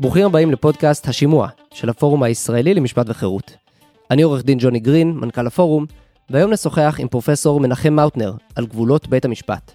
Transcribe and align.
ברוכים 0.00 0.26
הבאים 0.26 0.52
לפודקאסט 0.52 1.08
השימוע 1.08 1.48
של 1.74 1.88
הפורום 1.88 2.22
הישראלי 2.22 2.74
למשפט 2.74 3.06
וחירות. 3.08 3.56
אני 4.10 4.22
עורך 4.22 4.44
דין 4.44 4.58
ג'וני 4.60 4.78
גרין, 4.78 5.12
מנכ"ל 5.12 5.46
הפורום, 5.46 5.86
והיום 6.30 6.52
נשוחח 6.52 6.96
עם 6.98 7.08
פרופסור 7.08 7.60
מנחם 7.60 7.92
מאוטנר 7.92 8.32
על 8.54 8.66
גבולות 8.66 9.08
בית 9.08 9.24
המשפט. 9.24 9.72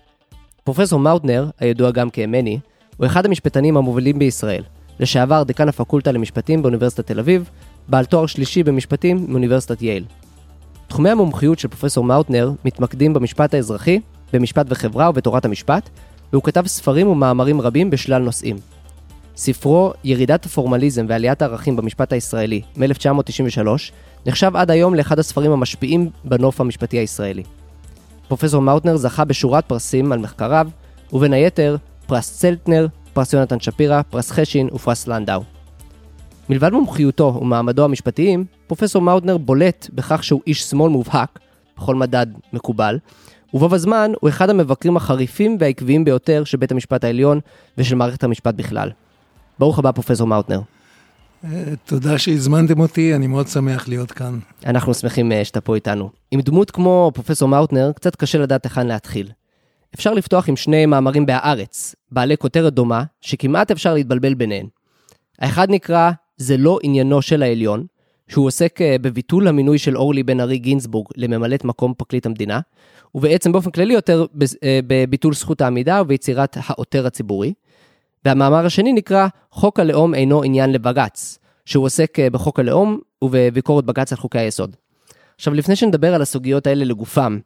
פרופסור 0.63 0.99
מאוטנר, 0.99 1.49
הידוע 1.59 1.91
גם 1.91 2.09
כמני, 2.09 2.59
הוא 2.97 3.05
אחד 3.05 3.25
המשפטנים 3.25 3.77
המובילים 3.77 4.19
בישראל, 4.19 4.63
לשעבר 4.99 5.43
דקן 5.43 5.69
הפקולטה 5.69 6.11
למשפטים 6.11 6.61
באוניברסיטת 6.61 7.07
תל 7.07 7.19
אביב, 7.19 7.49
בעל 7.87 8.05
תואר 8.05 8.25
שלישי 8.25 8.63
במשפטים 8.63 9.25
מאוניברסיטת 9.29 9.81
יייל. 9.81 10.05
תחומי 10.87 11.09
המומחיות 11.09 11.59
של 11.59 11.67
פרופסור 11.67 12.03
מאוטנר 12.03 12.51
מתמקדים 12.65 13.13
במשפט 13.13 13.53
האזרחי, 13.53 13.99
במשפט 14.33 14.65
וחברה 14.69 15.09
ובתורת 15.09 15.45
המשפט, 15.45 15.89
והוא 16.31 16.43
כתב 16.43 16.67
ספרים 16.67 17.07
ומאמרים 17.07 17.61
רבים 17.61 17.89
בשלל 17.89 18.21
נושאים. 18.21 18.57
ספרו 19.35 19.93
"ירידת 20.03 20.45
הפורמליזם 20.45 21.05
ועליית 21.09 21.41
הערכים 21.41 21.75
במשפט 21.75 22.13
הישראלי" 22.13 22.61
מ-1993 22.77 23.67
נחשב 24.25 24.51
עד 24.55 24.71
היום 24.71 24.95
לאחד 24.95 25.19
הספרים 25.19 25.51
המשפיעים 25.51 26.09
בנוף 26.23 26.61
המשפטי 26.61 26.97
הישראלי. 26.97 27.43
פרופסור 28.27 28.61
מאוטנר 28.61 28.97
זכה 28.97 29.25
בשורת 29.25 29.65
פרסים 29.65 30.11
על 30.11 30.19
מחקריו, 30.19 30.67
ובין 31.13 31.33
היתר 31.33 31.77
פרס 32.07 32.37
צלטנר, 32.37 32.87
פרס 33.13 33.33
יונתן 33.33 33.59
שפירא, 33.59 34.01
פרס 34.01 34.31
חשין 34.31 34.69
ופרס 34.73 35.07
לנדאו. 35.07 35.41
מלבד 36.49 36.71
מומחיותו 36.71 37.37
ומעמדו 37.41 37.85
המשפטיים, 37.85 38.45
פרופסור 38.67 39.01
מאוטנר 39.01 39.37
בולט 39.37 39.87
בכך 39.93 40.23
שהוא 40.23 40.41
איש 40.47 40.63
שמאל 40.63 40.91
מובהק, 40.91 41.39
בכל 41.77 41.95
מדד 41.95 42.27
מקובל, 42.53 42.99
ובו 43.53 43.69
בזמן 43.69 44.11
הוא 44.21 44.29
אחד 44.29 44.49
המבקרים 44.49 44.97
החריפים 44.97 45.57
והעקביים 45.59 46.05
ביותר 46.05 46.43
של 46.43 46.57
בית 46.57 46.71
המשפט 46.71 47.03
העליון 47.03 47.39
ושל 47.77 47.95
מערכת 47.95 48.23
המשפט 48.23 48.55
בכלל. 48.55 48.91
ברוך 49.59 49.79
הבא, 49.79 49.91
פרופסור 49.91 50.27
מאוטנר. 50.27 50.61
אה, 51.43 51.63
תודה 51.85 52.17
שהזמנתם 52.17 52.79
אותי, 52.79 53.15
אני 53.15 53.27
מאוד 53.27 53.47
שמח 53.47 53.87
להיות 53.87 54.11
כאן. 54.11 54.39
אנחנו 54.65 54.93
שמחים 54.93 55.31
אה, 55.31 55.45
שאתה 55.45 55.61
פה 55.61 55.75
איתנו. 55.75 56.09
עם 56.31 56.41
דמות 56.41 56.71
כמו 56.71 57.11
פרופסור 57.13 57.49
מאוטנר, 57.49 57.91
קצת 57.95 58.15
קשה 58.15 58.37
לדעת 58.37 58.63
היכן 58.63 58.87
להתחיל. 58.87 59.31
אפשר 59.95 60.13
לפתוח 60.13 60.49
עם 60.49 60.55
שני 60.55 60.85
מאמרים 60.85 61.25
בהארץ, 61.25 61.95
בעלי 62.11 62.37
כותרת 62.37 62.73
דומה, 62.73 63.03
שכמעט 63.21 63.71
אפשר 63.71 63.93
להתבלבל 63.93 64.33
ביניהן. 64.33 64.65
האחד 65.39 65.69
נקרא 65.69 66.11
"זה 66.37 66.57
לא 66.57 66.79
עניינו 66.83 67.21
של 67.21 67.43
העליון", 67.43 67.85
שהוא 68.27 68.47
עוסק 68.47 68.81
אה, 68.81 68.95
בביטול 69.01 69.47
המינוי 69.47 69.77
של 69.77 69.97
אורלי 69.97 70.23
בן 70.23 70.39
ארי 70.39 70.57
גינזבורג 70.57 71.07
לממלאת 71.15 71.65
מקום 71.65 71.93
פרקליט 71.97 72.25
המדינה, 72.25 72.59
ובעצם 73.15 73.51
באופן 73.51 73.71
כללי 73.71 73.93
יותר 73.93 74.25
בביטול 74.87 75.33
זכות 75.33 75.61
העמידה 75.61 76.01
וביצירת 76.01 76.57
העותר 76.65 77.07
הציבורי. 77.07 77.53
והמאמר 78.25 78.65
השני 78.65 78.93
נקרא 78.93 79.27
חוק 79.51 79.79
הלאום 79.79 80.13
אינו 80.13 80.43
עניין 80.43 80.71
לבג"ץ, 80.71 81.39
שהוא 81.65 81.85
עוסק 81.85 82.19
אה, 82.19 82.29
בחוק 82.29 82.59
הלאום 82.59 82.99
ובביקורת 83.23 83.85
בג"ץ 83.85 84.11
על 84.11 84.17
חוקי 84.17 84.39
היסוד. 84.39 84.75
עכשיו, 85.35 85.53
לפני 85.53 85.75
שנדבר 85.75 86.13
על 86.15 86.21
הסוגיות 86.21 86.67
האלה 86.67 86.85
לגופם, 86.85 87.39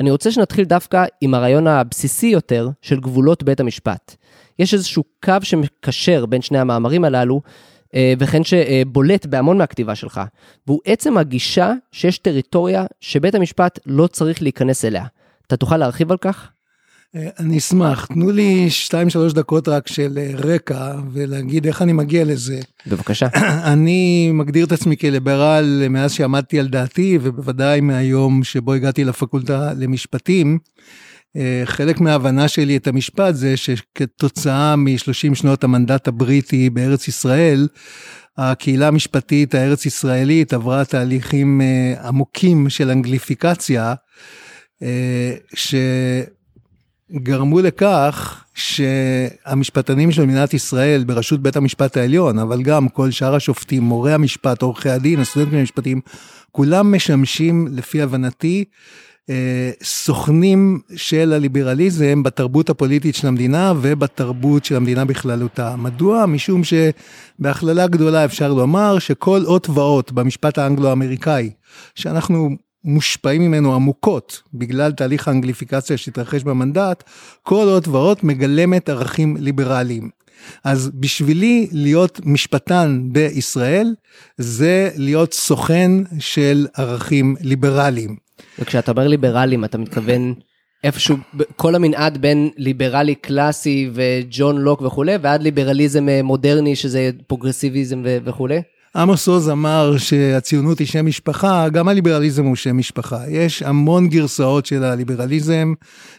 אני 0.00 0.10
רוצה 0.10 0.30
שנתחיל 0.30 0.64
דווקא 0.64 1.04
עם 1.20 1.34
הרעיון 1.34 1.66
הבסיסי 1.66 2.26
יותר 2.26 2.68
של 2.82 3.00
גבולות 3.00 3.42
בית 3.42 3.60
המשפט. 3.60 4.16
יש 4.58 4.74
איזשהו 4.74 5.04
קו 5.24 5.34
שמקשר 5.42 6.26
בין 6.26 6.42
שני 6.42 6.58
המאמרים 6.58 7.04
הללו, 7.04 7.40
אה, 7.94 8.12
וכן 8.18 8.44
שבולט 8.44 9.26
בהמון 9.26 9.58
מהכתיבה 9.58 9.94
שלך, 9.94 10.20
והוא 10.66 10.80
עצם 10.84 11.18
הגישה 11.18 11.72
שיש 11.92 12.18
טריטוריה 12.18 12.84
שבית 13.00 13.34
המשפט 13.34 13.78
לא 13.86 14.06
צריך 14.06 14.42
להיכנס 14.42 14.84
אליה. 14.84 15.04
אתה 15.46 15.56
תוכל 15.56 15.76
להרחיב 15.76 16.10
על 16.10 16.18
כך? 16.18 16.50
אה, 17.16 17.28
אני 17.38 17.58
אשמח, 17.58 18.06
תנו 18.06 18.30
לי 18.30 18.68
2-3 19.30 19.34
דקות 19.34 19.68
רק 19.68 19.88
של 19.88 20.18
אה, 20.18 20.30
רקע 20.34 20.94
ולהגיד 21.12 21.66
איך 21.66 21.82
אני 21.82 21.92
מגיע 21.92 22.24
לזה. 22.24 22.60
בבקשה. 22.86 23.26
אני 23.72 24.30
מגדיר 24.32 24.66
את 24.66 24.72
עצמי 24.72 24.96
כליברל 24.96 25.86
מאז 25.90 26.12
שעמדתי 26.12 26.60
על 26.60 26.68
דעתי 26.68 27.18
ובוודאי 27.22 27.80
מהיום 27.80 28.44
שבו 28.44 28.72
הגעתי 28.72 29.04
לפקולטה 29.04 29.72
למשפטים. 29.76 30.58
אה, 31.36 31.62
חלק 31.64 32.00
מההבנה 32.00 32.48
שלי 32.48 32.76
את 32.76 32.86
המשפט 32.86 33.34
זה 33.34 33.56
שכתוצאה 33.56 34.76
מ-30 34.76 35.34
שנות 35.34 35.64
המנדט 35.64 36.08
הבריטי 36.08 36.70
בארץ 36.70 37.08
ישראל, 37.08 37.68
הקהילה 38.38 38.88
המשפטית 38.88 39.54
הארץ 39.54 39.86
ישראלית 39.86 40.52
עברה 40.52 40.84
תהליכים 40.84 41.60
עמוקים 42.04 42.70
של 42.70 42.90
אנגליפיקציה, 42.90 43.94
ש... 45.54 45.74
גרמו 47.12 47.60
לכך 47.60 48.44
שהמשפטנים 48.54 50.12
של 50.12 50.26
מדינת 50.26 50.54
ישראל 50.54 51.04
בראשות 51.04 51.42
בית 51.42 51.56
המשפט 51.56 51.96
העליון, 51.96 52.38
אבל 52.38 52.62
גם 52.62 52.88
כל 52.88 53.10
שאר 53.10 53.34
השופטים, 53.34 53.82
מורי 53.82 54.12
המשפט, 54.12 54.62
עורכי 54.62 54.90
הדין, 54.90 55.20
הסטודנטים 55.20 55.58
למשפטים, 55.58 56.00
כולם 56.52 56.94
משמשים, 56.94 57.68
לפי 57.70 58.02
הבנתי, 58.02 58.64
אה, 59.30 59.70
סוכנים 59.82 60.80
של 60.96 61.32
הליברליזם 61.32 62.22
בתרבות 62.22 62.70
הפוליטית 62.70 63.14
של 63.14 63.26
המדינה 63.28 63.72
ובתרבות 63.80 64.64
של 64.64 64.76
המדינה 64.76 65.04
בכללותה. 65.04 65.76
מדוע? 65.76 66.26
משום 66.26 66.62
שבהכללה 66.64 67.86
גדולה 67.86 68.24
אפשר 68.24 68.52
לומר 68.52 68.98
שכל 68.98 69.40
אות 69.44 69.68
ואות 69.70 70.12
במשפט 70.12 70.58
האנגלו-אמריקאי, 70.58 71.50
שאנחנו 71.94 72.56
מושפעים 72.84 73.42
ממנו 73.42 73.74
עמוקות 73.74 74.42
בגלל 74.54 74.92
תהליך 74.92 75.28
האנגליפיקציה 75.28 75.96
שהתרחש 75.96 76.42
במנדט, 76.42 77.04
כל 77.42 77.66
עוד 77.68 77.88
ועוד 77.88 78.18
מגלמת 78.22 78.88
ערכים 78.88 79.36
ליברליים. 79.40 80.10
אז 80.64 80.90
בשבילי 80.94 81.68
להיות 81.72 82.20
משפטן 82.24 83.00
בישראל 83.12 83.94
זה 84.36 84.90
להיות 84.96 85.34
סוכן 85.34 85.90
של 86.18 86.66
ערכים 86.76 87.36
ליברליים. 87.40 88.16
וכשאתה 88.58 88.90
אומר 88.90 89.08
ליברליים 89.08 89.64
אתה 89.64 89.78
מתכוון 89.78 90.34
איפשהו 90.84 91.16
כל 91.56 91.74
המנעד 91.74 92.18
בין 92.18 92.50
ליברלי 92.56 93.14
קלאסי 93.14 93.90
וג'ון 93.92 94.58
לוק 94.58 94.82
וכולי 94.82 95.16
ועד 95.22 95.42
ליברליזם 95.42 96.08
אה, 96.08 96.22
מודרני 96.22 96.76
שזה 96.76 97.10
פרוגרסיביזם 97.26 98.02
וכולי? 98.24 98.62
עמוס 98.98 99.28
עוז 99.28 99.50
אמר 99.50 99.96
שהציונות 99.98 100.78
היא 100.78 100.86
שם 100.86 101.06
משפחה, 101.06 101.68
גם 101.68 101.88
הליברליזם 101.88 102.44
הוא 102.44 102.56
שם 102.56 102.76
משפחה. 102.76 103.18
יש 103.28 103.62
המון 103.62 104.08
גרסאות 104.08 104.66
של 104.66 104.84
הליברליזם, 104.84 105.72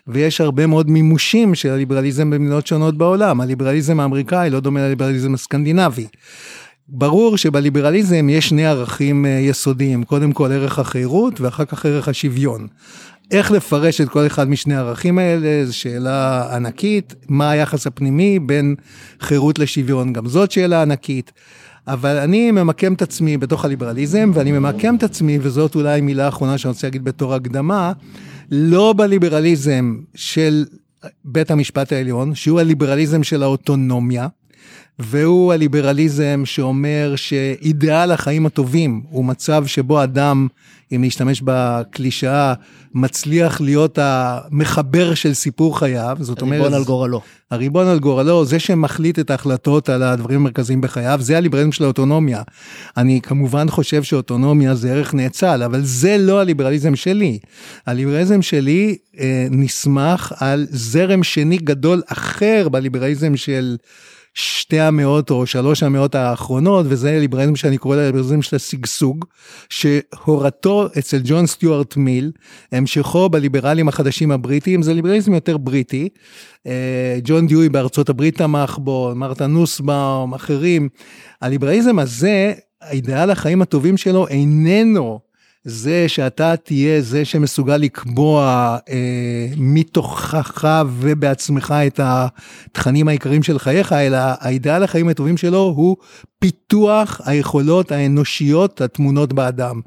ויש 0.08 0.42
הרבה 0.42 0.68
מאוד 0.68 0.90
מימושים 0.90 1.56
של 1.56 1.70
הליברליזם 1.70 2.30
במדינות 2.30 2.68
שונות 2.68 2.98
בעולם. 2.98 3.42
הליברליזם 3.42 4.00
האמריקאי 4.00 4.50
לא 4.50 4.60
דומה 4.60 4.82
לליברליזם 4.82 5.34
הסקנדינבי. 5.34 6.08
ברור 6.88 7.38
שבליברליזם 7.38 8.30
יש 8.30 8.50
שני 8.50 8.66
ערכים 8.66 9.26
אה, 9.26 9.30
יסודיים, 9.30 10.04
קודם 10.04 10.32
כל 10.32 10.52
ערך 10.52 10.80
החירות 10.80 11.42
ואחר 11.42 11.66
כך 11.66 11.86
ערך 11.86 12.08
השוויון. 12.08 12.68
איך 13.32 13.52
לפרש 13.52 14.02
את 14.02 14.10
כל 14.10 14.26
אחד 14.28 14.50
משני 14.50 14.76
הערכים 14.76 15.18
האלה, 15.18 15.66
זו 15.66 15.78
שאלה 15.78 16.48
ענקית, 16.56 17.16
מה 17.30 17.50
היחס 17.50 17.88
הפנימי 17.88 18.40
בין 18.40 18.76
חירות 19.22 19.60
לשוויון, 19.60 20.14
גם 20.14 20.28
זאת 20.28 20.52
שאלה 20.52 20.82
ענקית. 20.82 21.32
אבל 21.88 22.18
אני 22.18 22.52
ממקם 22.52 22.94
את 22.94 23.02
עצמי 23.02 23.38
בתוך 23.38 23.66
הליברליזם, 23.66 24.32
ואני 24.34 24.52
ממקם 24.52 24.96
את 24.96 25.04
עצמי, 25.04 25.40
וזאת 25.42 25.76
אולי 25.76 26.02
מילה 26.02 26.28
אחרונה 26.28 26.58
שאני 26.58 26.72
רוצה 26.72 26.88
להגיד 26.88 27.04
בתור 27.04 27.34
הקדמה, 27.34 27.92
לא 28.52 28.94
בליברליזם 28.98 29.98
של 30.16 30.66
בית 31.26 31.52
המשפט 31.52 31.92
העליון, 31.92 32.36
שהוא 32.36 32.60
הליברליזם 32.60 33.24
של 33.24 33.44
האוטונומיה, 33.44 34.28
והוא 35.00 35.53
הליברליזם 35.53 36.41
שאומר 36.46 37.13
שאידיאל 37.16 38.12
החיים 38.12 38.46
הטובים 38.46 39.02
הוא 39.09 39.25
מצב 39.25 39.66
שבו 39.66 40.03
אדם, 40.03 40.47
אם 40.91 41.03
נשתמש 41.03 41.41
בקלישאה, 41.46 42.53
מצליח 42.94 43.62
להיות 43.62 44.00
המחבר 44.02 45.13
של 45.13 45.34
סיפור 45.34 45.80
חייו, 45.80 46.18
זאת 46.19 46.41
אומרת... 46.41 46.59
הריבון 46.59 46.74
על 46.74 46.84
גורלו. 46.84 47.22
הריבון 47.52 47.88
על 47.88 48.00
גורלו, 48.00 48.46
זה 48.46 48.60
שמחליט 48.60 49.19
את 49.19 49.30
ההחלטות 49.30 49.89
על 49.89 50.04
הדברים 50.04 50.39
המרכזיים 50.39 50.81
בחייו, 50.81 51.19
זה 51.22 51.38
הליברליזם 51.38 51.72
של 51.72 51.83
האוטונומיה. 51.83 52.42
אני 52.98 53.22
כמובן 53.22 53.69
חושב 53.69 54.04
שאוטונומיה 54.04 54.75
זה 54.75 54.92
ערך 54.92 55.13
נאצל, 55.13 55.63
אבל 55.63 55.81
זה 55.83 56.18
לא 56.18 56.39
הליברליזם 56.39 56.95
שלי. 56.95 57.39
הליברליזם 57.86 58.42
שלי 58.42 58.98
אה, 59.19 59.48
נסמך 59.51 60.33
על 60.38 60.68
זרם 60.69 61.24
שני 61.24 61.57
גדול 61.57 62.01
אחר 62.07 62.69
בליברליזם 62.69 63.36
של... 63.36 63.77
שתי 64.34 64.80
המאות 64.80 65.31
או 65.31 65.46
שלוש 65.46 65.84
המאות 65.84 66.16
האחרונות, 66.16 66.86
וזה 66.90 67.20
ליברליזם 67.20 67.56
שאני 67.56 67.78
קורא 67.78 67.96
לליברליזם 67.96 68.42
של 68.42 68.56
השגשוג, 68.56 69.26
שהורתו 69.70 70.88
אצל 71.00 71.22
ג'ון 71.24 71.46
סטיוארט 71.46 71.98
מיל, 71.98 72.31
המשכו 72.72 73.30
בליברלים 73.30 73.88
החדשים 73.88 74.31
הבריטים, 74.31 74.81
זה 74.81 74.94
ליברליזם 74.94 75.34
יותר 75.34 75.58
בריטי. 75.58 76.10
אה, 76.68 77.18
ג'ון 77.24 77.48
דיואי 77.48 77.70
בארצות 77.70 78.10
הברית 78.10 78.38
תמך 78.38 78.78
בו, 78.81 79.12
מרתה 79.16 79.48
נוסבאום, 79.48 80.34
אחרים. 80.34 80.90
הליברליזם 81.42 82.00
הזה, 82.00 82.54
האידאל 82.82 83.32
החיים 83.32 83.62
הטובים 83.62 83.98
שלו 83.98 84.28
איננו 84.28 85.20
זה 85.69 86.06
שאתה 86.07 86.56
תהיה 86.56 87.01
זה 87.01 87.25
שמסוגל 87.25 87.77
לקבוע 87.77 88.77
אה, 88.89 89.48
מתוכך 89.57 90.68
ובעצמך 90.88 91.74
את 91.88 92.00
התכנים 92.04 93.07
העיקריים 93.07 93.44
של 93.44 93.60
חייך, 93.60 93.94
אלא 93.94 94.18
האידאל 94.21 94.83
החיים 94.83 95.10
הטובים 95.10 95.38
שלו 95.38 95.74
הוא 95.75 95.98
פיתוח 96.39 97.21
היכולות 97.25 97.92
האנושיות 97.92 98.81
הטמונות 98.81 99.33
באדם. 99.33 99.81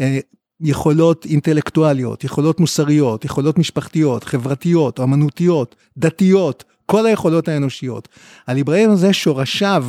אה, 0.00 0.18
יכולות 0.60 1.26
אינטלקטואליות, 1.26 2.24
יכולות 2.24 2.60
מוסריות, 2.60 3.24
יכולות 3.24 3.58
משפחתיות, 3.58 4.24
חברתיות, 4.24 5.00
אמנותיות, 5.00 5.74
דתיות, 5.98 6.64
כל 6.86 7.06
היכולות 7.06 7.48
האנושיות. 7.48 8.08
הליברליזם 8.46 8.90
הזה 8.90 9.12
שורשיו 9.12 9.84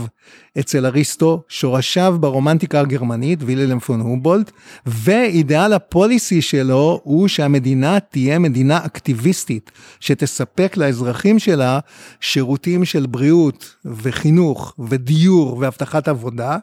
אצל 0.59 0.86
אריסטו, 0.86 1.44
שורשיו 1.47 2.15
ברומנטיקה 2.19 2.80
הגרמנית, 2.80 3.39
ויללם 3.42 3.80
פון 3.80 4.01
הומבולט, 4.01 4.51
ואידאל 4.86 5.74
הפוליסי 5.74 6.42
שלו 6.42 7.01
הוא 7.03 7.27
שהמדינה 7.27 8.00
תהיה 8.00 8.39
מדינה 8.39 8.86
אקטיביסטית, 8.86 9.71
שתספק 10.00 10.77
לאזרחים 10.77 11.39
שלה 11.39 11.80
שירותים 12.19 12.86
של 12.86 13.06
בריאות 13.06 13.75
וחינוך 13.86 14.74
ודיור 14.80 15.57
והבטחת 15.59 16.07
עבודה, 16.07 16.57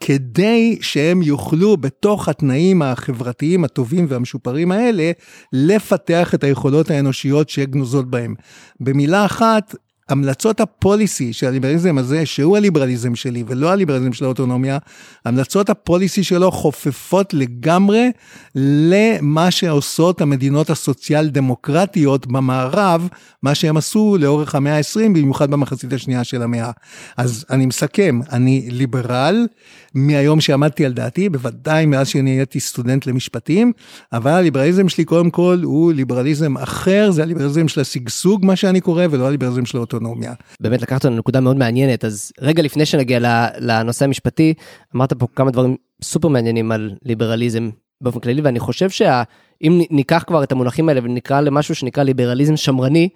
כדי 0.00 0.78
שהם 0.80 1.22
יוכלו 1.22 1.76
בתוך 1.76 2.28
התנאים 2.28 2.82
החברתיים 2.82 3.64
הטובים 3.64 4.06
והמשופרים 4.08 4.72
האלה, 4.72 5.12
לפתח 5.52 6.34
את 6.34 6.44
היכולות 6.44 6.90
האנושיות 6.90 7.48
שגנוזות 7.48 8.10
בהם. 8.10 8.34
במילה 8.80 9.24
אחת, 9.24 9.74
המלצות 10.10 10.60
הפוליסי 10.60 11.32
של 11.32 11.46
הליברליזם 11.46 11.98
הזה, 11.98 12.26
שהוא 12.26 12.56
הליברליזם 12.56 13.14
שלי 13.14 13.44
ולא 13.46 13.70
הליברליזם 13.70 14.12
של 14.12 14.24
האוטונומיה, 14.24 14.78
המלצות 15.24 15.70
הפוליסי 15.70 16.24
שלו 16.24 16.50
חופפות 16.50 17.34
לגמרי 17.34 18.10
למה 18.54 19.50
שעושות 19.50 20.20
המדינות 20.20 20.70
הסוציאל 20.70 21.28
דמוקרטיות 21.28 22.26
במערב, 22.26 23.08
מה 23.42 23.54
שהם 23.54 23.76
עשו 23.76 24.16
לאורך 24.20 24.54
המאה 24.54 24.76
ה-20, 24.76 25.08
במיוחד 25.08 25.50
במחצית 25.50 25.92
השנייה 25.92 26.24
של 26.24 26.42
המאה. 26.42 26.70
אז 27.16 27.44
אני 27.50 27.66
מסכם, 27.66 28.20
אני 28.32 28.68
ליברל 28.70 29.46
מהיום 29.94 30.40
שעמדתי 30.40 30.84
על 30.86 30.92
דעתי, 30.92 31.28
בוודאי 31.28 31.86
מאז 31.86 32.08
שאני 32.08 32.30
הייתי 32.30 32.60
סטודנט 32.60 33.06
למשפטים, 33.06 33.72
אבל 34.12 34.30
הליברליזם 34.30 34.88
שלי 34.88 35.04
קודם 35.04 35.30
כל 35.30 35.60
הוא 35.62 35.92
ליברליזם 35.92 36.56
אחר, 36.56 37.10
זה 37.10 37.22
הליברליזם 37.22 37.68
של 37.68 37.80
השגשוג, 37.80 38.46
מה 38.46 38.56
שאני 38.56 38.80
קורא, 38.80 39.04
ולא 39.10 39.26
הליברליזם 39.26 39.64
של 39.64 39.76
האוטונומיה. 39.76 39.99
אוטונומיה. 40.00 40.32
באמת 40.60 40.82
לקחת 40.82 41.04
אותנו 41.04 41.16
לנקודה 41.16 41.40
מאוד 41.40 41.56
מעניינת, 41.56 42.04
אז 42.04 42.32
רגע 42.40 42.62
לפני 42.62 42.86
שנגיע 42.86 43.18
לנושא 43.58 44.04
המשפטי, 44.04 44.54
אמרת 44.96 45.12
פה 45.12 45.26
כמה 45.36 45.50
דברים 45.50 45.76
סופר 46.02 46.28
מעניינים 46.28 46.72
על 46.72 46.94
ליברליזם 47.04 47.70
באופן 48.00 48.20
כללי, 48.20 48.40
ואני 48.42 48.60
חושב 48.60 48.90
שאם 48.90 49.80
ניקח 49.90 50.24
כבר 50.26 50.42
את 50.42 50.52
המונחים 50.52 50.88
האלה 50.88 51.00
ונקרא 51.04 51.40
למשהו 51.40 51.74
שנקרא 51.74 52.02
ליברליזם 52.02 52.56
שמרני, 52.56 53.08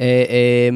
אה, 0.00 0.04
אה, 0.04 0.68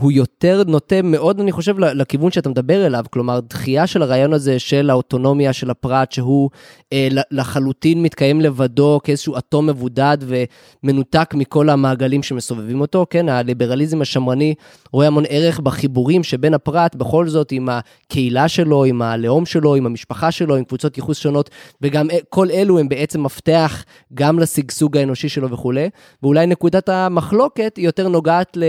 הוא 0.00 0.12
יותר 0.12 0.62
נוטה 0.66 1.02
מאוד, 1.02 1.40
אני 1.40 1.52
חושב, 1.52 1.78
לכיוון 1.78 2.30
שאתה 2.30 2.48
מדבר 2.48 2.86
אליו, 2.86 3.04
כלומר, 3.10 3.40
דחייה 3.40 3.86
של 3.86 4.02
הרעיון 4.02 4.32
הזה 4.32 4.58
של 4.58 4.90
האוטונומיה 4.90 5.52
של 5.52 5.70
הפרט, 5.70 6.12
שהוא 6.12 6.50
אה, 6.92 7.08
לחלוטין 7.30 8.02
מתקיים 8.02 8.40
לבדו 8.40 9.00
כאיזשהו 9.04 9.38
אטום 9.38 9.66
מבודד 9.66 10.18
ומנותק 10.20 11.34
מכל 11.34 11.68
המעגלים 11.68 12.22
שמסובבים 12.22 12.80
אותו, 12.80 13.06
כן, 13.10 13.28
הליברליזם 13.28 14.02
השמרני 14.02 14.54
רואה 14.92 15.06
המון 15.06 15.24
ערך 15.28 15.60
בחיבורים 15.60 16.24
שבין 16.24 16.54
הפרט, 16.54 16.94
בכל 16.94 17.28
זאת, 17.28 17.52
עם 17.52 17.68
הקהילה 17.68 18.48
שלו, 18.48 18.84
עם 18.84 19.02
הלאום 19.02 19.46
שלו, 19.46 19.74
עם 19.74 19.86
המשפחה 19.86 20.30
שלו, 20.30 20.56
עם 20.56 20.64
קבוצות 20.64 20.96
ייחוס 20.96 21.18
שונות, 21.18 21.50
וגם 21.82 22.10
אה, 22.10 22.18
כל 22.28 22.50
אלו 22.50 22.78
הם 22.78 22.88
בעצם 22.88 23.22
מפתח 23.22 23.84
גם 24.14 24.38
לשגשוג 24.38 24.96
האנושי 24.96 25.28
שלו 25.28 25.50
וכולי, 25.50 25.88
ואולי 26.22 26.46
נקודת 26.46 26.88
המחלוקת 26.88 27.76
היא 27.76 27.84
יותר 27.84 28.08
נוגעת 28.08 28.56
ל... 28.56 28.64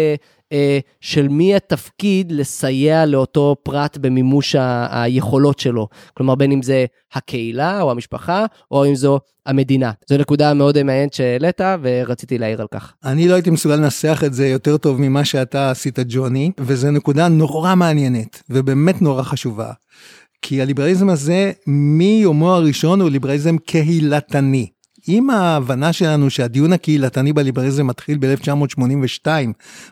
אה, 0.53 0.79
של 1.01 1.27
מי 1.27 1.55
התפקיד 1.55 2.31
לסייע 2.31 3.05
לאותו 3.05 3.55
פרט 3.63 3.97
במימוש 3.97 4.55
ה- 4.55 5.01
היכולות 5.03 5.59
שלו. 5.59 5.87
כלומר, 6.13 6.35
בין 6.35 6.51
אם 6.51 6.61
זה 6.61 6.85
הקהילה 7.13 7.81
או 7.81 7.91
המשפחה, 7.91 8.45
או 8.71 8.85
אם 8.85 8.95
זו 8.95 9.19
המדינה. 9.45 9.91
זו 10.09 10.17
נקודה 10.17 10.53
מאוד 10.53 10.83
מעניינת 10.83 11.13
שהעלית, 11.13 11.61
ורציתי 11.81 12.37
להעיר 12.37 12.61
על 12.61 12.67
כך. 12.71 12.93
אני 13.05 13.27
לא 13.27 13.33
הייתי 13.33 13.49
מסוגל 13.49 13.75
לנסח 13.75 14.21
את 14.25 14.33
זה 14.33 14.47
יותר 14.47 14.77
טוב 14.77 15.01
ממה 15.01 15.25
שאתה 15.25 15.71
עשית, 15.71 15.99
ג'וני, 16.07 16.51
וזו 16.59 16.91
נקודה 16.91 17.27
נורא 17.27 17.75
מעניינת, 17.75 18.43
ובאמת 18.49 19.01
נורא 19.01 19.23
חשובה. 19.23 19.71
כי 20.41 20.61
הליברליזם 20.61 21.09
הזה, 21.09 21.51
מיומו 21.67 22.53
הראשון 22.53 23.01
הוא 23.01 23.09
ליברליזם 23.09 23.57
קהילתני. 23.57 24.67
עם 25.07 25.29
ההבנה 25.29 25.93
שלנו 25.93 26.29
שהדיון 26.29 26.73
הקהילתני 26.73 27.33
בליברליזם 27.33 27.87
מתחיל 27.87 28.17
ב-1982 28.21 29.27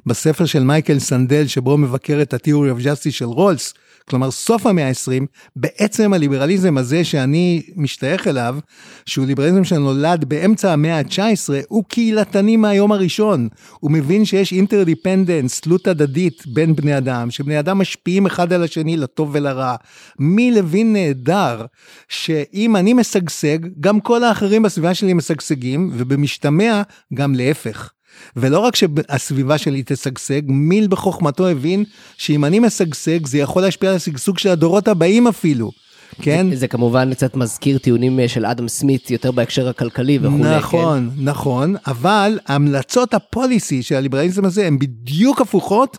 בספר 0.05 0.45
של 0.45 0.63
מייקל 0.63 0.99
סנדל 0.99 1.47
שבו 1.47 1.77
מבקר 1.77 2.21
את 2.21 2.33
ה-Theory 2.33 2.79
of 2.79 2.83
Justice 2.83 3.11
של 3.11 3.25
רולס, 3.25 3.73
כלומר 4.09 4.31
סוף 4.31 4.65
המאה 4.65 4.87
ה-20, 4.87 5.25
בעצם 5.55 6.13
הליברליזם 6.13 6.77
הזה 6.77 7.03
שאני 7.03 7.61
משתייך 7.75 8.27
אליו, 8.27 8.57
שהוא 9.05 9.25
ליברליזם 9.25 9.63
שנולד 9.63 10.25
באמצע 10.25 10.73
המאה 10.73 10.97
ה-19, 10.97 11.53
הוא 11.67 11.83
קהילתני 11.87 12.57
מהיום 12.57 12.91
הראשון. 12.91 13.47
הוא 13.79 13.91
מבין 13.91 14.25
שיש 14.25 14.53
interdependence, 14.53 15.59
תלות 15.59 15.87
הדדית 15.87 16.43
בין 16.47 16.75
בני 16.75 16.97
אדם, 16.97 17.31
שבני 17.31 17.59
אדם 17.59 17.77
משפיעים 17.77 18.25
אחד 18.25 18.53
על 18.53 18.63
השני 18.63 18.97
לטוב 18.97 19.29
ולרע. 19.33 19.75
מי 20.19 20.51
לוין 20.51 20.93
נהדר, 20.93 21.65
שאם 22.09 22.75
אני 22.75 22.93
משגשג, 22.93 23.57
גם 23.79 23.99
כל 23.99 24.23
האחרים 24.23 24.63
בסביבה 24.63 24.93
שלי 24.93 25.13
משגשגים, 25.13 25.91
ובמשתמע 25.93 26.81
גם 27.13 27.35
להפך. 27.35 27.94
ולא 28.35 28.59
רק 28.59 28.75
שהסביבה 28.75 29.57
שלי 29.57 29.83
תשגשג, 29.85 30.41
מיל 30.45 30.87
בחוכמתו 30.87 31.47
הבין 31.47 31.83
שאם 32.17 32.45
אני 32.45 32.59
משגשג 32.59 33.25
זה 33.25 33.37
יכול 33.37 33.61
להשפיע 33.61 33.89
על 33.89 33.95
השגשוג 33.95 34.37
של 34.37 34.49
הדורות 34.49 34.87
הבאים 34.87 35.27
אפילו. 35.27 35.71
כן? 36.21 36.47
זה, 36.49 36.55
זה 36.55 36.67
כמובן 36.67 37.13
קצת 37.13 37.35
מזכיר 37.35 37.77
טיעונים 37.77 38.19
אה, 38.19 38.27
של 38.27 38.45
אדם 38.45 38.67
סמית 38.67 39.11
יותר 39.11 39.31
בהקשר 39.31 39.69
הכלכלי 39.69 40.19
וכולי, 40.21 40.57
נכון, 40.57 41.09
כן? 41.15 41.23
נכון, 41.23 41.75
אבל 41.87 42.39
המלצות 42.47 43.13
הפוליסי 43.13 43.83
של 43.83 43.95
הליברליזם 43.95 44.45
הזה 44.45 44.67
הן 44.67 44.79
בדיוק 44.79 45.41
הפוכות 45.41 45.97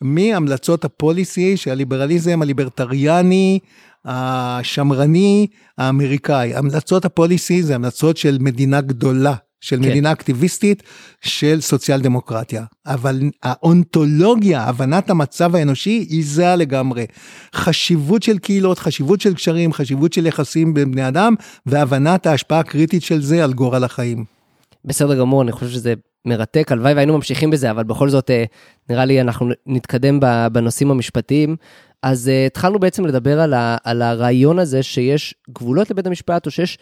מהמלצות 0.00 0.84
הפוליסי 0.84 1.56
של 1.56 1.70
הליברליזם 1.70 2.42
הליברטריאני, 2.42 3.58
השמרני, 4.04 5.46
האמריקאי. 5.78 6.54
המלצות 6.54 7.04
הפוליסי 7.04 7.62
זה 7.62 7.74
המלצות 7.74 8.16
של 8.16 8.36
מדינה 8.40 8.80
גדולה, 8.80 9.34
של 9.62 9.76
כן. 9.76 9.88
מדינה 9.88 10.12
אקטיביסטית 10.12 10.82
של 11.20 11.60
סוציאל 11.60 12.00
דמוקרטיה. 12.00 12.64
אבל 12.86 13.20
האונתולוגיה, 13.42 14.62
הבנת 14.62 15.10
המצב 15.10 15.56
האנושי, 15.56 16.06
היא 16.10 16.24
זהה 16.26 16.56
לגמרי. 16.56 17.06
חשיבות 17.54 18.22
של 18.22 18.38
קהילות, 18.38 18.78
חשיבות 18.78 19.20
של 19.20 19.34
קשרים, 19.34 19.72
חשיבות 19.72 20.12
של 20.12 20.26
יחסים 20.26 20.74
בין 20.74 20.92
בני 20.92 21.08
אדם, 21.08 21.34
והבנת 21.66 22.26
ההשפעה 22.26 22.58
הקריטית 22.58 23.02
של 23.02 23.22
זה 23.22 23.44
על 23.44 23.52
גורל 23.52 23.84
החיים. 23.84 24.24
בסדר 24.84 25.18
גמור, 25.18 25.42
אני 25.42 25.52
חושב 25.52 25.68
שזה 25.68 25.94
מרתק, 26.24 26.72
הלוואי 26.72 26.94
והיינו 26.94 27.16
ממשיכים 27.16 27.50
בזה, 27.50 27.70
אבל 27.70 27.84
בכל 27.84 28.08
זאת, 28.08 28.30
אה, 28.30 28.44
נראה 28.90 29.04
לי 29.04 29.20
אנחנו 29.20 29.48
נתקדם 29.66 30.20
בנושאים 30.52 30.90
המשפטיים. 30.90 31.56
אז 32.02 32.28
uh, 32.28 32.46
התחלנו 32.46 32.78
בעצם 32.78 33.06
לדבר 33.06 33.40
על, 33.40 33.54
ה, 33.54 33.76
על 33.84 34.02
הרעיון 34.02 34.58
הזה 34.58 34.82
שיש 34.82 35.34
גבולות 35.50 35.90
לבית 35.90 36.06
המשפט, 36.06 36.46
או 36.46 36.50
שיש 36.50 36.78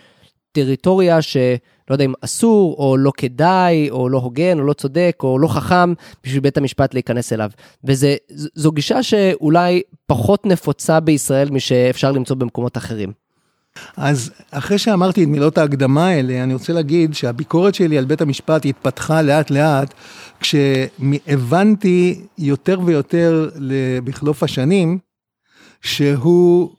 טריטוריה 0.52 1.22
שלא 1.22 1.50
יודע 1.90 2.04
אם 2.04 2.12
אסור, 2.20 2.76
או 2.78 2.96
לא 2.96 3.12
כדאי, 3.16 3.90
או 3.90 4.08
לא 4.08 4.18
הוגן, 4.18 4.58
או 4.58 4.64
לא 4.64 4.72
צודק, 4.72 5.16
או 5.22 5.38
לא 5.38 5.48
חכם, 5.48 5.92
בשביל 6.24 6.40
בית 6.40 6.56
המשפט 6.56 6.94
להיכנס 6.94 7.32
אליו. 7.32 7.50
וזו 7.84 8.72
גישה 8.72 9.02
שאולי 9.02 9.82
פחות 10.06 10.46
נפוצה 10.46 11.00
בישראל 11.00 11.50
משאפשר 11.50 12.12
למצוא 12.12 12.36
במקומות 12.36 12.76
אחרים. 12.76 13.12
אז 13.96 14.32
אחרי 14.50 14.78
שאמרתי 14.78 15.24
את 15.24 15.28
מילות 15.28 15.58
ההקדמה 15.58 16.06
האלה, 16.06 16.42
אני 16.42 16.54
רוצה 16.54 16.72
להגיד 16.72 17.14
שהביקורת 17.14 17.74
שלי 17.74 17.98
על 17.98 18.04
בית 18.04 18.20
המשפט 18.20 18.66
התפתחה 18.66 19.22
לאט 19.22 19.50
לאט, 19.50 19.94
כשהבנתי 20.40 22.20
יותר 22.38 22.80
ויותר 22.84 23.50
בחלוף 24.04 24.42
השנים, 24.42 24.98
שהוא 25.82 26.70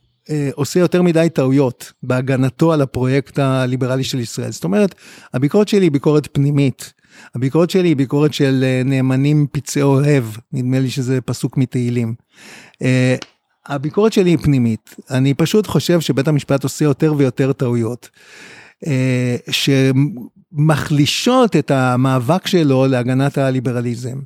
עושה 0.54 0.80
יותר 0.80 1.02
מדי 1.02 1.28
טעויות 1.34 1.92
בהגנתו 2.04 2.74
על 2.74 2.82
הפרויקט 2.82 3.40
הליברלי 3.40 4.04
של 4.04 4.20
ישראל. 4.20 4.52
זאת 4.52 4.64
אומרת, 4.64 4.96
הביקורת 5.34 5.68
שלי 5.68 5.86
היא 5.86 5.92
ביקורת 5.92 6.28
פנימית. 6.32 6.94
הביקורת 7.36 7.70
שלי 7.70 7.88
היא 7.88 7.96
ביקורת 7.96 8.34
של 8.34 8.64
אה, 8.64 8.82
נאמנים 8.86 9.48
פצעי 9.52 9.82
אוהב, 9.82 10.24
נדמה 10.54 10.80
לי 10.80 10.90
שזה 10.90 11.22
פסוק 11.22 11.58
מתהילים. 11.58 12.16
אה, 12.82 13.16
הביקורת 13.68 14.14
שלי 14.14 14.30
היא 14.30 14.38
פנימית, 14.38 14.96
אני 15.10 15.34
פשוט 15.34 15.68
חושב 15.68 16.00
שבית 16.00 16.28
המשפט 16.28 16.64
עושה 16.64 16.86
יותר 16.86 17.14
ויותר 17.18 17.54
טעויות. 17.54 18.10
שמחלישות 20.52 21.56
את 21.56 21.72
המאבק 21.72 22.48
שלו 22.48 22.88
להגנת 22.88 23.38
הליברליזם. 23.38 24.20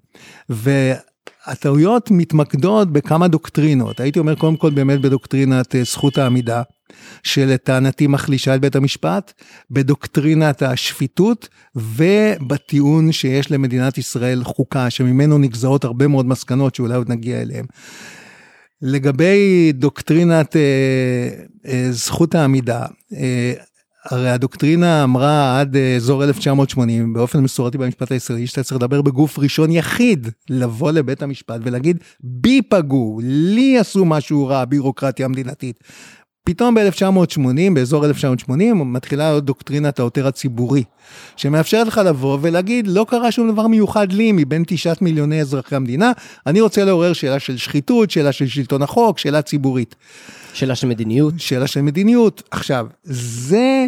הטעויות 1.46 2.12
מתמקדות 2.12 2.92
בכמה 2.92 3.28
דוקטרינות, 3.28 4.00
הייתי 4.00 4.20
אומר 4.20 4.36
קודם 4.36 4.56
כל 4.56 4.70
באמת 4.70 5.02
בדוקטרינת 5.02 5.76
זכות 5.84 6.18
העמידה, 6.18 6.62
שלטענתי 7.24 8.08
מחלישה 8.08 8.56
את 8.56 8.62
בית 8.62 8.76
המשפט, 8.76 9.34
בדוקטרינת 9.72 10.62
השפיטות 10.62 11.50
ובטיעון 11.76 13.12
שיש 13.12 13.52
למדינת 13.52 13.98
ישראל 13.98 14.44
חוקה, 14.44 14.90
שממנו 14.90 15.38
נגזרות 15.38 15.84
הרבה 15.84 16.08
מאוד 16.08 16.26
מסקנות 16.26 16.76
שאולי 16.76 16.96
עוד 16.96 17.10
נגיע 17.10 17.42
אליהן. 17.42 17.66
לגבי 18.82 19.72
דוקטרינת 19.74 20.56
אה, 20.56 20.62
אה, 21.68 21.88
זכות 21.92 22.36
העמידה, 22.36 22.86
אה, 23.14 23.54
הרי 24.06 24.30
הדוקטרינה 24.30 25.04
אמרה 25.04 25.60
עד 25.60 25.78
אזור 25.96 26.24
1980 26.24 27.14
באופן 27.14 27.40
מסורתי 27.40 27.78
במשפט 27.78 28.12
הישראלי 28.12 28.48
שאתה 28.48 28.64
צריך 28.64 28.78
לדבר 28.78 29.02
בגוף 29.02 29.40
ראשון 29.40 29.72
יחיד, 29.72 30.28
לבוא 30.50 30.92
לבית 30.92 31.22
המשפט 31.22 31.60
ולהגיד 31.64 31.98
בי 32.20 32.62
פגעו, 32.62 33.20
לי 33.24 33.78
עשו 33.78 34.06
משהו 34.06 34.48
רע, 34.48 34.60
הבירוקרטיה 34.62 35.26
המדינתית. 35.26 35.80
פתאום 36.46 36.76
ב-1980, 36.76 37.74
באזור 37.74 38.06
1980, 38.06 38.94
מתחילה 38.94 39.40
דוקטרינת 39.40 40.00
העותר 40.00 40.28
הציבורי, 40.28 40.84
שמאפשרת 41.36 41.88
לך 41.88 42.02
לבוא 42.06 42.38
ולהגיד, 42.42 42.88
לא 42.88 43.06
קרה 43.10 43.32
שום 43.32 43.52
דבר 43.52 43.68
מיוחד 43.68 44.12
לי 44.12 44.32
מבין 44.32 44.64
תשעת 44.68 45.02
מיליוני 45.02 45.42
אזרחי 45.42 45.76
המדינה, 45.76 46.12
אני 46.48 46.62
רוצה 46.62 46.86
לעורר 46.86 47.14
שאלה 47.14 47.40
של 47.40 47.58
שחיתות, 47.58 48.12
שאלה 48.12 48.32
של 48.32 48.48
שלטון 48.48 48.82
החוק, 48.82 49.20
שאלה 49.20 49.42
ציבורית. 49.42 49.96
שאלה 50.54 50.76
של 50.76 50.88
מדיניות. 50.88 51.34
שאלה 51.38 51.68
של 51.68 51.82
מדיניות. 51.82 52.44
עכשיו, 52.52 52.88
זה... 53.04 53.88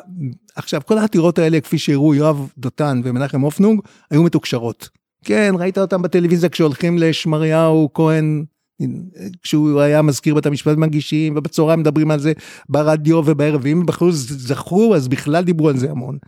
עכשיו, 0.56 0.80
כל 0.86 0.98
העתירות 0.98 1.38
האלה, 1.38 1.60
כפי 1.60 1.78
שהראו 1.78 2.14
יואב 2.14 2.48
דותן 2.58 3.00
ומנחם 3.04 3.40
הופנונג, 3.40 3.80
היו 4.10 4.22
מתוקשרות. 4.22 4.88
כן, 5.24 5.54
ראית 5.58 5.78
אותם 5.78 6.02
בטלוויזיה 6.02 6.48
כשהולכים 6.48 6.98
לשמריהו 6.98 7.90
כהן 7.94 8.44
כשהוא 9.42 9.80
היה 9.80 10.02
מזכיר 10.02 10.34
בית 10.34 10.46
המשפט 10.46 10.76
מגישים 10.76 11.36
ובצהריים 11.36 11.80
מדברים 11.80 12.10
על 12.10 12.20
זה 12.20 12.32
ברדיו 12.68 13.22
ובערב 13.26 13.60
ואם 13.64 13.86
בחרו 13.86 14.12
זכרו 14.12 14.94
אז 14.94 15.08
בכלל 15.08 15.44
דיברו 15.44 15.68
על 15.68 15.76
זה 15.76 15.90
המון. 15.90 16.18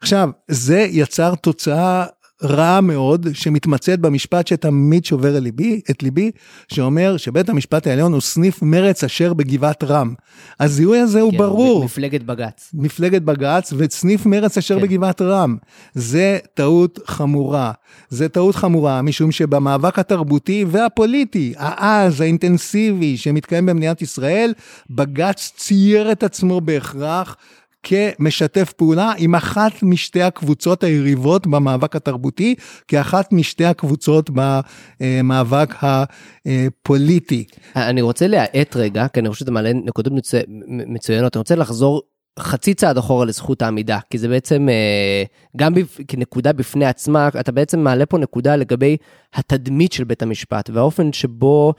עכשיו 0.00 0.30
זה 0.48 0.86
יצר 0.90 1.34
תוצאה 1.34 2.06
רעה 2.42 2.80
מאוד 2.80 3.26
שמתמצאת 3.32 4.00
במשפט 4.00 4.46
שתמיד 4.46 5.04
שובר 5.04 5.38
את 5.38 5.42
ליבי, 5.42 5.80
את 5.90 6.02
ליבי, 6.02 6.30
שאומר 6.68 7.16
שבית 7.16 7.48
המשפט 7.48 7.86
העליון 7.86 8.12
הוא 8.12 8.20
סניף 8.20 8.62
מרץ 8.62 9.04
אשר 9.04 9.34
בגבעת 9.34 9.84
רם. 9.84 10.14
הזיהוי 10.60 10.98
הזה 10.98 11.20
הוא 11.20 11.32
כן, 11.32 11.38
ברור. 11.38 11.84
מפלגת 11.84 12.22
בג"ץ. 12.22 12.70
מפלגת 12.74 13.22
בג"ץ 13.22 13.72
וסניף 13.76 14.26
מרץ 14.26 14.58
אשר 14.58 14.76
כן. 14.76 14.82
בגבעת 14.82 15.22
רם. 15.22 15.56
זה 15.94 16.38
טעות 16.54 16.98
חמורה. 17.06 17.72
זה 18.08 18.28
טעות 18.28 18.54
חמורה 18.54 19.02
משום 19.02 19.32
שבמאבק 19.32 19.98
התרבותי 19.98 20.64
והפוליטי, 20.68 21.54
העז, 21.56 22.20
האינטנסיבי 22.20 23.16
שמתקיים 23.16 23.66
במדינת 23.66 24.02
ישראל, 24.02 24.52
בג"ץ 24.90 25.52
צייר 25.56 26.12
את 26.12 26.22
עצמו 26.22 26.60
בהכרח. 26.60 27.36
כמשתף 27.82 28.72
פעולה 28.72 29.12
עם 29.18 29.34
אחת 29.34 29.72
משתי 29.82 30.22
הקבוצות 30.22 30.84
היריבות 30.84 31.46
במאבק 31.46 31.96
התרבותי, 31.96 32.54
כאחת 32.88 33.32
משתי 33.32 33.64
הקבוצות 33.64 34.30
במאבק 35.00 35.74
הפוליטי. 35.82 37.44
אני 37.76 38.02
רוצה 38.02 38.26
להאט 38.26 38.76
רגע, 38.76 39.08
כי 39.08 39.20
אני 39.20 39.28
חושב 39.28 39.38
שאתה 39.40 39.50
מעלה 39.50 39.72
נקודות 39.72 40.12
מצו... 40.12 40.38
מצוינות, 40.66 41.36
אני 41.36 41.40
רוצה 41.40 41.54
לחזור 41.54 42.02
חצי 42.38 42.74
צעד 42.74 42.98
אחורה 42.98 43.24
לזכות 43.24 43.62
העמידה, 43.62 43.98
כי 44.10 44.18
זה 44.18 44.28
בעצם, 44.28 44.68
אה, 44.68 45.24
גם 45.56 45.72
כנקודה 46.08 46.52
בפני 46.52 46.84
עצמה, 46.84 47.28
אתה 47.40 47.52
בעצם 47.52 47.80
מעלה 47.80 48.06
פה 48.06 48.18
נקודה 48.18 48.56
לגבי 48.56 48.96
התדמית 49.34 49.92
של 49.92 50.04
בית 50.04 50.22
המשפט, 50.22 50.70
והאופן 50.72 51.12
שבו 51.12 51.74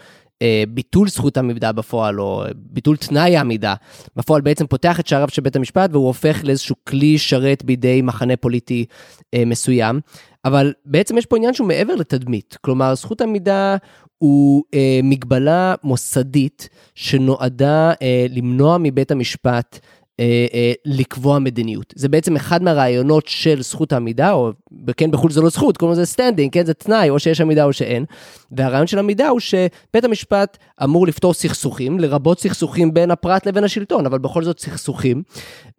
ביטול 0.68 1.08
זכות 1.08 1.38
העמידה 1.38 1.72
בפועל, 1.72 2.20
או 2.20 2.44
ביטול 2.56 2.98
תנאי 2.98 3.38
העמידה, 3.38 3.76
בפועל 4.16 4.42
בעצם 4.42 4.68
פותח 4.68 5.00
את 5.00 5.08
שעריו 5.08 5.30
של 5.30 5.42
בית 5.42 5.56
המשפט 5.56 5.90
והוא 5.94 6.08
הופך 6.08 6.44
לאיזשהו 6.44 6.76
כלי 6.88 7.18
שרת 7.18 7.64
בידי 7.64 8.02
מחנה 8.02 8.38
פוליטי 8.38 8.86
אה, 9.34 9.44
מסוים. 9.46 10.00
אבל 10.46 10.74
בעצם 10.86 11.18
יש 11.18 11.26
פה 11.26 11.38
עניין 11.38 11.54
שהוא 11.54 11.68
מעבר 11.68 11.96
לתדמית, 11.96 12.58
כלומר 12.62 12.96
זכות 12.96 13.22
עמידה 13.22 13.78
הוא 14.18 14.64
אה, 14.74 15.00
מגבלה 15.04 15.76
מוסדית 15.84 16.70
שנועדה 16.96 17.94
אה, 18.02 18.26
למנוע 18.30 18.78
מבית 18.80 19.12
המשפט 19.12 19.80
אה, 20.22 20.46
אה, 20.54 20.74
לקבוע 20.86 21.40
מדיניות. 21.40 21.94
זה 21.96 22.10
בעצם 22.10 22.36
אחד 22.36 22.64
מהרעיונות 22.64 23.28
של 23.28 23.62
זכות 23.62 23.94
העמידה, 23.94 24.32
או 24.32 24.52
כן, 24.98 25.12
בחו"ל 25.12 25.32
זה 25.32 25.42
לא 25.42 25.50
זכות, 25.50 25.78
קוראים 25.78 25.94
לזה 25.94 26.06
standing, 26.06 26.54
כן, 26.54 26.66
זה 26.66 26.74
תנאי, 26.74 27.10
או 27.10 27.20
שיש 27.20 27.42
עמידה 27.42 27.64
או 27.64 27.74
שאין. 27.74 28.06
והרעיון 28.52 28.88
של 28.88 29.00
עמידה 29.00 29.30
הוא 29.30 29.40
שבית 29.40 30.04
המשפט 30.04 30.58
אמור 30.84 31.08
לפתור 31.08 31.34
סכסוכים, 31.34 32.00
לרבות 32.00 32.40
סכסוכים 32.40 32.94
בין 32.94 33.12
הפרט 33.12 33.46
לבין 33.46 33.64
השלטון, 33.64 34.06
אבל 34.06 34.18
בכל 34.18 34.44
זאת 34.44 34.60
סכסוכים. 34.60 35.24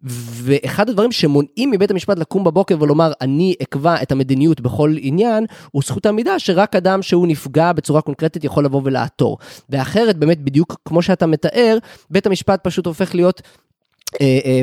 ואחד 0.03 0.89
הדברים 0.89 1.11
שמונעים 1.11 1.71
מבית 1.71 1.91
המשפט 1.91 2.19
לקום 2.19 2.43
בבוקר 2.43 2.77
ולומר, 2.79 3.11
אני 3.21 3.55
אקבע 3.63 4.01
את 4.01 4.11
המדיניות 4.11 4.61
בכל 4.61 4.95
עניין, 4.99 5.45
הוא 5.71 5.81
זכות 5.85 6.05
העמידה 6.05 6.39
שרק 6.39 6.75
אדם 6.75 7.01
שהוא 7.01 7.27
נפגע 7.27 7.71
בצורה 7.71 8.01
קונקרטית 8.01 8.43
יכול 8.43 8.65
לבוא 8.65 8.81
ולעתור. 8.83 9.37
ואחרת, 9.69 10.17
באמת, 10.17 10.41
בדיוק 10.41 10.75
כמו 10.85 11.01
שאתה 11.01 11.25
מתאר, 11.25 11.77
בית 12.09 12.25
המשפט 12.25 12.63
פשוט 12.63 12.85
הופך 12.85 13.15
להיות 13.15 13.41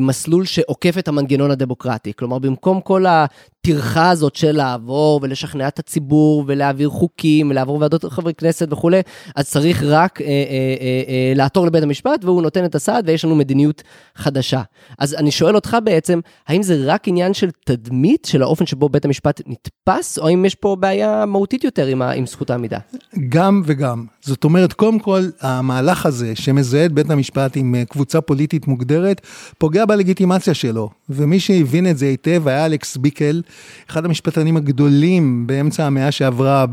מסלול 0.02 0.44
שעוקף 0.44 0.98
את 0.98 1.08
המנגנון 1.08 1.50
הדמוקרטי. 1.50 2.12
כלומר, 2.16 2.38
במקום 2.38 2.80
כל 2.80 3.04
הטרחה 3.60 4.10
הזאת 4.10 4.36
של 4.36 4.52
לעבור 4.52 5.20
ולשכנע 5.22 5.68
את 5.68 5.78
הציבור 5.78 6.44
ולהעביר 6.46 6.88
חוקים 6.88 7.50
ולעבור 7.50 7.80
ועדות 7.80 8.04
חברי 8.04 8.34
כנסת 8.34 8.72
וכולי, 8.72 9.00
אז 9.36 9.48
צריך 9.50 9.82
רק 9.82 10.20
אה, 10.20 10.26
אה, 10.26 10.30
אה, 10.30 11.02
אה, 11.08 11.32
לעתור 11.36 11.66
לבית 11.66 11.82
המשפט 11.82 12.24
והוא 12.24 12.42
נותן 12.42 12.64
את 12.64 12.74
הסעד 12.74 13.08
ויש 13.08 13.24
לנו 13.24 13.36
מדיניות 13.36 13.82
חדשה. 14.16 14.62
אז 14.98 15.14
אני 15.14 15.30
שואל 15.30 15.54
אותך 15.54 15.76
בעצם, 15.84 16.20
האם 16.48 16.62
זה 16.62 16.82
רק 16.84 17.08
עניין 17.08 17.34
של 17.34 17.50
תדמית, 17.64 18.24
של 18.24 18.42
האופן 18.42 18.66
שבו 18.66 18.88
בית 18.88 19.04
המשפט 19.04 19.40
נתפס, 19.46 20.18
או 20.18 20.28
האם 20.28 20.44
יש 20.44 20.54
פה 20.54 20.76
בעיה 20.80 21.26
מהותית 21.26 21.64
יותר 21.64 21.86
עם, 21.86 22.02
עם 22.02 22.26
זכות 22.26 22.50
העמידה? 22.50 22.78
גם 23.28 23.62
וגם. 23.66 24.04
זאת 24.20 24.44
אומרת, 24.44 24.72
קודם 24.72 24.98
כל, 24.98 25.22
המהלך 25.40 26.06
הזה 26.06 26.36
שמזהה 26.36 26.84
את 26.84 26.92
בית 26.92 27.10
המשפט 27.10 27.56
עם 27.56 27.74
אה, 27.74 27.84
קבוצה 27.84 28.20
פוליטית 28.20 28.66
מוגדרת, 28.66 29.20
פוגע 29.58 29.84
בלגיטימציה 29.84 30.54
שלו. 30.54 30.90
ומי 31.08 31.40
שהבין 31.40 31.90
את 31.90 31.98
זה 31.98 32.06
היטב 32.06 32.48
היה 32.48 32.66
אלכס 32.66 32.96
ביקל, 32.96 33.42
אחד 33.90 34.04
המשפטנים 34.04 34.56
הגדולים 34.56 35.46
באמצע 35.46 35.86
המאה 35.86 36.12
שעברה 36.12 36.66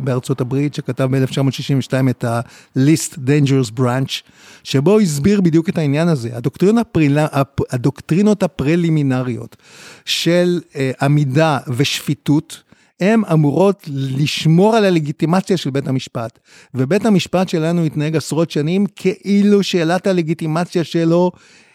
בארצות 0.00 0.40
הברית, 0.40 0.74
שכתב 0.74 1.08
ב-1962 1.10 2.10
את 2.10 2.24
ה-List 2.24 3.14
Dangerous 3.14 3.78
Branch, 3.78 4.22
שבו 4.64 4.92
הוא 4.92 5.00
הסביר 5.00 5.40
בדיוק 5.40 5.68
את 5.68 5.78
העניין 5.78 6.08
הזה. 6.08 6.30
הדוקטרינות, 6.36 6.86
הפרילה, 6.86 7.26
הדוקטרינות 7.70 8.42
הפרלימינריות 8.42 9.56
של 10.04 10.60
אה, 10.76 10.90
עמידה 11.00 11.58
ושפיטות, 11.76 12.62
הן 13.00 13.22
אמורות 13.32 13.88
לשמור 13.92 14.76
על 14.76 14.84
הלגיטימציה 14.84 15.56
של 15.56 15.70
בית 15.70 15.88
המשפט. 15.88 16.38
ובית 16.74 17.06
המשפט 17.06 17.48
שלנו 17.48 17.84
התנהג 17.84 18.16
עשרות 18.16 18.50
שנים 18.50 18.86
כאילו 18.96 19.62
שאלת 19.62 20.06
הלגיטימציה 20.06 20.84
שלו 20.84 21.32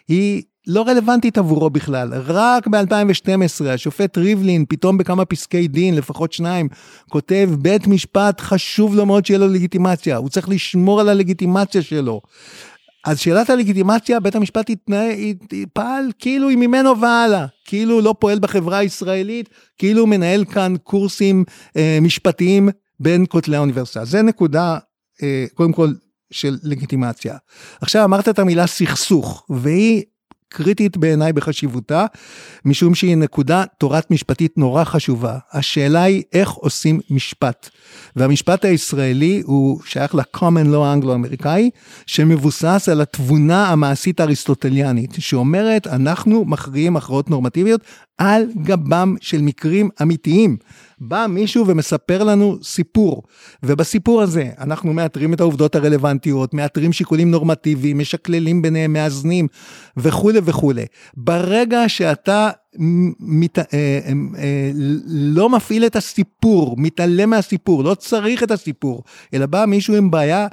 היא 0.07 0.43
לא 0.67 0.87
רלוונטית 0.87 1.37
עבורו 1.37 1.69
בכלל. 1.69 2.13
רק 2.13 2.67
ב-2012 2.67 3.65
השופט 3.67 4.17
ריבלין, 4.17 4.65
פתאום 4.69 4.97
בכמה 4.97 5.25
פסקי 5.25 5.67
דין, 5.67 5.95
לפחות 5.95 6.33
שניים, 6.33 6.67
כותב, 7.09 7.49
בית 7.59 7.87
משפט 7.87 8.41
חשוב 8.41 8.95
לו 8.95 9.05
מאוד 9.05 9.25
שיהיה 9.25 9.39
לו 9.39 9.47
לגיטימציה, 9.47 10.17
הוא 10.17 10.29
צריך 10.29 10.49
לשמור 10.49 10.99
על 10.99 11.09
הלגיטימציה 11.09 11.81
שלו. 11.81 12.21
אז 13.05 13.19
שאלת 13.19 13.49
הלגיטימציה, 13.49 14.19
בית 14.19 14.35
המשפט 14.35 14.69
התנהל, 14.69 15.13
פעל 15.73 16.05
כאילו 16.19 16.49
היא 16.49 16.57
ממנו 16.57 16.99
והלאה, 17.01 17.45
כאילו 17.65 17.93
הוא 17.93 18.03
לא 18.03 18.15
פועל 18.19 18.39
בחברה 18.39 18.77
הישראלית, 18.77 19.49
כאילו 19.77 20.01
הוא 20.01 20.09
מנהל 20.09 20.45
כאן 20.45 20.73
קורסים 20.83 21.43
אה, 21.77 21.99
משפטיים 22.01 22.69
בין 22.99 23.25
כותלי 23.29 23.55
האוניברסיטה. 23.55 24.05
זה 24.05 24.21
נקודה, 24.21 24.77
אה, 25.23 25.45
קודם 25.53 25.73
כל, 25.73 25.89
של 26.31 26.57
לגיטימציה. 26.63 27.37
עכשיו 27.81 28.03
אמרת 28.03 28.29
את 28.29 28.39
המילה 28.39 28.67
סכסוך, 28.67 29.45
והיא 29.49 30.03
קריטית 30.49 30.97
בעיניי 30.97 31.33
בחשיבותה, 31.33 32.05
משום 32.65 32.95
שהיא 32.95 33.17
נקודה 33.17 33.63
תורת 33.77 34.11
משפטית 34.11 34.57
נורא 34.57 34.83
חשובה. 34.83 35.37
השאלה 35.51 36.03
היא 36.03 36.23
איך 36.33 36.51
עושים 36.51 36.99
משפט. 37.09 37.69
והמשפט 38.15 38.65
הישראלי 38.65 39.41
הוא 39.45 39.81
שייך 39.85 40.15
ל-common 40.15 40.73
law 40.73 40.77
האנגלו-אמריקאי, 40.77 41.69
שמבוסס 42.05 42.89
על 42.91 43.01
התבונה 43.01 43.69
המעשית 43.69 44.19
האריסטוטליאנית, 44.19 45.11
שאומרת 45.19 45.87
אנחנו 45.87 46.45
מכריעים 46.45 46.97
הכרעות 46.97 47.29
נורמטיביות 47.29 47.81
על 48.17 48.45
גבם 48.63 49.15
של 49.21 49.41
מקרים 49.41 49.89
אמיתיים. 50.01 50.57
בא 50.99 51.25
מישהו 51.29 51.67
ומספר 51.67 52.23
לנו 52.23 52.57
סיפור, 52.63 53.23
ובסיפור 53.63 54.21
הזה 54.21 54.49
אנחנו 54.59 54.93
מאתרים 54.93 55.33
את 55.33 55.39
העובדות 55.39 55.75
הרלוונטיות, 55.75 56.53
מאתרים 56.53 56.93
שיקולים 56.93 57.31
נורמטיביים, 57.31 57.99
משקללים 57.99 58.61
ביניהם, 58.61 58.93
מאזנים 58.93 59.47
וכולי 59.97 60.39
וכולי. 60.43 60.85
ברגע 61.17 61.89
שאתה 61.89 62.49
מת, 63.19 63.59
אה, 63.59 63.63
אה, 63.73 63.99
אה, 64.37 64.71
לא 65.07 65.49
מפעיל 65.49 65.85
את 65.85 65.95
הסיפור, 65.95 66.75
מתעלם 66.77 67.29
מהסיפור, 67.29 67.83
לא 67.83 67.95
צריך 67.95 68.43
את 68.43 68.51
הסיפור, 68.51 69.03
אלא 69.33 69.45
בא 69.45 69.65
מישהו 69.65 69.95
עם 69.95 70.11
בעיה 70.11 70.47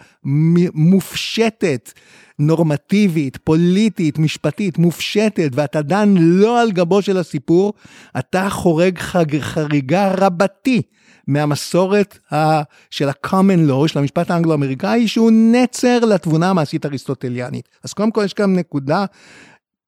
מופשטת. 0.74 1.92
נורמטיבית, 2.38 3.36
פוליטית, 3.36 4.18
משפטית, 4.18 4.78
מופשטת, 4.78 5.50
ואתה 5.52 5.82
דן 5.82 6.14
לא 6.18 6.60
על 6.60 6.72
גבו 6.72 7.02
של 7.02 7.18
הסיפור, 7.18 7.72
אתה 8.18 8.50
חורג, 8.50 8.98
חג, 8.98 9.38
חריגה 9.38 10.14
רבתי 10.18 10.82
מהמסורת 11.26 12.18
ה, 12.32 12.62
של 12.90 13.08
ה-common 13.08 13.70
law, 13.70 13.88
של 13.88 13.98
המשפט 13.98 14.30
האנגלו-אמריקאי, 14.30 15.08
שהוא 15.08 15.30
נצר 15.52 15.98
לתבונה 16.00 16.50
המעשית 16.50 16.84
האריסטוטליאנית. 16.84 17.68
אז 17.84 17.92
קודם 17.92 18.10
כל 18.10 18.22
יש 18.24 18.32
כאן 18.32 18.56
נקודה 18.56 19.04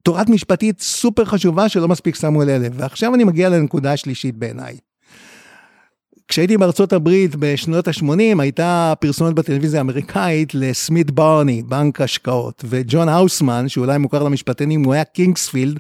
תורת 0.02 0.28
משפטית 0.28 0.80
סופר 0.80 1.24
חשובה 1.24 1.68
שלא 1.68 1.88
מספיק 1.88 2.14
שמו 2.14 2.42
אל 2.42 2.50
אלה. 2.50 2.68
ועכשיו 2.72 3.14
אני 3.14 3.24
מגיע 3.24 3.48
לנקודה 3.48 3.92
השלישית 3.92 4.36
בעיניי. 4.36 4.76
כשהייתי 6.28 6.56
בארצות 6.56 6.92
הברית 6.92 7.36
בשנות 7.36 7.88
ה-80 7.88 8.42
הייתה 8.42 8.94
פרסומת 9.00 9.34
בטלוויזיה 9.34 9.80
האמריקאית 9.80 10.54
לסמית 10.54 11.10
ברני, 11.10 11.62
בנק 11.62 12.00
השקעות, 12.00 12.64
וג'ון 12.68 13.08
האוסמן, 13.08 13.68
שאולי 13.68 13.98
מוכר 13.98 14.22
למשפטנים, 14.22 14.84
הוא 14.84 14.94
היה 14.94 15.04
קינגספילד 15.04 15.78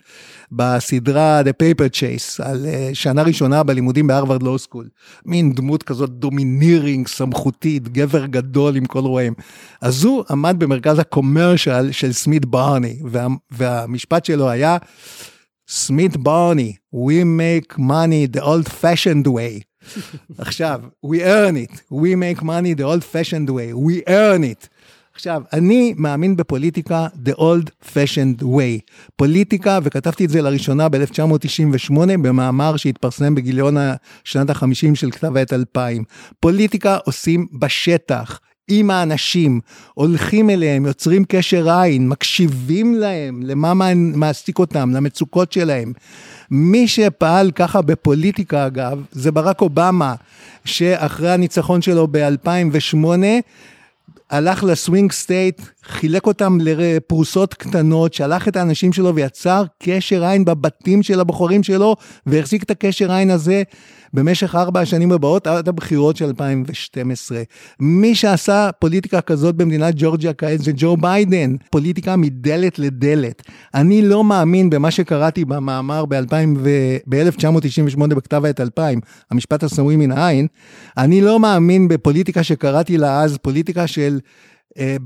בסדרה 0.52 1.40
The 1.40 1.44
Paper 1.62 1.88
Chase, 1.92 2.44
על 2.44 2.66
אה, 2.66 2.94
שנה 2.94 3.22
ראשונה 3.22 3.62
בלימודים 3.62 4.06
ב-Harvard 4.06 4.42
Law 4.42 4.58
School. 4.58 4.88
מין 5.24 5.52
דמות 5.52 5.82
כזאת 5.82 6.10
domineering, 6.10 7.08
סמכותית, 7.08 7.88
גבר 7.88 8.26
גדול 8.26 8.76
עם 8.76 8.84
קול 8.84 9.00
רועם. 9.00 9.32
אז 9.80 10.04
הוא 10.04 10.24
עמד 10.30 10.56
במרכז 10.58 10.98
ה-commercial 10.98 11.92
של 11.92 12.12
סמית 12.12 12.44
ברני, 12.44 12.98
וה, 13.04 13.26
והמשפט 13.50 14.24
שלו 14.24 14.50
היה, 14.50 14.76
סמית 15.68 16.16
ברני, 16.16 16.74
we 16.94 17.24
make 17.24 17.78
money 17.78 18.36
the 18.36 18.42
old 18.42 18.68
fashioned 18.68 19.26
way. 19.26 19.75
עכשיו, 20.38 20.80
we 21.06 21.08
earn 21.08 21.56
it, 21.56 21.80
we 21.92 22.14
make 22.14 22.42
money 22.42 22.74
the 22.74 22.84
old 22.84 23.04
fashioned 23.04 23.50
way, 23.50 23.72
we 23.72 24.08
earn 24.08 24.42
it. 24.42 24.68
עכשיו, 25.14 25.42
אני 25.52 25.94
מאמין 25.96 26.36
בפוליטיקה 26.36 27.06
the 27.24 27.38
old 27.38 27.70
fashioned 27.82 28.42
way. 28.42 28.92
פוליטיקה, 29.16 29.78
וכתבתי 29.82 30.24
את 30.24 30.30
זה 30.30 30.42
לראשונה 30.42 30.88
ב-1998 30.88 31.94
במאמר 32.22 32.76
שהתפרסם 32.76 33.34
בגיליון 33.34 33.76
שנת 34.24 34.50
ה-50 34.50 34.94
של 34.94 35.10
כתב 35.10 35.36
העת 35.36 35.52
2000. 35.52 36.04
פוליטיקה 36.40 36.98
עושים 37.04 37.46
בשטח. 37.52 38.40
עם 38.68 38.90
האנשים, 38.90 39.60
הולכים 39.94 40.50
אליהם, 40.50 40.86
יוצרים 40.86 41.24
קשר 41.28 41.70
עין, 41.70 42.08
מקשיבים 42.08 42.94
להם, 42.94 43.40
למה 43.42 43.94
שמעסיק 43.94 44.58
אותם, 44.58 44.90
למצוקות 44.94 45.52
שלהם. 45.52 45.92
מי 46.50 46.88
שפעל 46.88 47.50
ככה 47.50 47.82
בפוליטיקה 47.82 48.66
אגב, 48.66 49.02
זה 49.12 49.32
ברק 49.32 49.60
אובמה, 49.60 50.14
שאחרי 50.64 51.30
הניצחון 51.30 51.82
שלו 51.82 52.08
ב-2008, 52.10 52.96
הלך 54.30 54.64
ל-swing 54.64 55.12
state, 55.12 55.62
חילק 55.84 56.26
אותם 56.26 56.58
לפרוסות 56.60 57.54
קטנות, 57.54 58.14
שלח 58.14 58.48
את 58.48 58.56
האנשים 58.56 58.92
שלו 58.92 59.14
ויצר 59.14 59.64
קשר 59.82 60.24
עין 60.24 60.44
בבתים 60.44 61.02
של 61.02 61.20
הבוחרים 61.20 61.62
שלו, 61.62 61.96
והחזיק 62.26 62.62
את 62.62 62.70
הקשר 62.70 63.12
עין 63.12 63.30
הזה 63.30 63.62
במשך 64.14 64.54
ארבע 64.54 64.80
השנים 64.80 65.12
הבאות 65.12 65.46
עד 65.46 65.68
הבחירות 65.68 66.16
של 66.16 66.24
2012. 66.24 67.42
מי 67.80 68.14
שעשה 68.14 68.70
פוליטיקה 68.78 69.20
כזאת 69.20 69.54
במדינת 69.54 69.94
ג'ורג'יה 69.96 70.32
כעת 70.32 70.62
זה 70.62 70.72
ג'ו 70.76 70.96
ביידן, 70.96 71.56
פוליטיקה 71.70 72.16
מדלת 72.16 72.78
לדלת. 72.78 73.42
אני 73.74 74.02
לא 74.02 74.24
מאמין 74.24 74.70
במה 74.70 74.90
שקראתי 74.90 75.44
במאמר 75.44 76.04
ב-1998 76.06 78.06
בכתב 78.06 78.44
העת 78.44 78.60
2000, 78.60 79.00
המשפט 79.30 79.62
הסמוי 79.62 79.96
מן 79.96 80.12
העין, 80.12 80.46
אני 80.96 81.20
לא 81.20 81.40
מאמין 81.40 81.88
בפוליטיקה 81.88 82.42
שקראתי 82.42 82.98
לה 82.98 83.22
אז, 83.22 83.38
פוליטיקה 83.42 83.86
של... 83.86 84.15
אה, 84.78 84.96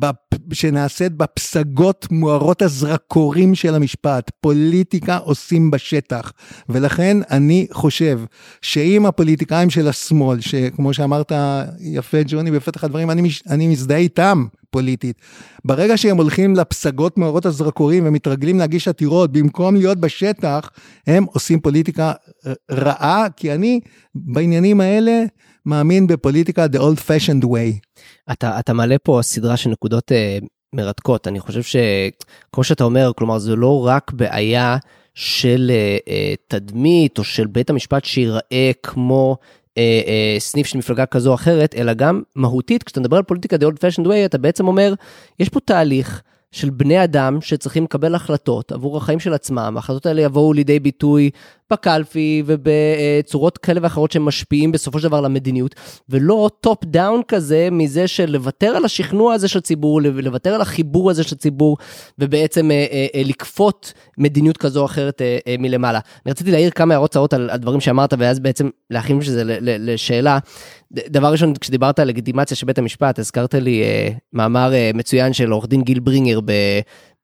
שנעשית 0.53 1.13
בפסגות 1.13 2.07
מוארות 2.11 2.63
הזרקורים 2.63 3.55
של 3.55 3.75
המשפט. 3.75 4.31
פוליטיקה 4.41 5.17
עושים 5.17 5.71
בשטח. 5.71 6.33
ולכן 6.69 7.17
אני 7.31 7.67
חושב 7.73 8.21
שאם 8.63 9.07
הפוליטיקאים 9.07 9.71
של 9.71 9.89
השמאל, 9.89 10.41
שכמו 10.41 10.95
שאמרת 10.95 11.33
יפה 11.81 12.19
ג'וני 12.27 12.51
בפתח 12.51 12.85
הדברים, 12.85 13.11
אני, 13.11 13.29
אני 13.51 13.69
מזדהה 13.69 13.99
איתם 13.99 14.47
פוליטית. 14.71 15.21
ברגע 15.65 15.97
שהם 15.97 16.17
הולכים 16.17 16.57
לפסגות 16.57 17.19
מוארות 17.19 17.47
הזרקורים 17.47 18.03
ומתרגלים 18.07 18.59
להגיש 18.59 18.89
עתירות, 18.89 19.33
במקום 19.33 19.77
להיות 19.77 19.99
בשטח, 19.99 20.71
הם 21.07 21.25
עושים 21.25 21.61
פוליטיקה 21.61 22.13
אה, 22.47 22.53
רעה, 22.71 23.27
כי 23.37 23.55
אני 23.55 23.81
בעניינים 24.15 24.81
האלה 24.81 25.25
מאמין 25.67 26.07
בפוליטיקה 26.07 26.67
the 26.73 26.79
old 26.79 26.99
fashioned 26.99 27.45
way. 27.45 28.01
אתה, 28.33 28.59
אתה 28.59 28.73
מעלה 28.73 28.99
פה 28.99 29.19
סדרה 29.23 29.57
של 29.57 29.71
נקודות 29.71 30.13
uh, 30.13 30.47
מרתקות, 30.75 31.29
אני 31.29 31.41
חושב 31.41 31.63
שכמו 31.63 32.65
שאתה 32.65 32.85
אומר, 32.85 33.13
כלומר 33.17 33.39
זה 33.39 33.57
לא 33.57 33.87
רק 33.87 34.13
בעיה 34.13 34.77
של 35.15 35.71
אה, 35.71 36.09
אה, 36.09 36.13
תדמית 36.49 37.19
או 37.19 37.25
של 37.25 37.47
בית 37.47 37.71
המשפט 37.71 38.05
שיראה 38.05 38.71
כמו 38.83 39.37
אה, 39.41 39.73
אה, 39.73 39.79
סניף 40.39 40.67
של 40.67 40.79
מפלגה 40.79 41.07
כזו 41.07 41.31
או 41.31 41.35
אחרת, 41.35 41.75
אלא 41.75 41.95
גם 41.95 42.23
מהותית, 42.37 42.83
כשאתה 42.83 43.01
מדבר 43.01 43.17
על 43.17 43.23
פוליטיקה 43.23 43.57
the 43.57 43.61
old 43.61 43.77
fashioned 43.77 44.07
way, 44.07 44.25
אתה 44.25 44.39
בעצם 44.39 44.67
אומר, 44.67 44.95
יש 45.41 45.49
פה 45.49 45.61
תהליך. 45.61 46.23
של 46.53 46.71
בני 46.71 47.05
אדם 47.05 47.41
שצריכים 47.41 47.85
לקבל 47.85 48.15
החלטות 48.15 48.73
עבור 48.73 48.97
החיים 48.97 49.21
של 49.21 49.35
עצמם, 49.35 49.73
ההחלטות 49.77 50.07
האלה 50.07 50.23
יבואו 50.23 50.53
לידי 50.53 50.81
ביטוי 50.81 51.31
בקלפי 51.71 52.43
ובצורות 52.47 53.59
כאלה 53.59 53.81
ואחרות 53.83 54.13
שמשפיעים 54.13 54.73
בסופו 54.73 54.99
של 54.99 55.09
דבר 55.09 55.21
למדיניות, 55.21 55.75
ולא 56.09 56.51
top 56.61 56.85
down 56.85 57.23
כזה 57.29 57.69
מזה 57.73 58.09
של 58.09 58.31
לוותר 58.31 58.67
על 58.67 58.85
השכנוע 58.85 59.35
הזה 59.35 59.49
של 59.49 59.59
הציבור, 59.59 60.03
לוותר 60.03 60.55
על 60.55 60.61
החיבור 60.61 61.11
הזה 61.11 61.23
של 61.23 61.35
הציבור, 61.35 61.77
ובעצם 62.19 62.71
אה, 62.71 62.87
אה, 62.93 63.07
אה, 63.15 63.23
לכפות 63.25 63.93
מדיניות 64.19 64.57
כזו 64.57 64.81
או 64.81 64.85
אחרת 64.85 65.23
מלמעלה. 65.59 66.01
אני 66.27 66.31
רציתי 66.31 66.51
להעיר 66.51 66.71
כמה 66.71 66.95
הערות 66.95 67.11
צרות 67.11 67.33
על, 67.33 67.51
על 67.51 67.59
דברים 67.59 67.81
שאמרת, 67.81 68.15
ואז 68.19 68.39
בעצם 68.39 68.69
להכין 68.91 69.23
שזה 69.23 69.43
לשאלה. 69.61 70.39
דבר 70.93 71.33
ראשון, 71.33 71.55
כשדיברת 71.55 71.99
על 71.99 72.09
לגיטימציה 72.09 72.57
של 72.57 72.67
בית 72.67 72.79
המשפט, 72.79 73.19
הזכרת 73.19 73.55
לי 73.55 73.83
מאמר 74.33 74.73
מצוין 74.95 75.33
של 75.33 75.51
עורך 75.51 75.67
דין 75.67 75.83
גיל 75.83 76.01
ברינגר 76.01 76.41
ב... 76.41 76.53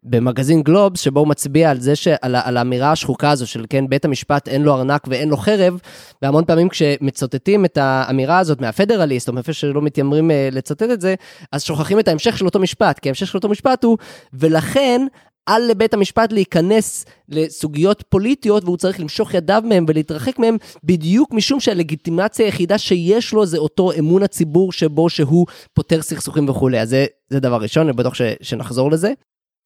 במגזין 0.03 0.63
גלובס, 0.63 1.01
שבו 1.01 1.21
הוא 1.21 1.29
מצביע 1.29 1.71
על 1.71 1.81
זה, 1.81 1.97
שעל 1.97 2.37
על 2.45 2.57
האמירה 2.57 2.93
השחוקה 2.93 3.31
הזו 3.31 3.47
של 3.47 3.65
כן, 3.71 3.89
בית 3.89 4.05
המשפט 4.05 4.49
אין 4.49 4.63
לו 4.63 4.75
ארנק 4.75 5.05
ואין 5.09 5.29
לו 5.29 5.37
חרב, 5.37 5.81
והמון 6.23 6.45
פעמים 6.45 6.69
כשמצטטים 6.69 7.65
את 7.65 7.79
האמירה 7.81 8.39
הזאת 8.39 8.61
מהפדרליסט, 8.61 9.29
או 9.29 9.33
מאיפה 9.33 9.53
שלא 9.53 9.83
מתיימרים 9.83 10.31
uh, 10.31 10.55
לצטט 10.55 10.83
את 10.83 11.01
זה, 11.01 11.15
אז 11.53 11.63
שוכחים 11.63 12.01
את 12.01 12.09
ההמשך 12.09 12.39
של 12.39 12.45
אותו 12.45 12.59
משפט, 12.59 12.99
כי 12.99 13.09
ההמשך 13.09 13.27
של 13.27 13.39
אותו 13.39 13.49
משפט 13.49 13.85
הוא, 13.85 13.99
ולכן 14.33 15.07
אל 15.49 15.63
לבית 15.71 15.95
המשפט 15.95 16.33
להיכנס 16.33 17.05
לסוגיות 17.29 18.05
פוליטיות 18.09 18.65
והוא 18.65 18.77
צריך 18.77 19.01
למשוך 19.01 19.35
ידיו 19.35 19.63
מהם 19.65 19.85
ולהתרחק 19.89 20.39
מהם 20.39 20.57
בדיוק 20.85 21.33
משום 21.33 21.61
שהלגיטימציה 21.61 22.47
היחידה 22.47 22.79
שיש 22.79 23.33
לו 23.33 23.47
זה 23.47 23.59
אותו 23.59 23.93
אמון 23.99 24.23
הציבור 24.23 24.73
שבו 24.73 25.11
שהוא 25.11 25.47
פותר 25.75 26.03
סכסוכים 26.03 26.49
וכולי. 26.49 26.81
אז 26.81 26.89
זה, 26.89 27.07
זה 27.31 27.41
דבר 27.41 27.57
ראשון, 27.57 27.89
אני 27.89 27.97
בטוח 27.97 28.15
ש, 28.15 28.23
שנחזור 28.43 28.91
לזה. 28.91 29.13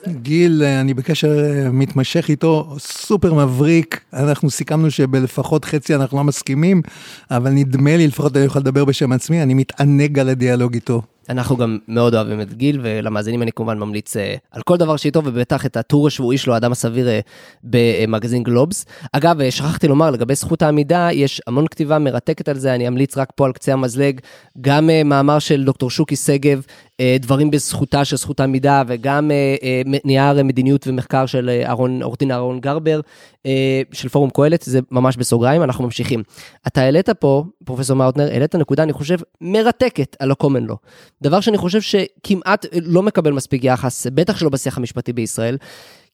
גיל, 0.08 0.62
אני 0.62 0.94
בקשר 0.94 1.38
מתמשך 1.72 2.28
איתו, 2.28 2.76
סופר 2.78 3.34
מבריק, 3.34 4.00
אנחנו 4.12 4.50
סיכמנו 4.50 4.90
שבלפחות 4.90 5.64
חצי 5.64 5.94
אנחנו 5.94 6.18
לא 6.18 6.24
מסכימים, 6.24 6.82
אבל 7.30 7.50
נדמה 7.50 7.96
לי, 7.96 8.06
לפחות 8.06 8.36
אני 8.36 8.44
יכול 8.44 8.60
לדבר 8.60 8.84
בשם 8.84 9.12
עצמי, 9.12 9.42
אני 9.42 9.54
מתענג 9.54 10.18
על 10.18 10.28
הדיאלוג 10.28 10.74
איתו. 10.74 11.02
אנחנו 11.28 11.56
גם 11.56 11.78
מאוד 11.88 12.14
אוהבים 12.14 12.40
את 12.40 12.54
גיל, 12.54 12.78
ולמאזינים 12.82 13.42
אני 13.42 13.52
כמובן 13.52 13.78
ממליץ 13.78 14.16
uh, 14.16 14.20
על 14.50 14.62
כל 14.62 14.76
דבר 14.76 14.96
שאיתו, 14.96 15.22
ובטח 15.24 15.66
את 15.66 15.76
הטור 15.76 16.06
השבועי 16.06 16.38
שלו, 16.38 16.54
האדם 16.54 16.72
הסביר, 16.72 17.06
uh, 17.06 17.10
במגזין 17.64 18.42
גלובס. 18.42 18.86
אגב, 19.12 19.40
uh, 19.40 19.44
שכחתי 19.50 19.88
לומר, 19.88 20.10
לגבי 20.10 20.34
זכות 20.34 20.62
העמידה, 20.62 21.08
יש 21.12 21.42
המון 21.46 21.66
כתיבה 21.66 21.98
מרתקת 21.98 22.48
על 22.48 22.58
זה, 22.58 22.74
אני 22.74 22.88
אמליץ 22.88 23.16
רק 23.16 23.32
פה 23.34 23.46
על 23.46 23.52
קצה 23.52 23.72
המזלג, 23.72 24.20
גם 24.60 24.90
מאמר 25.04 25.38
של 25.38 25.64
דוקטור 25.64 25.90
שוקי 25.90 26.16
שגב, 26.16 26.62
דברים 27.20 27.50
בזכותה 27.50 28.04
של 28.04 28.16
זכות 28.16 28.40
העמידה, 28.40 28.82
וגם 28.86 29.30
נייר 30.04 30.42
מדיניות 30.44 30.86
ומחקר 30.86 31.26
של 31.26 31.50
אהרון, 31.64 32.02
עורך 32.02 32.16
דין 32.18 32.30
אהרון 32.30 32.60
גרבר, 32.60 33.00
של 33.92 34.08
פורום 34.08 34.30
קהלת, 34.30 34.62
זה 34.62 34.80
ממש 34.90 35.16
בסוגריים, 35.16 35.62
אנחנו 35.62 35.84
ממשיכים. 35.84 36.22
אתה 36.66 36.80
העלית 36.80 37.10
פה, 37.10 37.44
פרופסור 37.64 37.96
מאוטנר, 37.96 38.28
העלית 38.32 38.54
נקודה, 38.54 38.82
אני 38.82 38.92
חושב, 38.92 39.18
מרתקת 39.40 40.16
על. 40.18 40.32
דבר 41.22 41.40
שאני 41.40 41.58
חושב 41.58 41.80
שכמעט 41.80 42.66
לא 42.84 43.02
מקבל 43.02 43.32
מספיק 43.32 43.64
יחס, 43.64 44.06
בטח 44.06 44.36
שלא 44.36 44.48
בשיח 44.48 44.76
המשפטי 44.76 45.12
בישראל, 45.12 45.56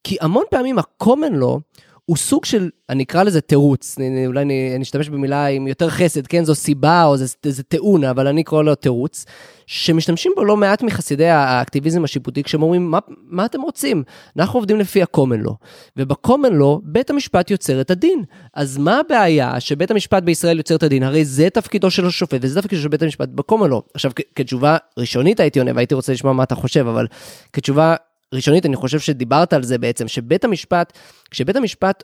כי 0.05 0.17
המון 0.21 0.45
פעמים 0.51 0.79
ה-common 0.79 1.43
law 1.43 1.59
הוא 2.07 2.17
סוג 2.17 2.45
של, 2.45 2.71
אני 2.89 3.03
אקרא 3.03 3.23
לזה 3.23 3.41
תירוץ, 3.41 3.97
אולי 4.27 4.43
אני, 4.43 4.79
אשתמש 4.83 5.09
במילה 5.09 5.47
עם 5.47 5.67
יותר 5.67 5.91
חסד, 5.91 6.27
כן, 6.27 6.45
זו 6.45 6.55
סיבה 6.55 7.05
או 7.05 7.17
זה, 7.17 7.27
זה 7.47 7.63
טיעון, 7.63 8.05
אבל 8.05 8.27
אני 8.27 8.43
אקרא 8.43 8.63
לו 8.63 8.75
תירוץ, 8.75 9.25
שמשתמשים 9.67 10.33
בו 10.37 10.45
לא 10.45 10.57
מעט 10.57 10.83
מחסידי 10.83 11.29
האקטיביזם 11.29 12.05
השיפוטי, 12.05 12.43
כשהם 12.43 12.63
אומרים, 12.63 12.91
מה, 12.91 12.99
מה 13.09 13.45
אתם 13.45 13.61
רוצים? 13.61 14.03
אנחנו 14.39 14.59
עובדים 14.59 14.81
לפי 14.81 15.03
ה-common 15.03 15.47
law, 15.47 15.53
וב-common 15.97 16.61
law, 16.61 16.81
בית 16.83 17.11
המשפט 17.11 17.51
יוצר 17.51 17.81
את 17.81 17.91
הדין. 17.91 18.25
אז 18.55 18.79
מה 18.79 19.01
הבעיה 19.01 19.61
שבית 19.61 19.91
המשפט 19.91 20.23
בישראל 20.23 20.59
יוצר 20.59 20.77
את 20.77 20.83
הדין? 20.83 21.03
הרי 21.03 21.25
זה 21.25 21.51
תפקידו 21.51 21.91
של 21.91 22.07
השופט, 22.07 22.39
וזה 22.43 22.63
תפקידו 22.63 22.83
של 22.83 22.89
בית 22.89 23.03
המשפט 23.03 23.29
ב-common 23.29 23.71
law. 23.71 23.81
עכשיו, 23.95 24.11
כתשובה 24.35 24.77
ראשונית 24.99 25.41
הייתי 25.41 25.59
עונה, 25.59 25.71
והייתי 25.75 25.95
רוצה 25.95 26.13
לשמוע 26.13 26.33
מה 26.33 26.43
אתה 26.43 26.55
חושב, 26.55 26.87
אבל 26.87 27.07
כתשובה 27.53 27.95
ראשונית, 28.35 28.67
אני 28.67 28.77
חושב 28.77 28.99
שדיברת 28.99 29.53
על 29.53 29.63
זה 29.63 29.79
בעצם, 29.79 30.09
שבית 30.09 30.45
המשפט, 30.45 30.93
כשבית 31.31 31.57
המשפט 31.57 32.03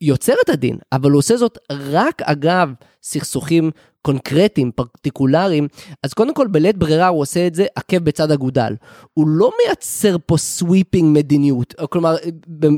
יוצר 0.00 0.34
את 0.44 0.48
הדין, 0.48 0.78
אבל 0.92 1.10
הוא 1.10 1.18
עושה 1.18 1.36
זאת 1.36 1.58
רק 1.70 2.22
אגב 2.22 2.72
סכסוכים 3.02 3.70
קונקרטיים, 4.02 4.70
פרטיקולריים, 4.70 5.68
אז 6.02 6.12
קודם 6.14 6.34
כל 6.34 6.46
בלית 6.46 6.76
ברירה 6.76 7.06
הוא 7.08 7.20
עושה 7.20 7.46
את 7.46 7.54
זה 7.54 7.66
עקב 7.74 7.98
בצד 7.98 8.30
אגודל. 8.30 8.74
הוא 9.14 9.28
לא 9.28 9.52
מייצר 9.64 10.16
פה 10.26 10.36
sweeping 10.36 11.18
מדיניות, 11.18 11.74
כלומר, 11.90 12.16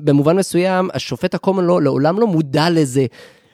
במובן 0.05 0.37
מסוים, 0.37 0.89
השופט 0.95 1.35
ה-common 1.35 1.65
law, 1.65 1.83
לעולם 1.83 2.21
לא 2.21 2.27
מודע 2.27 2.71
לזה 2.71 3.07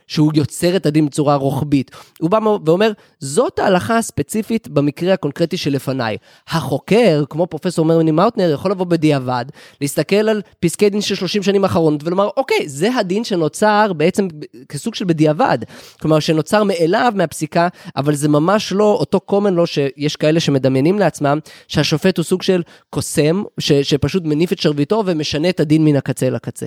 שהוא 0.06 0.32
יוצר 0.34 0.76
את 0.76 0.86
הדין 0.86 1.06
בצורה 1.06 1.34
רוחבית. 1.34 1.90
הוא 2.20 2.30
בא 2.30 2.38
ואומר, 2.66 2.92
זאת 3.18 3.58
ההלכה 3.58 3.98
הספציפית 3.98 4.68
במקרה 4.68 5.12
הקונקרטי 5.12 5.56
שלפניי. 5.56 6.16
החוקר, 6.48 7.24
כמו 7.30 7.46
פרופסור 7.46 7.84
מר 7.84 7.95
מני 7.95 8.10
מאוטנר, 8.10 8.50
יכול 8.50 8.70
לבוא 8.70 8.86
בדיעבד, 8.86 9.44
להסתכל 9.80 10.28
על 10.28 10.42
פסקי 10.60 10.90
דין 10.90 11.00
של 11.00 11.14
30 11.14 11.42
שנים 11.42 11.64
אחרונות 11.64 12.04
ולומר, 12.04 12.28
אוקיי, 12.36 12.68
זה 12.68 12.94
הדין 12.94 13.24
שנוצר 13.24 13.92
בעצם 13.92 14.28
כסוג 14.68 14.94
של 14.94 15.04
בדיעבד. 15.04 15.58
כלומר, 16.00 16.20
שנוצר 16.20 16.62
מאליו 16.64 17.12
מהפסיקה, 17.16 17.68
אבל 17.96 18.14
זה 18.14 18.28
ממש 18.28 18.72
לא 18.72 18.84
אותו 19.00 19.20
common 19.30 19.58
law 19.58 19.66
שיש 19.66 20.16
כאלה 20.16 20.40
שמדמיינים 20.40 20.98
לעצמם, 20.98 21.38
שהשופט 21.68 22.18
הוא 22.18 22.24
סוג 22.24 22.42
של 22.42 22.62
קוסם, 22.90 23.42
ש, 23.60 23.72
שפשוט 23.72 24.22
מניף 24.26 24.52
את 24.52 24.58
שרביטו 24.58 25.02
ומשנה 25.06 25.48
את 25.48 25.60
הדין 25.60 25.84
מן 25.84 25.96
הקצה 25.96 26.30
לקצה. 26.30 26.66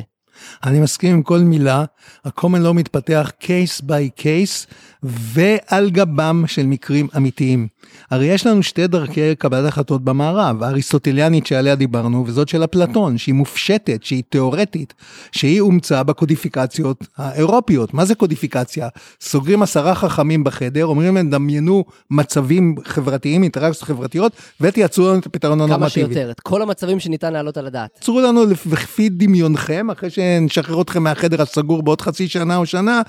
אני 0.64 0.80
מסכים 0.80 1.16
עם 1.16 1.24
כל 1.24 1.40
מילה, 1.40 1.86
ה-common 2.26 2.58
לא 2.58 2.74
מתפתח 2.74 3.32
case 3.42 3.84
by 3.84 4.22
case 4.22 4.74
ועל 5.04 5.90
גבם 5.90 6.44
של 6.48 6.66
מקרים 6.66 7.08
אמיתיים. 7.18 7.68
הרי 8.12 8.26
יש 8.26 8.48
לנו 8.48 8.64
שתי 8.64 8.88
דרכי 8.88 9.36
קבלת 9.36 9.68
החלטות 9.68 10.04
במערב, 10.04 10.64
האריסטוטליאנית 10.64 11.48
שעליה 11.48 11.76
דיברנו, 11.76 12.24
וזאת 12.28 12.50
של 12.50 12.64
אפלטון, 12.64 13.18
שהיא 13.18 13.36
מופשטת, 13.36 14.04
שהיא 14.04 14.24
תיאורטית, 14.30 14.94
שהיא 15.32 15.62
אומצה 15.62 16.04
בקודיפיקציות 16.04 17.08
האירופיות. 17.18 17.94
מה 17.94 18.06
זה 18.06 18.16
קודיפיקציה? 18.16 18.88
סוגרים 19.22 19.62
עשרה 19.62 19.96
חכמים 19.96 20.44
בחדר, 20.44 20.86
אומרים 20.86 21.16
להם, 21.16 21.30
דמיינו 21.30 21.86
מצבים 22.12 22.76
חברתיים, 22.86 23.44
אינטראקציות 23.44 23.84
חברתיות, 23.84 24.32
ותייצרו 24.62 25.08
לנו 25.08 25.20
את 25.20 25.26
הפתרון 25.26 25.62
הנורמטיבי. 25.62 26.06
כמה 26.06 26.14
שיותר, 26.14 26.32
את 26.32 26.40
כל 26.40 26.62
המצבים 26.62 27.00
שניתן 27.00 27.34
להעלות 27.34 27.58
על 27.58 27.68
הדעת. 27.68 27.94
תייצרו 27.94 28.22
לנו 28.22 28.46
לפי 28.72 29.10
דמיונכם, 29.10 29.90
אחרי 29.90 30.10
שנשחרר 30.40 30.82
אתכם 30.82 31.04
מהחדר 31.04 31.42
הסגור 31.42 31.84
בעוד 31.84 32.02
חצי 32.02 32.28
שנה 32.28 32.58
או 32.58 32.66
שנה, 32.66 33.02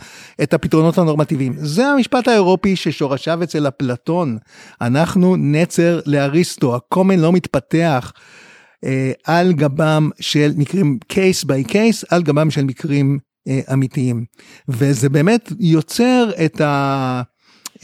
את 0.42 0.54
הפתרונות 0.54 0.98
הנורמטיביים. 0.98 1.52
זה 1.56 1.86
המשפט 1.86 2.28
האירופי 2.28 2.76
ששורשיו 2.76 3.42
אצל 3.42 3.68
אפלטון. 3.68 4.38
אנחנו 4.80 5.36
נצר 5.36 6.00
לאריסטו, 6.06 6.76
הקומן 6.76 7.18
לא 7.18 7.32
מתפתח 7.32 8.12
אה, 8.84 9.12
על 9.24 9.52
גבם 9.52 10.10
של 10.20 10.52
מקרים 10.56 10.98
קייס 11.06 11.44
ביי 11.44 11.64
קייס, 11.64 12.04
על 12.10 12.22
גבם 12.22 12.50
של 12.50 12.64
מקרים 12.64 13.18
אה, 13.48 13.60
אמיתיים. 13.72 14.24
וזה 14.68 15.08
באמת 15.08 15.52
יוצר 15.60 16.30
את, 16.44 16.60
ה, 16.60 17.22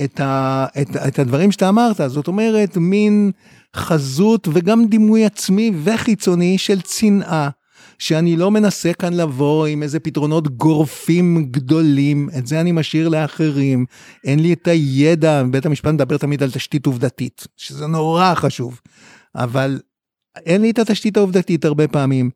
את, 0.04 0.20
ה, 0.20 0.66
את, 0.80 0.96
את 1.08 1.18
הדברים 1.18 1.52
שאתה 1.52 1.68
אמרת, 1.68 2.00
זאת 2.06 2.28
אומרת, 2.28 2.76
מין 2.76 3.30
חזות 3.76 4.48
וגם 4.52 4.86
דימוי 4.86 5.24
עצמי 5.24 5.72
וחיצוני 5.84 6.58
של 6.58 6.80
צנעה. 6.80 7.48
שאני 8.04 8.36
לא 8.36 8.50
מנסה 8.50 8.92
כאן 8.92 9.12
לבוא 9.12 9.66
עם 9.66 9.82
איזה 9.82 10.00
פתרונות 10.00 10.48
גורפים 10.48 11.46
גדולים, 11.50 12.28
את 12.38 12.46
זה 12.46 12.60
אני 12.60 12.72
משאיר 12.72 13.08
לאחרים. 13.08 13.86
אין 14.24 14.38
לי 14.40 14.52
את 14.52 14.68
הידע, 14.68 15.42
בית 15.50 15.66
המשפט 15.66 15.92
מדבר 15.92 16.16
תמיד 16.16 16.42
על 16.42 16.50
תשתית 16.50 16.86
עובדתית, 16.86 17.46
שזה 17.56 17.86
נורא 17.86 18.34
חשוב, 18.34 18.80
אבל 19.34 19.80
אין 20.36 20.60
לי 20.60 20.70
את 20.70 20.78
התשתית 20.78 21.16
העובדתית 21.16 21.64
הרבה 21.64 21.88
פעמים. 21.88 22.30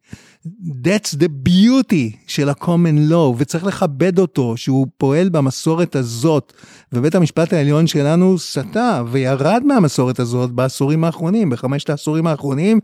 That's 0.84 1.14
the 1.14 1.48
beauty 1.48 2.16
של 2.26 2.48
ה-common 2.48 3.10
law, 3.10 3.34
וצריך 3.38 3.64
לכבד 3.64 4.18
אותו, 4.18 4.56
שהוא 4.56 4.86
פועל 4.96 5.28
במסורת 5.28 5.96
הזאת, 5.96 6.52
ובית 6.92 7.14
המשפט 7.14 7.52
העליון 7.52 7.86
שלנו 7.86 8.38
סטה 8.38 9.02
וירד 9.10 9.62
מהמסורת 9.66 10.20
הזאת 10.20 10.50
בעשורים 10.50 11.04
האחרונים, 11.04 11.50
בחמשת 11.50 11.90
העשורים 11.90 12.26
האחרונים, 12.26 12.80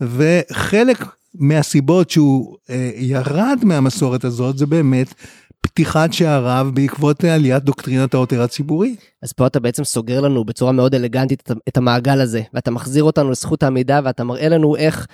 וחלק 0.00 1.17
מהסיבות 1.34 2.10
שהוא 2.10 2.56
אה, 2.70 2.90
ירד 2.96 3.58
מהמסורת 3.62 4.24
הזאת 4.24 4.58
זה 4.58 4.66
באמת 4.66 5.14
פתיחת 5.60 6.12
שעריו 6.12 6.68
בעקבות 6.74 7.24
עליית 7.24 7.62
דוקטרינת 7.62 8.14
העותר 8.14 8.42
הציבורי. 8.42 8.96
אז 9.22 9.32
פה 9.32 9.46
אתה 9.46 9.60
בעצם 9.60 9.84
סוגר 9.84 10.20
לנו 10.20 10.44
בצורה 10.44 10.72
מאוד 10.72 10.94
אלגנטית 10.94 11.50
את 11.68 11.76
המעגל 11.76 12.20
הזה, 12.20 12.42
ואתה 12.54 12.70
מחזיר 12.70 13.04
אותנו 13.04 13.30
לזכות 13.30 13.62
העמידה 13.62 14.00
ואתה 14.04 14.24
מראה 14.24 14.48
לנו 14.48 14.76
איך 14.76 15.06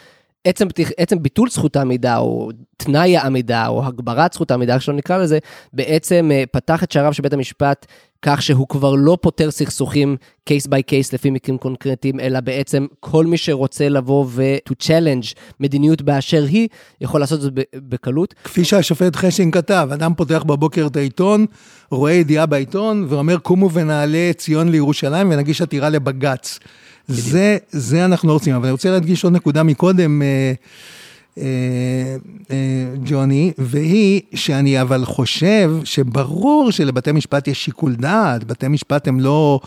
עצם, 0.44 0.66
עצם 0.96 1.22
ביטול 1.22 1.50
זכות 1.50 1.77
העמידה, 1.77 2.16
או 2.16 2.50
תנאי 2.77 3.16
העמידה, 3.16 3.66
או 3.66 3.87
הגברת 3.87 4.33
זכות 4.33 4.50
העמידה, 4.50 4.74
איך 4.74 4.83
שלא 4.83 4.94
נקרא 4.94 5.18
לזה, 5.18 5.38
בעצם 5.72 6.31
אה, 6.33 6.44
פתח 6.53 6.85
את 6.85 6.92
שעריו 6.92 7.12
של 7.12 7.22
בית 7.22 7.33
המשפט 7.33 7.87
כך 8.26 8.42
שהוא 8.42 8.68
כבר 8.68 8.94
לא 8.94 9.18
פותר 9.20 9.50
סכסוכים 9.50 10.16
case 10.50 10.66
by 10.66 10.78
case 10.90 11.10
לפי 11.12 11.30
מקרים 11.30 11.58
קונקרטיים, 11.58 12.20
אלא 12.20 12.40
בעצם 12.40 12.87
כל 13.00 13.26
מי 13.26 13.37
שרוצה 13.37 13.88
לבוא 13.88 14.26
ו-to 14.28 14.72
challenge 14.82 15.34
מדיניות 15.60 16.02
באשר 16.02 16.44
היא, 16.44 16.68
יכול 17.00 17.20
לעשות 17.20 17.40
זאת 17.40 17.52
בקלות. 17.74 18.34
כפי 18.44 18.64
שהשופט 18.64 19.16
חשין 19.16 19.50
כתב, 19.50 19.88
אדם 19.92 20.14
פותח 20.14 20.42
בבוקר 20.46 20.87
את 20.87 20.96
העיתון, 20.96 21.46
רואה 21.90 22.12
ידיעה 22.12 22.46
בעיתון, 22.46 23.06
ואומר 23.08 23.38
קומו 23.38 23.70
ונעלה 23.70 24.30
ציון 24.37 24.68
לירושלים 24.68 25.30
ונגיש 25.30 25.62
עתירה 25.62 25.88
לבג"ץ. 25.88 26.58
זה, 27.08 27.56
זה 27.70 28.04
אנחנו 28.04 28.28
לא 28.28 28.32
רוצים, 28.32 28.54
אבל 28.54 28.64
אני 28.64 28.72
רוצה 28.72 28.90
להדגיש 28.90 29.24
עוד 29.24 29.32
נקודה 29.32 29.62
מקודם, 29.62 30.22
אה, 30.22 30.52
ג'וני, 33.05 33.53
והיא 33.59 34.20
שאני 34.35 34.81
אבל 34.81 35.05
חושב 35.05 35.70
שברור 35.85 36.70
שלבתי 36.70 37.12
משפט 37.12 37.49
יש 37.49 37.64
שיקול 37.64 37.94
דעת, 37.94 38.44
בתי 38.44 38.68
משפט 38.68 39.09
הם 39.09 39.20
לא 39.20 39.61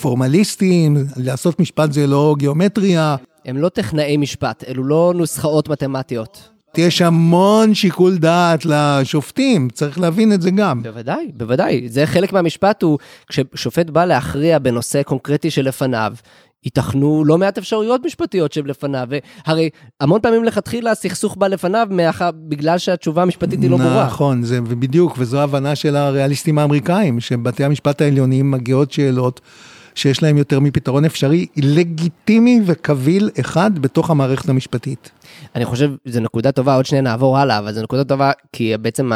פורמליסטיים, 0.00 0.96
לעשות 1.16 1.60
משפט 1.60 1.92
זה 1.92 2.06
לא 2.06 2.34
גיאומטריה. 2.38 3.16
הם 3.44 3.56
לא 3.56 3.68
טכנאי 3.68 4.16
משפט, 4.16 4.64
אלו 4.68 4.84
לא 4.84 5.12
נוסחאות 5.16 5.68
מתמטיות. 5.68 6.48
יש 6.76 7.02
המון 7.02 7.74
שיקול 7.74 8.18
דעת 8.18 8.66
לשופטים, 8.66 9.68
צריך 9.72 10.00
להבין 10.00 10.32
את 10.32 10.42
זה 10.42 10.50
גם. 10.50 10.82
בוודאי, 10.82 11.32
בוודאי. 11.34 11.88
זה 11.88 12.06
חלק 12.06 12.32
מהמשפט 12.32 12.82
הוא, 12.82 12.98
כששופט 13.28 13.90
בא 13.90 14.04
להכריע 14.04 14.58
בנושא 14.58 15.02
קונקרטי 15.02 15.50
שלפניו, 15.50 16.14
ייתכנו 16.64 17.24
לא 17.24 17.38
מעט 17.38 17.58
אפשרויות 17.58 18.00
משפטיות 18.04 18.52
שבלפניו, 18.52 19.08
והרי 19.46 19.70
המון 20.00 20.20
פעמים 20.20 20.44
לכתחילה 20.44 20.90
הסכסוך 20.90 21.36
בא 21.36 21.46
לפניו 21.46 21.86
מאחר, 21.90 22.30
בגלל 22.48 22.78
שהתשובה 22.78 23.22
המשפטית 23.22 23.62
היא 23.62 23.70
לא 23.70 23.76
ברורה. 23.76 24.06
נכון, 24.06 24.42
זה 24.42 24.60
בדיוק, 24.60 25.14
וזו 25.18 25.40
הבנה 25.40 25.74
של 25.74 25.96
הריאליסטים 25.96 26.58
האמריקאים, 26.58 27.20
שבתי 27.20 27.64
המשפט 27.64 28.00
העליונים 28.00 28.50
מגיעות 28.50 28.92
שאלות 28.92 29.40
שיש 29.94 30.22
להם 30.22 30.38
יותר 30.38 30.60
מפתרון 30.60 31.04
אפשרי, 31.04 31.46
לגיטימי 31.56 32.60
וקביל 32.66 33.30
אחד 33.40 33.78
בתוך 33.78 34.10
המערכת 34.10 34.48
המשפטית. 34.48 35.10
אני 35.54 35.64
חושב, 35.64 35.90
זו 36.04 36.20
נקודה 36.20 36.52
טובה, 36.52 36.74
עוד 36.74 36.86
שנייה 36.86 37.02
נעבור 37.02 37.38
הלאה, 37.38 37.58
אבל 37.58 37.72
זו 37.72 37.82
נקודה 37.82 38.04
טובה, 38.04 38.30
כי 38.52 38.76
בעצם 38.76 39.10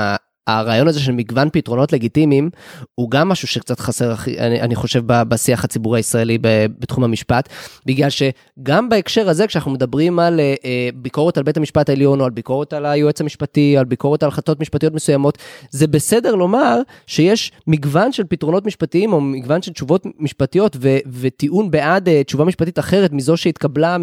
הרעיון 0.48 0.88
הזה 0.88 1.00
של 1.00 1.12
מגוון 1.12 1.48
פתרונות 1.52 1.92
לגיטימיים 1.92 2.50
הוא 2.94 3.10
גם 3.10 3.28
משהו 3.28 3.48
שקצת 3.48 3.80
חסר 3.80 4.14
אני, 4.38 4.60
אני 4.60 4.74
חושב 4.74 5.02
בשיח 5.06 5.64
הציבורי 5.64 5.98
הישראלי 5.98 6.38
בתחום 6.78 7.04
המשפט 7.04 7.48
בגלל 7.86 8.08
שגם 8.10 8.88
בהקשר 8.88 9.28
הזה 9.28 9.46
כשאנחנו 9.46 9.70
מדברים 9.70 10.18
על 10.18 10.40
אה, 10.40 10.54
אה, 10.64 10.88
ביקורת 10.94 11.36
על 11.36 11.42
בית 11.42 11.56
המשפט 11.56 11.88
העליון 11.88 12.20
או 12.20 12.24
על 12.24 12.30
ביקורת 12.30 12.72
על 12.72 12.86
היועץ 12.86 13.20
המשפטי 13.20 13.76
על 13.78 13.84
ביקורת 13.84 14.22
על 14.22 14.28
החלטות 14.28 14.60
משפטיות 14.60 14.94
מסוימות 14.94 15.38
זה 15.70 15.86
בסדר 15.86 16.34
לומר 16.34 16.80
שיש 17.06 17.52
מגוון 17.66 18.12
של 18.12 18.24
פתרונות 18.24 18.66
משפטיים 18.66 19.12
או 19.12 19.20
מגוון 19.20 19.62
של 19.62 19.72
תשובות 19.72 20.06
משפטיות 20.18 20.76
ו, 20.80 20.96
וטיעון 21.20 21.70
בעד 21.70 22.08
אה, 22.08 22.24
תשובה 22.24 22.44
משפטית 22.44 22.78
אחרת 22.78 23.12
מזו 23.12 23.36
שהתקבלה 23.36 23.96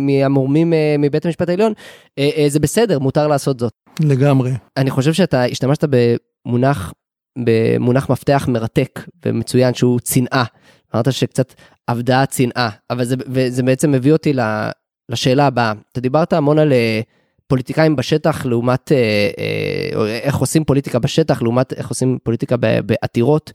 מהמורמים 0.00 0.72
מבית 0.98 1.24
המשפט 1.24 1.48
העליון 1.48 1.72
זה 2.48 2.60
בסדר 2.60 2.98
מותר 2.98 3.26
לעשות 3.28 3.60
זאת. 3.60 3.89
לגמרי. 4.04 4.52
אני 4.76 4.90
חושב 4.90 5.12
שאתה 5.12 5.44
השתמשת 5.44 5.84
במונח, 5.90 6.92
במונח 7.38 8.10
מפתח 8.10 8.46
מרתק 8.48 9.00
ומצוין 9.24 9.74
שהוא 9.74 10.00
צנעה. 10.00 10.44
אמרת 10.94 11.12
שקצת 11.12 11.54
אבדה 11.88 12.22
הצנעה, 12.22 12.70
אבל 12.90 13.04
זה, 13.04 13.16
וזה 13.26 13.62
בעצם 13.62 13.92
מביא 13.92 14.12
אותי 14.12 14.32
לשאלה 15.08 15.46
הבאה. 15.46 15.72
אתה 15.92 16.00
דיברת 16.00 16.32
המון 16.32 16.58
על 16.58 16.72
אה, 16.72 17.00
פוליטיקאים 17.46 17.96
בשטח 17.96 18.46
לעומת, 18.46 18.92
אה, 18.92 19.30
אה, 19.38 20.18
איך 20.18 20.36
עושים 20.36 20.64
פוליטיקה 20.64 20.98
בשטח 20.98 21.42
לעומת 21.42 21.72
איך 21.72 21.88
עושים 21.88 22.18
פוליטיקה 22.22 22.56
בעתירות. 22.56 23.52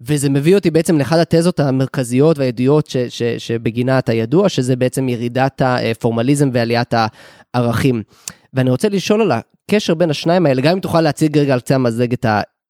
וזה 0.00 0.30
מביא 0.30 0.54
אותי 0.54 0.70
בעצם 0.70 0.98
לאחד 0.98 1.18
התזות 1.18 1.60
המרכזיות 1.60 2.38
והידועות 2.38 2.92
שבגינה 3.38 3.98
אתה 3.98 4.12
ידוע, 4.12 4.48
שזה 4.48 4.76
בעצם 4.76 5.08
ירידת 5.08 5.62
הפורמליזם 5.64 6.50
ועליית 6.52 6.94
הערכים. 7.54 8.02
ואני 8.58 8.70
רוצה 8.70 8.88
לשאול 8.88 9.22
על 9.22 9.32
הקשר 9.32 9.94
בין 9.94 10.10
השניים 10.10 10.46
האלה, 10.46 10.62
גם 10.62 10.72
אם 10.72 10.80
תוכל 10.80 11.00
להציג 11.00 11.38
רגע 11.38 11.54
על 11.54 11.60
קצה 11.60 11.74
המזלג 11.74 12.12
את, 12.12 12.26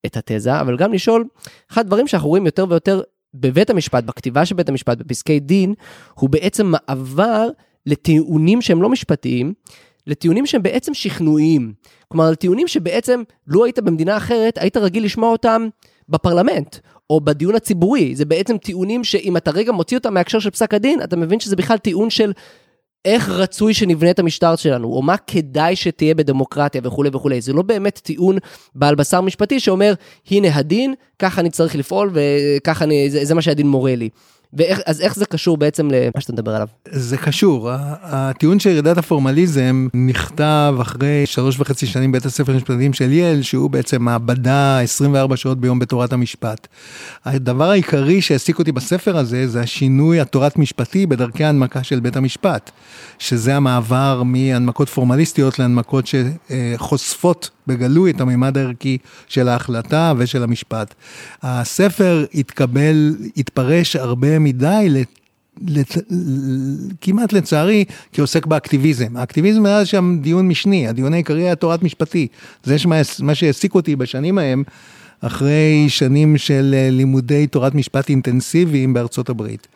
את 0.07 0.17
התזה, 0.17 0.61
אבל 0.61 0.77
גם 0.77 0.93
לשאול, 0.93 1.25
אחד 1.73 1.81
הדברים 1.81 2.07
שאנחנו 2.07 2.29
רואים 2.29 2.47
יותר 2.47 2.67
ויותר 2.69 3.03
בבית 3.35 3.71
המשפט, 3.71 4.05
בכתיבה 4.05 4.45
של 4.45 4.55
בית 4.55 4.69
המשפט, 4.69 4.99
בפסקי 4.99 5.41
דין, 5.41 5.75
הוא 6.15 6.31
בעצם 6.31 6.67
מעבר 6.67 7.49
לטיעונים 7.87 8.63
שהם 8.63 8.83
לא 8.83 8.89
משפטיים, 8.89 9.53
לטיעונים 10.07 10.47
שהם 10.47 10.63
בעצם 10.63 10.95
שכנועיים. 10.95 11.73
כלומר, 12.09 12.31
לטיעונים 12.31 12.69
שבעצם, 12.69 13.23
לו 13.47 13.65
היית 13.65 13.79
במדינה 13.79 14.17
אחרת, 14.17 14.59
היית 14.59 14.77
רגיל 14.77 15.05
לשמוע 15.05 15.33
אותם 15.33 15.69
בפרלמנט, 16.09 16.77
או 17.11 17.21
בדיון 17.21 17.55
הציבורי. 17.55 18.17
זה 18.17 18.25
בעצם 18.25 18.59
טיעונים 18.59 19.05
שאם 19.05 19.37
אתה 19.37 19.51
רגע 19.51 19.73
מוציא 19.73 19.97
אותם 19.97 20.15
מההקשר 20.15 20.39
של 20.39 20.51
פסק 20.51 20.75
הדין, 20.75 21.03
אתה 21.03 21.17
מבין 21.17 21.41
שזה 21.41 21.57
בכלל 21.57 21.79
טיעון 21.79 22.11
של 22.11 22.33
איך 23.05 23.29
רצוי 23.29 23.75
שנבנה 23.75 24.11
את 24.11 24.19
המשטר 24.19 24.57
שלנו, 24.57 24.89
או 24.89 25.03
מה 25.03 25.17
כדאי 25.17 25.77
שתהיה 25.77 26.15
בדמוקרטיה 26.15 26.81
וכולי 26.85 27.11
וכולי. 27.13 27.41
זה 27.41 27.53
לא 27.53 27.63
באמת 27.63 27.99
טיעון 27.99 28.39
בעל 28.75 28.95
בשר 28.95 29.21
משפטי 29.21 29.61
שאומר, 29.61 29.95
הנה 30.31 30.57
הדין, 30.57 30.95
ככה 31.19 31.41
אני 31.41 31.51
צריך 31.51 31.77
לפעול 31.77 32.11
וככה 32.13 32.85
אני, 32.85 33.11
זה, 33.11 33.25
זה 33.25 33.35
מה 33.35 33.43
שהדין 33.43 33.67
מורה 33.67 33.95
לי. 33.95 34.09
ואיך, 34.53 34.81
אז 34.87 35.01
איך 35.01 35.15
זה 35.15 35.27
קשור 35.27 35.57
בעצם 35.57 35.89
למה 35.91 36.21
שאתה 36.21 36.33
מדבר 36.33 36.55
עליו? 36.55 36.69
זה 36.91 37.17
קשור, 37.17 37.71
הטיעון 38.03 38.59
של 38.59 38.71
ירידת 38.71 38.99
הפורמליזם 38.99 39.89
נכתב 39.95 40.75
אחרי 40.81 41.27
שלוש 41.27 41.61
וחצי 41.61 41.87
שנים 41.87 42.13
בית 42.13 42.27
הספר 42.27 42.53
למשפטים 42.53 42.93
של 42.93 43.13
יעל, 43.13 43.43
שהוא 43.43 43.71
בעצם 43.71 44.03
מעבדה 44.03 44.81
24 44.81 45.37
שעות 45.37 45.61
ביום 45.61 45.79
בתורת 45.79 46.13
המשפט. 46.13 46.69
הדבר 47.25 47.71
העיקרי 47.71 48.21
שהעסיק 48.21 48.59
אותי 48.59 48.73
בספר 48.73 49.17
הזה, 49.17 49.49
זה 49.49 49.61
השינוי 49.61 50.21
התורת 50.21 50.57
משפטי 50.57 51.07
בדרכי 51.07 51.45
ההנמקה 51.45 51.83
של 51.83 52.01
בית 52.01 52.17
המשפט, 52.17 52.71
שזה 53.19 53.57
המעבר 53.57 54.23
מהנמקות 54.23 54.89
פורמליסטיות 54.89 55.59
להנמקות 55.59 56.05
שחושפות 56.07 57.51
בגלוי 57.69 58.11
את 58.11 58.21
הממד 58.21 58.59
הערכי 58.59 58.99
של 59.29 59.49
ההחלטה 59.49 60.13
ושל 60.17 60.43
המשפט. 60.43 60.95
הספר 61.43 62.25
התקבל, 62.35 63.17
התפרש 63.37 63.97
הרבה 63.97 64.39
מדי 64.39 64.87
לת... 64.89 65.09
כמעט 67.01 67.33
לצערי, 67.33 67.85
כעוסק 68.13 68.47
באקטיביזם. 68.47 69.17
האקטיביזם 69.17 69.67
היה 69.67 69.87
שם 69.87 70.19
דיון 70.21 70.49
משני, 70.49 70.89
הדיון 70.89 71.13
העיקרי 71.13 71.43
היה 71.43 71.55
תורת 71.55 71.83
משפטי. 71.83 72.27
זה 72.65 72.79
שמה, 72.79 72.97
מה 73.21 73.35
שהעסיק 73.35 73.75
אותי 73.75 73.97
בשנים 73.97 74.39
ההם, 74.39 74.63
אחרי 75.21 75.85
שנים 75.89 76.39
של 76.39 76.75
אה, 76.79 76.91
לימודי 76.91 77.47
תורת 77.47 77.75
משפט 77.75 78.09
אינטנסיביים 78.09 78.95
בארצות 78.95 79.29
הברית. 79.29 79.69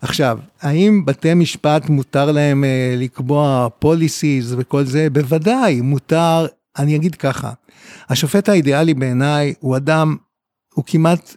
עכשיו, 0.00 0.38
האם 0.62 1.04
בתי 1.04 1.34
משפט 1.34 1.88
מותר 1.88 2.32
להם 2.32 2.64
אה, 2.64 2.94
לקבוע 2.96 3.68
policies 3.84 4.54
וכל 4.56 4.84
זה? 4.84 5.10
בוודאי, 5.10 5.80
מותר 5.80 6.46
אני 6.78 6.96
אגיד 6.96 7.14
ככה, 7.14 7.52
השופט 8.08 8.48
האידיאלי 8.48 8.94
בעיניי 8.94 9.54
הוא 9.60 9.76
אדם, 9.76 10.16
הוא 10.74 10.84
כמעט, 10.86 11.36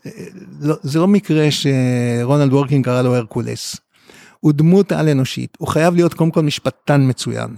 לא, 0.59 0.75
זה 0.81 0.99
לא 0.99 1.07
מקרה 1.07 1.47
שרונלד 1.51 2.53
וורקין 2.53 2.81
קרא 2.81 3.01
לו 3.01 3.15
הרקולס. 3.15 3.75
הוא 4.39 4.53
דמות 4.53 4.91
על 4.91 5.09
אנושית, 5.09 5.57
הוא 5.59 5.67
חייב 5.67 5.95
להיות 5.95 6.13
קודם 6.13 6.31
כל 6.31 6.41
משפטן 6.41 7.09
מצוין. 7.09 7.55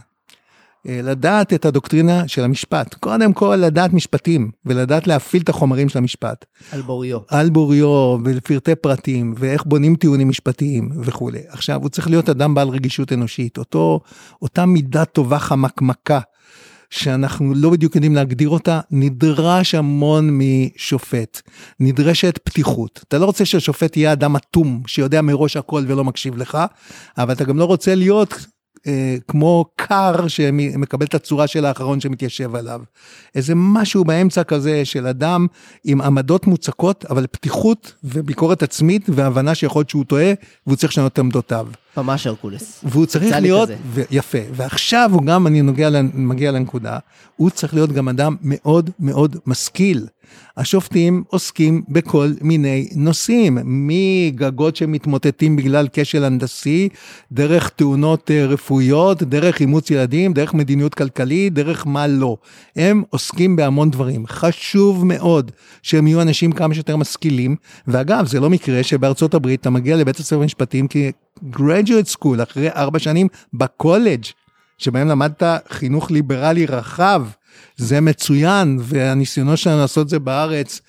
אה, 0.87 0.99
לדעת 1.03 1.53
את 1.53 1.65
הדוקטרינה 1.65 2.27
של 2.27 2.43
המשפט, 2.43 2.93
קודם 2.93 3.33
כל 3.33 3.55
לדעת 3.55 3.93
משפטים 3.93 4.51
ולדעת 4.65 5.07
להפעיל 5.07 5.43
את 5.43 5.49
החומרים 5.49 5.89
של 5.89 5.97
המשפט. 5.97 6.45
על 6.71 6.81
בוריו. 6.81 7.19
על 7.27 7.49
בוריו 7.49 8.17
ולפרטי 8.23 8.75
פרטים 8.75 9.33
ואיך 9.37 9.65
בונים 9.65 9.95
טיעונים 9.95 10.29
משפטיים 10.29 10.89
וכולי. 11.03 11.41
עכשיו 11.47 11.81
הוא 11.81 11.89
צריך 11.89 12.09
להיות 12.09 12.29
אדם 12.29 12.53
בעל 12.53 12.69
רגישות 12.69 13.13
אנושית, 13.13 13.57
אותו, 13.57 13.99
אותה 14.41 14.65
מידה 14.65 15.05
טובה 15.05 15.39
חמקמקה 15.39 16.19
שאנחנו 16.89 17.53
לא 17.55 17.69
בדיוק 17.69 17.95
יודעים 17.95 18.15
להגדיר 18.15 18.49
אותה, 18.49 18.79
נדרש 18.91 19.75
המון 19.75 20.29
משופט. 20.41 21.41
נדרשת 21.79 22.39
פתיחות. 22.43 23.03
אתה 23.07 23.17
לא 23.17 23.25
רוצה 23.25 23.45
שהשופט 23.45 23.97
יהיה 23.97 24.13
אדם 24.13 24.35
אטום, 24.35 24.83
שיודע 24.87 25.21
מראש 25.21 25.57
הכל 25.57 25.83
ולא 25.87 26.03
מקשיב 26.03 26.37
לך, 26.37 26.57
אבל 27.17 27.33
אתה 27.33 27.43
גם 27.43 27.59
לא 27.59 27.65
רוצה 27.65 27.95
להיות 27.95 28.45
אה, 28.87 29.15
כמו 29.27 29.65
קר 29.75 30.27
שמקבל 30.27 31.05
את 31.05 31.15
הצורה 31.15 31.47
של 31.47 31.65
האחרון 31.65 32.01
שמתיישב 32.01 32.55
עליו. 32.55 32.81
איזה 33.35 33.53
משהו 33.55 34.03
באמצע 34.03 34.43
כזה 34.43 34.85
של 34.85 35.07
אדם 35.07 35.47
עם 35.83 36.01
עמדות 36.01 36.47
מוצקות, 36.47 37.05
אבל 37.09 37.27
פתיחות 37.31 37.93
וביקורת 38.03 38.63
עצמית 38.63 39.09
והבנה 39.09 39.55
שיכול 39.55 39.79
להיות 39.79 39.89
שהוא 39.89 40.05
טועה 40.05 40.33
והוא 40.67 40.77
צריך 40.77 40.93
לשנות 40.93 41.13
את 41.13 41.19
עמדותיו. 41.19 41.67
ממש 41.97 42.27
הרקולס. 42.27 42.83
והוא 42.83 43.05
צריך 43.05 43.35
להיות, 43.41 43.69
ו- 43.85 44.01
יפה, 44.11 44.37
ועכשיו 44.53 45.09
הוא 45.13 45.23
גם, 45.23 45.47
אני 45.47 45.61
נוגע, 45.61 45.89
מגיע 46.13 46.51
לנקודה, 46.51 46.99
הוא 47.35 47.49
צריך 47.49 47.73
להיות 47.73 47.91
גם 47.91 48.09
אדם 48.09 48.35
מאוד 48.41 48.89
מאוד 48.99 49.35
משכיל. 49.45 50.07
השופטים 50.57 51.23
עוסקים 51.27 51.81
בכל 51.89 52.31
מיני 52.41 52.89
נושאים, 52.95 53.57
מגגות 53.63 54.75
שמתמוטטים 54.75 55.55
בגלל 55.55 55.87
כשל 55.93 56.23
הנדסי, 56.23 56.89
דרך 57.31 57.69
תאונות 57.69 58.31
אה, 58.31 58.45
רפואיות, 58.45 59.23
דרך 59.23 59.59
אימוץ 59.59 59.91
ילדים, 59.91 60.33
דרך 60.33 60.53
מדיניות 60.53 60.95
כלכלית, 60.95 61.53
דרך 61.53 61.87
מה 61.87 62.07
לא. 62.07 62.37
הם 62.75 63.03
עוסקים 63.09 63.55
בהמון 63.55 63.91
דברים. 63.91 64.27
חשוב 64.27 65.05
מאוד 65.05 65.51
שהם 65.81 66.07
יהיו 66.07 66.21
אנשים 66.21 66.51
כמה 66.51 66.73
שיותר 66.73 66.97
משכילים, 66.97 67.55
ואגב, 67.87 68.27
זה 68.27 68.39
לא 68.39 68.49
מקרה 68.49 68.83
שבארצות 68.83 69.33
הברית 69.33 69.61
אתה 69.61 69.69
מגיע 69.69 69.95
לבית 69.95 70.15
הספר 70.15 70.37
למשפטים 70.37 70.87
כ-graduate 70.89 72.15
school 72.17 72.43
אחרי 72.43 72.69
ארבע 72.69 72.99
שנים 72.99 73.27
בקולג'. 73.53 74.23
שבהם 74.77 75.07
למדת 75.07 75.43
חינוך 75.69 76.11
ליברלי 76.11 76.65
רחב, 76.65 77.25
זה 77.77 78.01
מצוין, 78.01 78.77
והניסיונות 78.81 79.57
שלנו 79.57 79.81
לעשות 79.81 80.09
זה 80.09 80.19
בארץ 80.19 80.81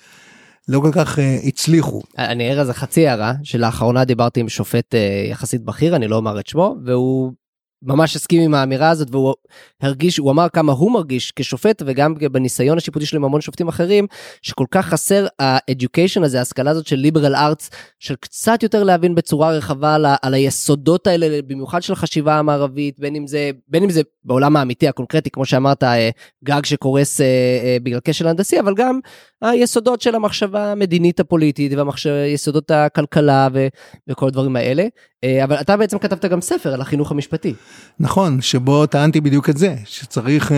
לא 0.67 0.79
כל 0.79 0.91
כך 0.93 1.17
uh, 1.17 1.21
הצליחו. 1.47 2.01
אני 2.17 2.51
אראה 2.51 2.61
איזה 2.61 2.73
חצי 2.73 3.07
הערה, 3.07 3.33
שלאחרונה 3.43 4.05
דיברתי 4.05 4.39
עם 4.39 4.49
שופט 4.49 4.93
uh, 4.93 5.31
יחסית 5.31 5.63
בכיר, 5.63 5.95
אני 5.95 6.07
לא 6.07 6.15
אומר 6.15 6.39
את 6.39 6.47
שמו, 6.47 6.75
והוא 6.85 7.33
ממש 7.81 8.15
הסכים 8.15 8.41
עם 8.41 8.53
האמירה 8.53 8.89
הזאת 8.89 9.07
והוא 9.11 9.33
הרגיש 9.81 10.17
הוא 10.17 10.31
אמר 10.31 10.49
כמה 10.49 10.71
הוא 10.71 10.91
מרגיש 10.91 11.31
כשופט 11.35 11.83
וגם 11.85 12.13
בניסיון 12.31 12.77
השיפוטי 12.77 13.05
שלו 13.05 13.19
עם 13.19 13.25
המון 13.25 13.41
שופטים 13.41 13.67
אחרים 13.67 14.07
שכל 14.41 14.65
כך 14.71 14.85
חסר 14.85 15.27
ה-education 15.39 16.23
הזה 16.23 16.39
ההשכלה 16.39 16.71
הזאת 16.71 16.87
של 16.87 16.95
ליברל 16.95 17.35
ארץ 17.35 17.69
של 17.99 18.15
קצת 18.15 18.63
יותר 18.63 18.83
להבין 18.83 19.15
בצורה 19.15 19.51
רחבה 19.51 19.95
על, 19.95 20.05
על 20.21 20.33
היסודות 20.33 21.07
האלה 21.07 21.41
במיוחד 21.47 21.81
של 21.81 21.95
חשיבה 21.95 22.39
המערבית 22.39 22.99
בין 22.99 23.15
אם 23.15 23.27
זה 23.27 23.51
בין 23.67 23.83
אם 23.83 23.89
זה 23.89 24.01
בעולם 24.23 24.55
האמיתי 24.55 24.87
הקונקרטי 24.87 25.29
כמו 25.29 25.45
שאמרת 25.45 25.83
אה, 25.83 26.09
גג 26.43 26.65
שקורס 26.65 27.21
אה, 27.21 27.25
אה, 27.63 27.77
בגלל 27.83 27.99
כשל 28.03 28.27
הנדסי 28.27 28.59
אבל 28.59 28.73
גם 28.75 28.99
היסודות 29.41 30.01
של 30.01 30.15
המחשבה 30.15 30.71
המדינית 30.71 31.19
הפוליטית 31.19 31.71
ויסודות 32.05 32.71
הכלכלה 32.71 33.47
ו, 33.53 33.67
וכל 34.09 34.27
הדברים 34.27 34.55
האלה 34.55 34.87
אבל 35.25 35.55
אתה 35.55 35.77
בעצם 35.77 35.97
כתבת 35.97 36.25
גם 36.25 36.41
ספר 36.41 36.73
על 36.73 36.81
החינוך 36.81 37.11
המשפטי. 37.11 37.53
נכון, 37.99 38.41
שבו 38.41 38.85
טענתי 38.85 39.21
בדיוק 39.21 39.49
את 39.49 39.57
זה, 39.57 39.75
שצריך 39.85 40.51
אה, 40.51 40.57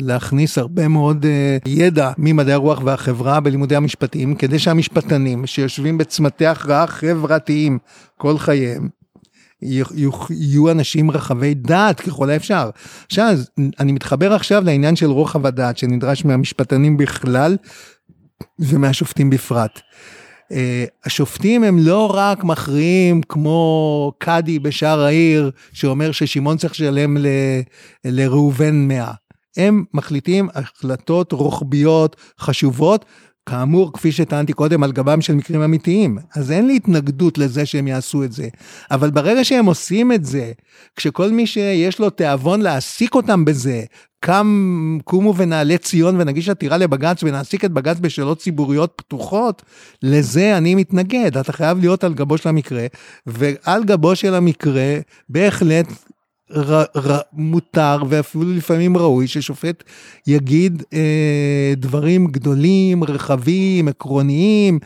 להכניס 0.00 0.58
הרבה 0.58 0.88
מאוד 0.88 1.26
אה, 1.26 1.56
ידע 1.66 2.12
ממדעי 2.18 2.54
הרוח 2.54 2.82
והחברה 2.84 3.40
בלימודי 3.40 3.76
המשפטים, 3.76 4.34
כדי 4.34 4.58
שהמשפטנים 4.58 5.46
שיושבים 5.46 5.98
בצמתי 5.98 6.46
הכרעה 6.46 6.86
חברתיים 6.86 7.78
כל 8.16 8.38
חייהם, 8.38 8.88
יהיו 9.62 10.70
אנשים 10.70 11.10
רחבי 11.10 11.54
דעת 11.54 12.00
ככל 12.00 12.30
האפשר. 12.30 12.70
עכשיו, 13.06 13.38
אני 13.80 13.92
מתחבר 13.92 14.32
עכשיו 14.32 14.64
לעניין 14.64 14.96
של 14.96 15.10
רוחב 15.10 15.46
הדעת 15.46 15.78
שנדרש 15.78 16.24
מהמשפטנים 16.24 16.96
בכלל 16.96 17.56
ומהשופטים 18.58 19.30
בפרט. 19.30 19.80
Uh, 20.52 20.54
השופטים 21.04 21.64
הם 21.64 21.78
לא 21.78 22.10
רק 22.14 22.44
מכריעים 22.44 23.22
כמו 23.22 24.12
קאדי 24.18 24.58
בשער 24.58 25.00
העיר 25.00 25.50
שאומר 25.72 26.12
ששמעון 26.12 26.56
צריך 26.56 26.72
לשלם 26.72 27.16
לראובן 28.04 28.88
100. 28.88 29.12
הם 29.56 29.84
מחליטים 29.94 30.48
החלטות 30.54 31.32
רוחביות 31.32 32.16
חשובות 32.40 33.04
כאמור, 33.46 33.92
כפי 33.92 34.12
שטענתי 34.12 34.52
קודם, 34.52 34.82
על 34.82 34.92
גבם 34.92 35.20
של 35.20 35.34
מקרים 35.34 35.62
אמיתיים. 35.62 36.18
אז 36.36 36.50
אין 36.50 36.66
לי 36.66 36.76
התנגדות 36.76 37.38
לזה 37.38 37.66
שהם 37.66 37.88
יעשו 37.88 38.24
את 38.24 38.32
זה. 38.32 38.48
אבל 38.90 39.10
ברגע 39.10 39.44
שהם 39.44 39.66
עושים 39.66 40.12
את 40.12 40.24
זה, 40.24 40.52
כשכל 40.96 41.30
מי 41.30 41.46
שיש 41.46 41.98
לו 41.98 42.10
תיאבון 42.10 42.60
להעסיק 42.60 43.14
אותם 43.14 43.44
בזה, 43.44 43.82
קם, 44.20 44.98
קומו 45.04 45.36
ונעלה 45.36 45.78
ציון 45.78 46.20
ונגיש 46.20 46.48
עתירה 46.48 46.76
לבג"ץ 46.76 47.22
ונעסיק 47.22 47.64
את 47.64 47.70
בג"ץ 47.70 47.96
בשאלות 48.00 48.38
ציבוריות 48.38 48.92
פתוחות, 48.96 49.62
לזה 50.02 50.56
אני 50.56 50.74
מתנגד. 50.74 51.36
אתה 51.36 51.52
חייב 51.52 51.78
להיות 51.78 52.04
על 52.04 52.14
גבו 52.14 52.38
של 52.38 52.48
המקרה, 52.48 52.86
ועל 53.26 53.84
גבו 53.84 54.16
של 54.16 54.34
המקרה 54.34 54.96
בהחלט 55.28 55.86
ר, 56.56 56.84
ר, 56.96 57.18
מותר 57.32 57.98
ואפילו 58.08 58.52
לפעמים 58.52 58.96
ראוי 58.96 59.26
ששופט 59.26 59.82
יגיד 60.26 60.82
אה, 60.92 61.74
דברים 61.76 62.26
גדולים, 62.26 63.04
רחבים, 63.04 63.88
עקרוניים, 63.88 64.78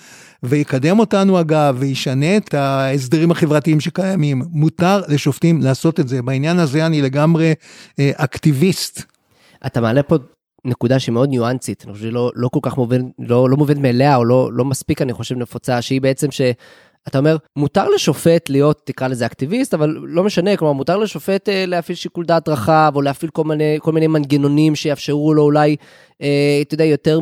ויקדם 0.43 0.99
אותנו 0.99 1.41
אגב, 1.41 1.77
וישנה 1.79 2.37
את 2.37 2.55
ההסדרים 2.55 3.31
החברתיים 3.31 3.81
שקיימים. 3.81 4.43
מותר 4.51 5.03
לשופטים 5.09 5.61
לעשות 5.63 6.01
את 6.01 6.09
זה. 6.09 6.23
בעניין 6.23 6.59
הזה 6.59 6.87
אני 6.87 7.03
לגמרי 7.03 7.53
אה, 7.99 8.11
אקטיביסט. 8.17 9.03
אתה 9.67 9.81
מעלה 9.81 10.03
פה 10.03 10.17
נקודה 10.65 10.99
שהיא 10.99 11.13
מאוד 11.13 11.29
ניואנסית, 11.29 11.85
אני 11.85 11.93
חושב 11.93 12.03
שהיא 12.03 12.13
לא, 12.13 12.31
לא 12.35 12.49
כל 12.49 12.61
כך 12.63 12.77
מובן, 12.77 13.01
לא, 13.19 13.51
לא 13.51 13.57
מובנת 13.57 13.79
מאליה, 13.79 14.17
או 14.17 14.25
לא, 14.25 14.51
לא 14.53 14.65
מספיק, 14.65 15.03
אני 15.03 15.13
חושב, 15.13 15.35
נפוצה, 15.35 15.83
שהיא 15.83 16.01
בעצם 16.01 16.31
ש... 16.31 16.41
אתה 17.09 17.19
אומר, 17.19 17.37
מותר 17.57 17.89
לשופט 17.89 18.51
להיות, 18.51 18.81
תקרא 18.85 19.09
לזה 19.09 19.27
אקטיביסט, 19.27 19.75
אבל 19.75 19.97
לא 20.03 20.25
משנה, 20.25 20.57
כלומר, 20.57 20.73
מותר 20.73 20.97
לשופט 20.97 21.49
אה, 21.49 21.65
להפעיל 21.67 21.97
שיקול 21.97 22.25
דעת 22.25 22.49
רחב, 22.49 22.93
או 22.95 23.03
להפעיל 23.03 23.31
כל 23.31 23.45
מיני, 23.45 23.79
כל 23.81 23.93
מיני 23.93 24.07
מנגנונים 24.07 24.75
שיאפשרו 24.75 25.35
לו 25.35 25.43
אולי, 25.43 25.77
אה, 26.23 26.59
אתה 26.63 26.75
יודע, 26.75 26.85
יותר 26.85 27.21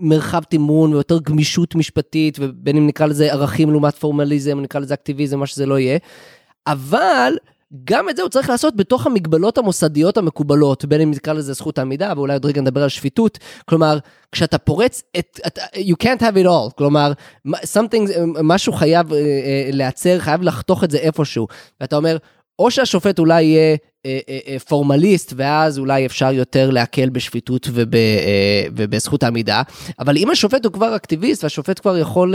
מרחב 0.00 0.42
תמרון 0.42 0.92
ויותר 0.94 1.18
גמישות 1.18 1.74
משפטית, 1.74 2.38
ובין 2.40 2.76
אם 2.76 2.86
נקרא 2.86 3.06
לזה 3.06 3.32
ערכים 3.32 3.70
לעומת 3.70 3.94
פורמליזם, 3.94 4.60
נקרא 4.60 4.80
לזה 4.80 4.94
אקטיביזם, 4.94 5.38
מה 5.38 5.46
שזה 5.46 5.66
לא 5.66 5.78
יהיה. 5.78 5.98
אבל 6.66 7.36
גם 7.84 8.08
את 8.08 8.16
זה 8.16 8.22
הוא 8.22 8.28
צריך 8.28 8.50
לעשות 8.50 8.76
בתוך 8.76 9.06
המגבלות 9.06 9.58
המוסדיות 9.58 10.16
המקובלות, 10.16 10.84
בין 10.84 11.00
אם 11.00 11.10
נקרא 11.10 11.32
לזה 11.32 11.52
זכות 11.52 11.78
העמידה, 11.78 12.12
ואולי 12.16 12.32
עוד 12.32 12.46
רגע 12.46 12.60
נדבר 12.60 12.82
על 12.82 12.88
שפיטות. 12.88 13.38
כלומר, 13.64 13.98
כשאתה 14.32 14.58
פורץ 14.58 15.02
את, 15.18 15.40
את 15.46 15.58
you 15.58 15.94
can't 16.02 16.20
have 16.20 16.36
it 16.36 16.46
all, 16.46 16.72
כלומר, 16.76 17.12
something, 17.48 18.10
משהו 18.42 18.72
חייב 18.72 19.08
uh, 19.08 19.12
uh, 19.12 19.14
להיעצר, 19.72 20.18
חייב 20.18 20.42
לחתוך 20.42 20.84
את 20.84 20.90
זה 20.90 20.98
איפשהו. 20.98 21.46
ואתה 21.80 21.96
אומר, 21.96 22.16
או 22.62 22.70
שהשופט 22.70 23.18
אולי 23.18 23.42
יהיה 23.42 23.76
אה, 24.06 24.18
אה, 24.28 24.38
אה, 24.48 24.58
פורמליסט, 24.58 25.32
ואז 25.36 25.78
אולי 25.78 26.06
אפשר 26.06 26.32
יותר 26.32 26.70
להקל 26.70 27.08
בשפיטות 27.08 27.68
וב, 27.72 27.88
ובזכות 28.76 29.22
העמידה, 29.22 29.62
אבל 29.98 30.16
אם 30.16 30.30
השופט 30.30 30.64
הוא 30.64 30.72
כבר 30.72 30.96
אקטיביסט, 30.96 31.44
והשופט 31.44 31.80
כבר 31.80 31.98
יכול, 31.98 32.34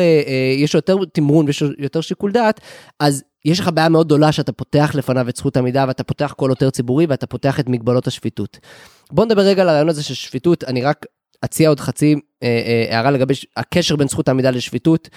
יש 0.58 0.74
לו 0.74 0.78
יותר 0.78 0.96
תמרון 1.13 1.46
ויש 1.46 1.62
לו 1.62 1.70
יותר 1.78 2.02
שיקול 2.02 2.32
דעת, 2.32 2.60
אז 3.00 3.24
יש 3.46 3.60
לך 3.60 3.70
בעיה 3.74 3.90
מאוד 3.90 4.06
גדולה 4.06 4.32
שאתה 4.32 4.52
פותח 4.52 4.92
לפניו 4.96 5.30
את 5.30 5.36
זכות 5.36 5.58
עמידה 5.58 5.86
ואתה 5.88 6.04
פותח 6.04 6.34
קול 6.38 6.50
יותר 6.50 6.70
ציבורי 6.70 7.06
ואתה 7.06 7.28
פותח 7.28 7.60
את 7.60 7.70
מגבלות 7.70 8.08
השפיטות. 8.08 8.60
בוא 9.12 9.26
נדבר 9.26 9.42
רגע 9.42 9.62
על 9.62 9.70
הרעיון 9.70 9.90
הזה 9.90 10.04
של 10.04 10.13
שפיטות, 10.13 10.63
אני 10.63 10.82
רק 10.82 11.06
אציע 11.45 11.69
עוד 11.69 11.80
חצי 11.80 12.15
אה, 12.43 12.47
אה, 12.47 12.86
הערה 12.95 13.12
לגבי 13.12 13.34
הקשר 13.58 13.95
בין 13.95 14.08
זכות 14.08 14.30
עמידה 14.30 14.52
לשפיטות. 14.52 15.10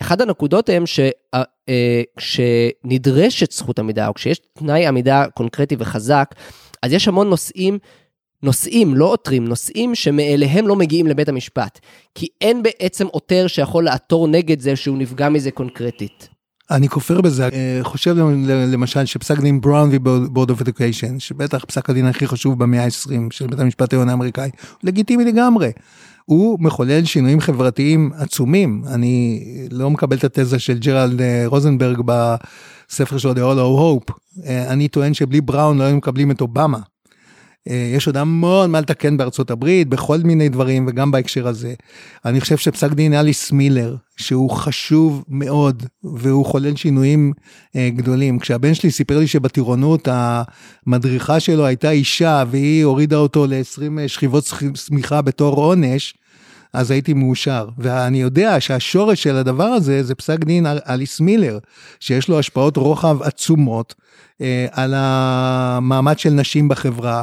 אחד 0.00 0.20
הנקודות 0.20 0.68
הם 0.68 0.84
שכשנדרשת 2.16 3.50
אה, 3.52 3.56
זכות 3.56 3.78
עמידה 3.78 4.08
או 4.08 4.14
כשיש 4.14 4.40
תנאי 4.58 4.86
עמידה 4.86 5.24
קונקרטי 5.34 5.76
וחזק, 5.78 6.34
אז 6.82 6.92
יש 6.92 7.08
המון 7.08 7.30
נושאים 7.30 7.78
נושאים, 8.42 8.94
לא 8.94 9.04
עותרים, 9.04 9.44
נושאים 9.44 9.94
שמאליהם 9.94 10.68
לא 10.68 10.76
מגיעים 10.76 11.06
לבית 11.06 11.28
המשפט. 11.28 11.78
כי 12.14 12.26
אין 12.40 12.62
בעצם 12.62 13.06
עותר 13.06 13.46
שיכול 13.46 13.84
לעתור 13.84 14.28
נגד 14.28 14.60
זה 14.60 14.76
שהוא 14.76 14.98
נפגע 14.98 15.28
מזה 15.28 15.50
קונקרטית. 15.50 16.37
אני 16.70 16.88
כופר 16.88 17.20
בזה, 17.20 17.48
אה, 17.52 17.78
חושב 17.82 18.16
למשל 18.46 19.04
שפסק 19.04 19.40
דין 19.40 19.60
בראון 19.60 19.88
ובורד 19.92 20.50
אוף 20.50 20.60
אדוקיישן, 20.60 21.18
שבטח 21.18 21.64
פסק 21.64 21.90
הדין 21.90 22.06
הכי 22.06 22.26
חשוב 22.26 22.58
במאה 22.58 22.84
ה-20 22.84 23.10
של 23.30 23.46
בית 23.46 23.60
המשפט 23.60 23.92
העליון 23.92 24.08
האמריקאי, 24.08 24.50
לגיטימי 24.82 25.24
לגמרי. 25.24 25.70
הוא 26.24 26.58
מחולל 26.60 27.04
שינויים 27.04 27.40
חברתיים 27.40 28.10
עצומים. 28.18 28.82
אני 28.86 29.44
לא 29.70 29.90
מקבל 29.90 30.16
את 30.16 30.24
התזה 30.24 30.58
של 30.58 30.78
ג'רלד 30.78 31.20
אה, 31.20 31.42
רוזנברג 31.46 32.00
בספר 32.04 33.18
שלו 33.18 33.32
The 33.32 33.36
All 33.36 33.58
of 33.58 34.08
Hope. 34.08 34.14
אה, 34.46 34.72
אני 34.72 34.88
טוען 34.88 35.14
שבלי 35.14 35.40
בראון 35.40 35.78
לא 35.78 35.82
היינו 35.82 35.98
מקבלים 35.98 36.30
את 36.30 36.40
אובמה. 36.40 36.78
אה, 37.68 37.92
יש 37.96 38.06
עוד 38.06 38.16
המון 38.16 38.70
מה 38.70 38.80
לתקן 38.80 39.16
בארצות 39.16 39.50
הברית, 39.50 39.88
בכל 39.88 40.18
מיני 40.18 40.48
דברים, 40.48 40.86
וגם 40.88 41.10
בהקשר 41.10 41.48
הזה. 41.48 41.74
אני 42.24 42.40
חושב 42.40 42.56
שפסק 42.56 42.92
דין 42.92 43.14
אליס 43.14 43.52
מילר, 43.52 43.96
שהוא 44.16 44.50
חשוב 44.50 45.24
מאוד, 45.28 45.82
והוא 46.04 46.44
חולל 46.44 46.76
שינויים 46.76 47.32
אה, 47.76 47.90
גדולים. 47.96 48.38
כשהבן 48.38 48.74
שלי 48.74 48.90
סיפר 48.90 49.18
לי 49.18 49.26
שבטירונות 49.26 50.08
המדריכה 50.10 51.40
שלו 51.40 51.66
הייתה 51.66 51.90
אישה, 51.90 52.44
והיא 52.50 52.84
הורידה 52.84 53.16
אותו 53.16 53.46
ל-20 53.46 54.08
שכיבות 54.08 54.44
צמיחה 54.74 55.22
בתור 55.22 55.56
עונש, 55.56 56.14
אז 56.72 56.90
הייתי 56.90 57.14
מאושר. 57.14 57.68
ואני 57.78 58.20
יודע 58.20 58.60
שהשורש 58.60 59.22
של 59.22 59.36
הדבר 59.36 59.64
הזה 59.64 60.02
זה 60.02 60.14
פסק 60.14 60.44
דין 60.44 60.66
אליס 60.88 61.20
מילר, 61.20 61.58
שיש 62.00 62.28
לו 62.28 62.38
השפעות 62.38 62.76
רוחב 62.76 63.22
עצומות 63.22 63.94
אה, 64.40 64.66
על 64.70 64.94
המעמד 64.96 66.18
של 66.18 66.30
נשים 66.30 66.68
בחברה, 66.68 67.22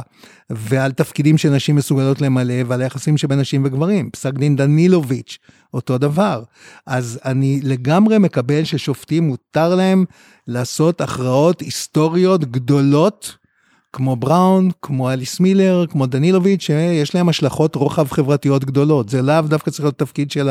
ועל 0.50 0.92
תפקידים 0.92 1.38
שנשים 1.38 1.76
מסוגלות 1.76 2.20
למלא, 2.20 2.54
ועל 2.66 2.82
היחסים 2.82 3.18
שבין 3.18 3.40
נשים 3.40 3.64
וגברים. 3.64 4.10
פסק 4.10 4.34
דין 4.34 4.56
דנילוביץ', 4.56 5.38
אותו 5.74 5.98
דבר. 5.98 6.42
אז 6.86 7.20
אני 7.24 7.60
לגמרי 7.62 8.18
מקבל 8.18 8.64
ששופטים 8.64 9.26
מותר 9.26 9.74
להם 9.74 10.04
לעשות 10.46 11.00
הכרעות 11.00 11.60
היסטוריות 11.60 12.44
גדולות. 12.44 13.45
כמו 13.92 14.16
בראון, 14.16 14.70
כמו 14.82 15.10
אליס 15.10 15.40
מילר, 15.40 15.84
כמו 15.90 16.06
דנילוביץ', 16.06 16.62
שיש 16.62 17.14
להם 17.14 17.28
השלכות 17.28 17.74
רוחב 17.74 18.08
חברתיות 18.08 18.64
גדולות. 18.64 19.08
זה 19.08 19.22
לאו 19.22 19.40
דווקא 19.40 19.70
צריך 19.70 19.84
להיות 19.84 19.98
תפקיד 19.98 20.30
של 20.30 20.48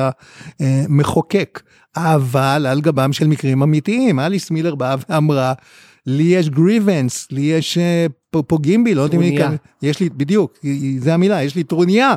המחוקק, 0.59 1.61
אבל 1.95 2.65
על 2.69 2.81
גבם 2.81 3.13
של 3.13 3.27
מקרים 3.27 3.63
אמיתיים. 3.63 4.19
אליס 4.19 4.51
מילר 4.51 4.75
באה 4.75 4.95
ואמרה, 5.09 5.53
לי 6.05 6.23
יש 6.23 6.49
גריבנס, 6.49 7.27
לי 7.31 7.41
יש 7.41 7.77
אה, 7.77 8.05
פוגעים 8.47 8.83
בי, 8.83 8.95
לא 8.95 9.01
יודעים 9.01 9.21
לי 9.21 9.37
כאן, 9.37 9.55
יש 9.81 9.99
לי, 9.99 10.09
בדיוק, 10.09 10.59
זה 10.99 11.13
המילה, 11.13 11.43
יש 11.43 11.55
לי 11.55 11.63
טרוניה. 11.63 12.15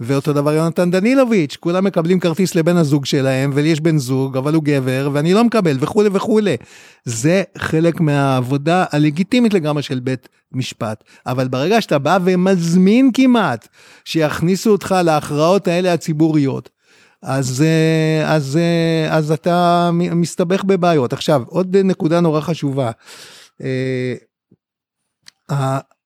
ואותו 0.00 0.32
דבר 0.32 0.52
יונתן 0.52 0.90
דנילוביץ', 0.90 1.56
כולם 1.60 1.84
מקבלים 1.84 2.20
כרטיס 2.20 2.54
לבן 2.54 2.76
הזוג 2.76 3.06
שלהם, 3.06 3.50
ולי 3.54 3.68
יש 3.68 3.80
בן 3.80 3.98
זוג, 3.98 4.36
אבל 4.36 4.54
הוא 4.54 4.62
גבר, 4.62 5.10
ואני 5.12 5.34
לא 5.34 5.44
מקבל, 5.44 5.76
וכולי 5.80 6.08
וכולי. 6.12 6.56
זה 7.04 7.42
חלק 7.58 8.00
מהעבודה 8.00 8.84
הלגיטימית 8.90 9.54
לגמרי 9.54 9.82
של 9.82 10.00
בית 10.00 10.28
משפט. 10.52 11.04
אבל 11.26 11.48
ברגע 11.48 11.80
שאתה 11.80 11.98
בא 11.98 12.18
ומזמין 12.24 13.10
כמעט 13.14 13.68
שיכניסו 14.04 14.70
אותך 14.70 14.94
להכרעות 15.04 15.68
האלה 15.68 15.92
הציבוריות, 15.92 16.70
אז, 17.22 17.62
אה, 17.66 18.34
אז, 18.34 18.56
אה, 18.56 19.16
אז 19.16 19.32
אתה 19.32 19.90
מסתבך 19.92 20.64
בבעיות. 20.64 21.12
עכשיו, 21.12 21.42
עוד 21.46 21.76
נקודה 21.76 22.20
נורא 22.20 22.40
חשובה. 22.40 22.90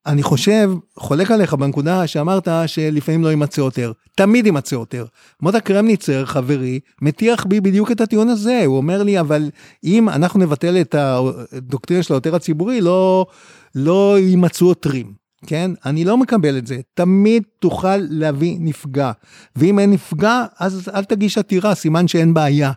אני 0.06 0.22
חושב, 0.22 0.72
חולק 0.96 1.30
עליך 1.30 1.54
בנקודה 1.54 2.06
שאמרת 2.06 2.48
שלפעמים 2.66 3.24
לא 3.24 3.28
יימצא 3.28 3.60
יותר. 3.60 3.92
תמיד 4.16 4.46
יימצא 4.46 4.74
יותר. 4.74 5.04
מוטה 5.42 5.60
קרמניצר, 5.60 6.24
חברי, 6.24 6.80
מטיח 7.02 7.46
בי 7.46 7.60
בדיוק 7.60 7.90
את 7.90 8.00
הטיעון 8.00 8.28
הזה. 8.28 8.62
הוא 8.66 8.76
אומר 8.76 9.02
לי, 9.02 9.20
אבל 9.20 9.50
אם 9.84 10.08
אנחנו 10.08 10.40
נבטל 10.40 10.80
את 10.80 10.94
הדוקטרינה 10.94 12.02
של 12.02 12.14
העותר 12.14 12.34
הציבורי, 12.34 12.80
לא, 12.80 13.26
לא 13.74 14.16
יימצאו 14.18 14.66
עותרים. 14.66 15.12
כן? 15.46 15.70
אני 15.86 16.04
לא 16.04 16.18
מקבל 16.18 16.58
את 16.58 16.66
זה. 16.66 16.80
תמיד 16.94 17.42
תוכל 17.58 17.96
להביא 17.96 18.56
נפגע. 18.60 19.12
ואם 19.56 19.78
אין 19.78 19.90
נפגע, 19.90 20.44
אז 20.58 20.90
אל 20.94 21.04
תגיש 21.04 21.38
עתירה, 21.38 21.74
סימן 21.74 22.08
שאין 22.08 22.34
בעיה. 22.34 22.72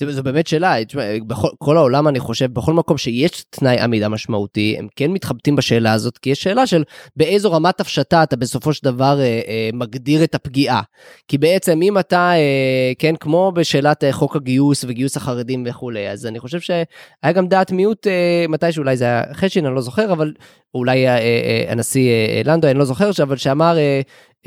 זו, 0.00 0.12
זו 0.12 0.22
באמת 0.22 0.46
שאלה, 0.46 0.84
תשמע, 0.84 1.02
בכל 1.26 1.48
כל 1.58 1.76
העולם 1.76 2.08
אני 2.08 2.20
חושב, 2.20 2.52
בכל 2.52 2.72
מקום 2.72 2.98
שיש 2.98 3.44
תנאי 3.50 3.78
עמידה 3.80 4.08
משמעותי, 4.08 4.76
הם 4.78 4.88
כן 4.96 5.10
מתחבטים 5.10 5.56
בשאלה 5.56 5.92
הזאת, 5.92 6.18
כי 6.18 6.30
יש 6.30 6.42
שאלה 6.42 6.66
של 6.66 6.84
באיזו 7.16 7.52
רמת 7.52 7.80
הפשטה 7.80 8.22
אתה 8.22 8.36
בסופו 8.36 8.72
של 8.72 8.80
דבר 8.84 9.20
אה, 9.20 9.24
אה, 9.24 9.70
מגדיר 9.72 10.24
את 10.24 10.34
הפגיעה. 10.34 10.82
כי 11.28 11.38
בעצם 11.38 11.82
אם 11.82 11.98
אתה, 11.98 12.32
אה, 12.34 12.92
כן, 12.98 13.16
כמו 13.16 13.52
בשאלת 13.54 14.04
אה, 14.04 14.12
חוק 14.12 14.36
הגיוס 14.36 14.84
וגיוס 14.88 15.16
החרדים 15.16 15.64
וכולי, 15.66 16.08
אז 16.08 16.26
אני 16.26 16.40
חושב 16.40 16.60
שהיה 16.60 17.32
גם 17.34 17.48
דעת 17.48 17.72
מיעוט, 17.72 18.06
אה, 18.06 18.44
מתי 18.48 18.72
שאולי 18.72 18.96
זה 18.96 19.04
היה 19.04 19.22
חשין, 19.32 19.66
אני 19.66 19.74
לא 19.74 19.80
זוכר, 19.80 20.12
אבל 20.12 20.32
אולי 20.74 21.08
אה, 21.08 21.18
אה, 21.18 21.64
הנשיא 21.68 22.10
אה, 22.10 22.42
לנדו, 22.44 22.68
אני 22.68 22.78
לא 22.78 22.84
זוכר, 22.84 23.10
אבל 23.22 23.36
שאמר, 23.36 23.78
אה, 23.78 24.00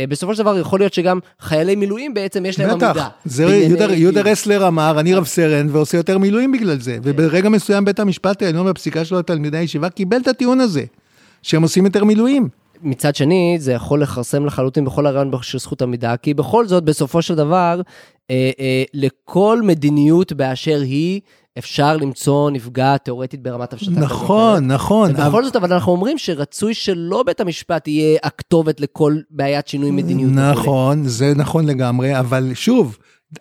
בסופו 0.08 0.36
של 0.36 0.42
דבר 0.42 0.58
יכול 0.58 0.80
להיות 0.80 0.94
שגם 0.94 1.20
חיילי 1.40 1.76
מילואים 1.76 2.14
בעצם 2.14 2.46
יש 2.46 2.60
להם 2.60 2.70
עמידה. 2.70 2.92
בטח, 2.92 3.10
יהודה 3.92 4.22
רסלר 4.22 4.68
אמר, 4.68 5.00
אני 5.00 5.14
רב 5.14 5.26
סרן 5.26 5.68
ועושה 5.72 5.98
יותר 5.98 6.18
מילואים 6.18 6.52
בגלל 6.52 6.80
זה. 6.80 6.98
וברגע 7.04 7.50
מסוים 7.50 7.86
בית 7.86 8.00
המשפט 8.00 8.42
העליון 8.42 8.68
בפסיקה 8.68 9.06
שלו 9.06 9.20
לתלמידי 9.20 9.58
הישיבה 9.58 9.90
קיבל 9.90 10.18
את 10.18 10.28
הטיעון 10.28 10.60
הזה, 10.60 10.84
שהם 11.42 11.62
עושים 11.62 11.86
יותר 11.86 12.04
מילואים. 12.04 12.50
מצד 12.82 13.16
שני, 13.16 13.58
זה 13.60 13.72
יכול 13.74 14.02
לכרסם 14.02 14.46
לחלוטין 14.46 14.86
בכל 14.86 15.06
הרעיון 15.06 15.32
של 15.42 15.60
זכות 15.60 15.82
עמידה, 15.82 16.18
כי 16.18 16.34
בכל 16.34 16.68
זאת, 16.68 16.84
בסופו 16.84 17.22
של 17.22 17.36
דבר, 17.36 17.82
אה, 18.32 18.52
אה, 18.60 18.84
לכל 18.94 19.62
מדיניות 19.64 20.34
באשר 20.34 20.82
היא, 20.82 21.22
אפשר 21.60 21.98
למצוא 21.98 22.52
נפגעת 22.52 23.06
תיאורטית 23.06 23.44
ברמת 23.44 23.74
הפשטה. 23.74 23.92
נכון, 23.92 24.68
נכון. 24.72 25.12
ובכל 25.12 25.26
אבל... 25.26 25.44
זאת, 25.44 25.56
אבל 25.56 25.74
אנחנו 25.74 25.92
אומרים 25.92 26.18
שרצוי 26.18 26.74
שלא 26.74 27.24
בית 27.24 27.42
המשפט 27.42 27.88
יהיה 27.88 28.20
הכתובת 28.24 28.80
לכל 28.80 29.18
בעיית 29.32 29.68
שינוי 29.68 29.92
מדיניות. 29.92 30.32
נכון, 30.34 31.04
זה 31.04 31.34
נכון 31.36 31.66
לגמרי, 31.66 32.20
אבל 32.20 32.52
שוב, 32.54 32.98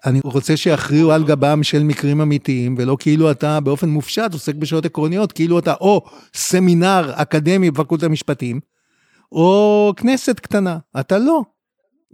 אני 0.06 0.20
רוצה 0.24 0.56
שיכריעו 0.56 1.12
על 1.12 1.24
גבם 1.24 1.62
של 1.62 1.82
מקרים 1.82 2.20
אמיתיים, 2.20 2.74
ולא 2.78 2.96
כאילו 3.00 3.30
אתה 3.30 3.60
באופן 3.60 3.88
מופשט 3.88 4.32
עוסק 4.32 4.54
בשאלות 4.54 4.84
עקרוניות, 4.84 5.32
כאילו 5.32 5.58
אתה 5.58 5.74
או 5.80 6.02
סמינר 6.34 7.10
אקדמי 7.14 7.70
בפקולטה 7.70 8.06
המשפטים, 8.06 8.60
או 9.32 9.92
כנסת 9.96 10.40
קטנה. 10.40 10.78
אתה 11.00 11.18
לא. 11.18 11.42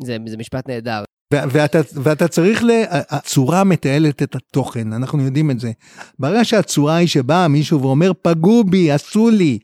זה, 0.02 0.16
זה 0.26 0.36
משפט 0.36 0.68
נהדר. 0.68 1.02
ואתה, 1.32 1.80
ואתה 1.94 2.28
צריך, 2.28 2.64
ל... 2.64 2.70
הצורה 2.90 3.64
מתעלת 3.64 4.22
את 4.22 4.34
התוכן, 4.34 4.92
אנחנו 4.92 5.22
יודעים 5.22 5.50
את 5.50 5.60
זה. 5.60 5.72
ברגע 6.18 6.44
שהצורה 6.44 6.96
היא 6.96 7.08
שבא 7.08 7.46
מישהו 7.50 7.82
ואומר, 7.82 8.12
פגעו 8.22 8.64
בי, 8.64 8.90
עשו 8.90 9.30
לי. 9.30 9.58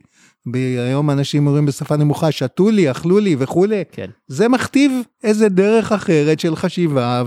היום 0.55 1.11
אנשים 1.11 1.47
אומרים 1.47 1.67
בשפה 1.67 1.97
נמוכה, 1.97 2.33
שתו 2.33 2.71
לי, 2.71 2.91
אכלו 2.91 3.19
לי 3.19 3.37
וכולי. 3.39 3.83
כן. 3.93 4.07
זה 4.29 4.49
מכתיב 4.49 4.93
איזה 5.25 5.49
דרך 5.49 5.93
אחרת 5.93 6.41
של 6.41 6.57
חשיבה 6.57 7.23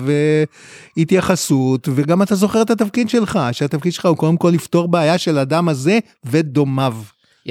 והתייחסות, 0.98 1.90
וגם 1.96 2.22
אתה 2.22 2.36
זוכר 2.36 2.62
את 2.62 2.70
התפקיד 2.70 3.10
שלך, 3.10 3.40
שהתפקיד 3.52 3.94
שלך 3.94 4.06
הוא 4.06 4.18
קודם 4.18 4.38
כל 4.38 4.50
לפתור 4.50 4.88
בעיה 4.88 5.18
של 5.18 5.38
אדם 5.38 5.70
הזה 5.70 6.00
ודומיו. 6.26 6.96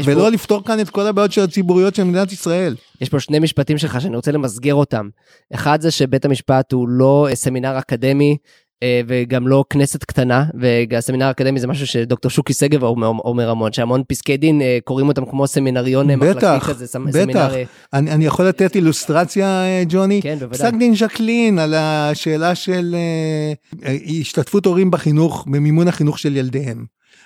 ולא 0.04 0.22
פה... 0.22 0.28
לפתור 0.28 0.64
כאן 0.64 0.80
את 0.80 0.90
כל 0.90 1.06
הבעיות 1.06 1.32
של 1.32 1.40
הציבוריות 1.40 1.94
של 1.94 2.04
מדינת 2.04 2.32
ישראל. 2.32 2.76
יש 3.00 3.08
פה 3.08 3.20
שני 3.20 3.38
משפטים 3.38 3.78
שלך 3.78 4.00
שאני 4.00 4.16
רוצה 4.16 4.32
למסגר 4.32 4.74
אותם. 4.74 5.08
אחד 5.54 5.80
זה 5.80 5.90
שבית 5.90 6.24
המשפט 6.24 6.72
הוא 6.72 6.88
לא 6.88 7.28
סמינר 7.34 7.78
אקדמי, 7.78 8.36
אה, 8.82 9.00
וגם 9.06 9.48
לא 9.48 9.64
כנסת 9.70 10.04
קטנה, 10.04 10.44
והסמינר 10.90 11.26
האקדמי 11.26 11.60
זה 11.60 11.66
משהו 11.66 11.86
שדוקטור 11.86 12.30
שוקי 12.30 12.52
שגב 12.52 12.82
אומר, 12.82 13.50
המון, 13.50 13.72
שהמון 13.72 14.02
פסקי 14.08 14.36
דין 14.36 14.62
אה, 14.62 14.78
קוראים 14.84 15.08
אותם 15.08 15.24
כמו 15.24 15.46
סמינריון 15.46 16.10
אה, 16.10 16.16
מחלקתי 16.16 16.66
כזה, 16.66 16.84
בטח, 16.84 17.10
סמינר... 17.10 17.48
אני, 17.92 18.10
אני 18.10 18.26
יכול 18.26 18.48
לתת 18.48 18.76
אילוסטרציה, 18.76 19.64
ג'וני? 19.88 20.22
כן, 20.22 20.36
בוודאי. 20.38 20.58
פסק 20.58 20.74
דין 20.78 20.94
ז'קלין 20.94 21.58
על 21.58 21.74
השאלה 21.74 22.54
של 22.54 22.96
השתתפות 24.20 24.66
הורים 24.66 24.90
בחינוך, 24.90 25.46
במימון 25.50 25.88
החינוך 25.88 26.18
של 26.18 26.36
ילדיהם. 26.36 26.84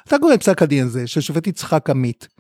אתה 0.09 0.19
קורא 0.19 0.35
את 0.35 0.41
פסק 0.41 0.63
הדין 0.63 0.87
הזה, 0.87 1.07
של 1.07 1.21
שופט 1.21 1.47
יצחק 1.47 1.91
עמית. 1.91 2.36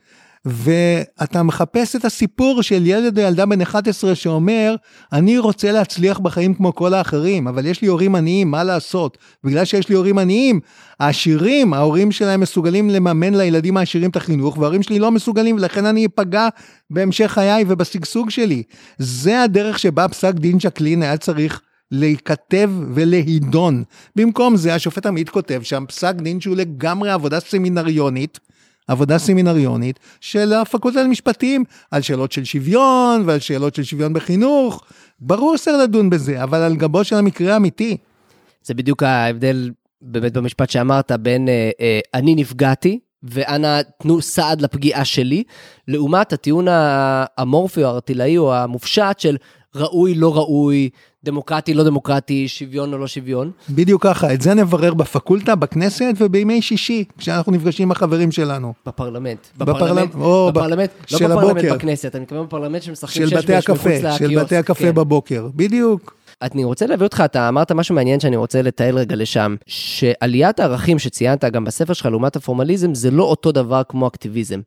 ואתה 0.47 1.42
מחפש 1.42 1.97
את 1.97 2.05
הסיפור 2.05 2.62
של 2.62 2.86
ילד 2.86 3.18
או 3.18 3.24
ילדה 3.24 3.47
בן 3.47 3.61
11 3.61 4.14
שאומר, 4.14 4.74
אני 5.12 5.38
רוצה 5.38 5.72
להצליח 5.72 6.18
בחיים 6.18 6.55
כמו 6.55 6.74
כל 6.74 6.94
האחרים, 6.94 7.49
אבל 7.49 7.66
יש 7.66 7.82
לי 7.82 7.88
הורים 7.88 8.14
עניים, 8.14 8.51
מה 8.51 8.64
לעשות? 8.64 9.18
בגלל 9.44 9.64
שיש 9.64 9.88
לי 9.88 9.94
הורים 9.94 10.18
עניים, 10.18 10.61
העשירים, 11.01 11.74
ההורים 11.74 12.12
שלהם 12.12 12.40
מסוגלים 12.40 12.90
לממן 12.90 13.34
לילדים 13.34 13.76
העשירים 13.76 14.11
את 14.11 14.16
החינוך, 14.16 14.59
וההורים 14.59 14.82
שלי 14.82 14.99
לא 14.99 15.11
מסוגלים, 15.11 15.57
ולכן 15.57 15.86
אני 15.86 16.07
אפגע 16.07 16.49
בהמשך 16.90 17.26
חיי 17.26 17.64
ובשגשוג 17.68 18.30
שלי. 18.30 18.62
זה 18.99 19.42
הדרך 19.42 19.78
שבה 19.78 20.09
פסק 20.09 20.34
דין 20.34 20.61
שקלין 20.61 21.03
היה 21.03 21.16
צריך 21.16 21.61
להיכתב 21.92 22.70
ולהידון. 22.94 23.84
במקום 24.16 24.57
זה 24.57 24.74
השופט 24.74 25.07
עמית 25.07 25.28
כותב 25.28 25.61
שם 25.62 25.84
פסק 25.88 26.14
דין 26.14 26.40
שהוא 26.40 26.57
לגמרי 26.57 27.11
עבודה 27.11 27.40
סמינריונית, 27.40 28.38
עבודה 28.89 29.18
סמינריונית 29.18 29.99
של 30.20 30.53
הפקולטה 30.53 31.03
למשפטים, 31.03 31.64
על 31.91 32.03
שאלות 32.03 32.32
של 32.32 32.45
שוויון 32.45 33.22
ועל 33.26 33.39
שאלות 33.39 33.74
של 33.74 33.82
שוויון 33.82 34.12
בחינוך. 34.12 34.84
ברור 35.20 35.57
שצריך 35.57 35.76
לדון 35.82 36.11
בזה, 36.11 36.43
אבל 36.43 36.59
על 36.59 36.76
גבו 36.76 37.05
של 37.05 37.16
המקרה 37.16 37.55
האמיתי. 37.55 37.97
זה 38.62 38.74
בדיוק 38.74 39.03
ההבדל 39.03 39.70
באמת 40.03 40.32
במשפט 40.32 40.70
שאמרת 40.70 41.12
בין 41.12 41.49
אה, 41.49 41.70
אה, 41.80 42.01
אני 42.14 42.34
נפגעתי, 42.34 42.99
ואנא 43.22 43.80
תנו 44.03 44.22
סעד 44.22 44.61
לפגיעה 44.61 45.05
שלי, 45.05 45.43
לעומת 45.89 46.32
הטיעון 46.32 46.66
האמורפי 46.68 47.84
או 47.84 47.89
הארטילאי 47.89 48.39
או 48.39 48.55
המופשט 48.55 49.18
של 49.18 49.37
ראוי, 49.77 50.14
לא 50.14 50.37
ראוי, 50.37 50.89
דמוקרטי, 51.24 51.74
לא 51.74 51.85
דמוקרטי, 51.85 52.49
שוויון 52.49 52.93
או 52.93 52.99
לא 52.99 53.07
שוויון. 53.07 53.51
בדיוק 53.70 54.03
ככה, 54.03 54.35
את 54.35 54.41
זה 54.43 54.55
נברר 54.55 54.95
בפקולטה, 54.95 55.55
בכנסת 55.55 56.14
ובימי 56.18 56.62
שישי, 56.62 57.05
כשאנחנו 57.18 57.53
נפגשים 57.53 57.89
עם 57.89 57.91
החברים 57.91 58.33
שלנו. 58.33 58.72
בפרלמנט. 58.87 59.39
בפרלמנט, 59.59 60.14
או 60.14 60.51
בפרלמנט, 60.55 60.91
לא 61.12 61.18
של 61.18 61.24
בפרלמנט 61.24 61.57
הבוקר. 61.57 61.74
בכנסת, 61.74 62.14
אני 62.14 62.22
מתכוון 62.22 62.47
בפרלמנט 62.47 62.83
שמשחקים 62.83 63.27
שש 63.27 63.33
בש 63.33 63.70
מחוץ 63.70 63.87
לקיוסק. 63.87 64.18
של 64.18 64.41
בתי 64.41 64.57
הקפה 64.57 64.83
כן. 64.85 64.95
בבוקר, 64.95 65.49
בדיוק. 65.55 66.16
אני 66.43 66.64
רוצה 66.64 66.87
להביא 66.87 67.07
אותך, 67.07 67.22
אתה 67.24 67.49
אמרת 67.49 67.72
משהו 67.72 67.95
מעניין 67.95 68.20
שאני 68.20 68.37
רוצה 68.37 68.62
לתעל 68.62 68.99
רגע 68.99 69.16
לשם, 69.16 69.57
שעליית 69.66 70.61
הערכים 70.61 70.99
שציינת 70.99 71.45
גם 71.45 71.64
בספר 71.64 71.93
שלך 71.93 72.07
לעומת 72.07 72.37
הפורמליזם, 72.37 72.95
זה 72.95 73.11
לא 73.11 73.24
אותו 73.24 73.53
דבר 73.53 73.82
כמו 73.89 74.07
אקטיביזם. 74.09 74.61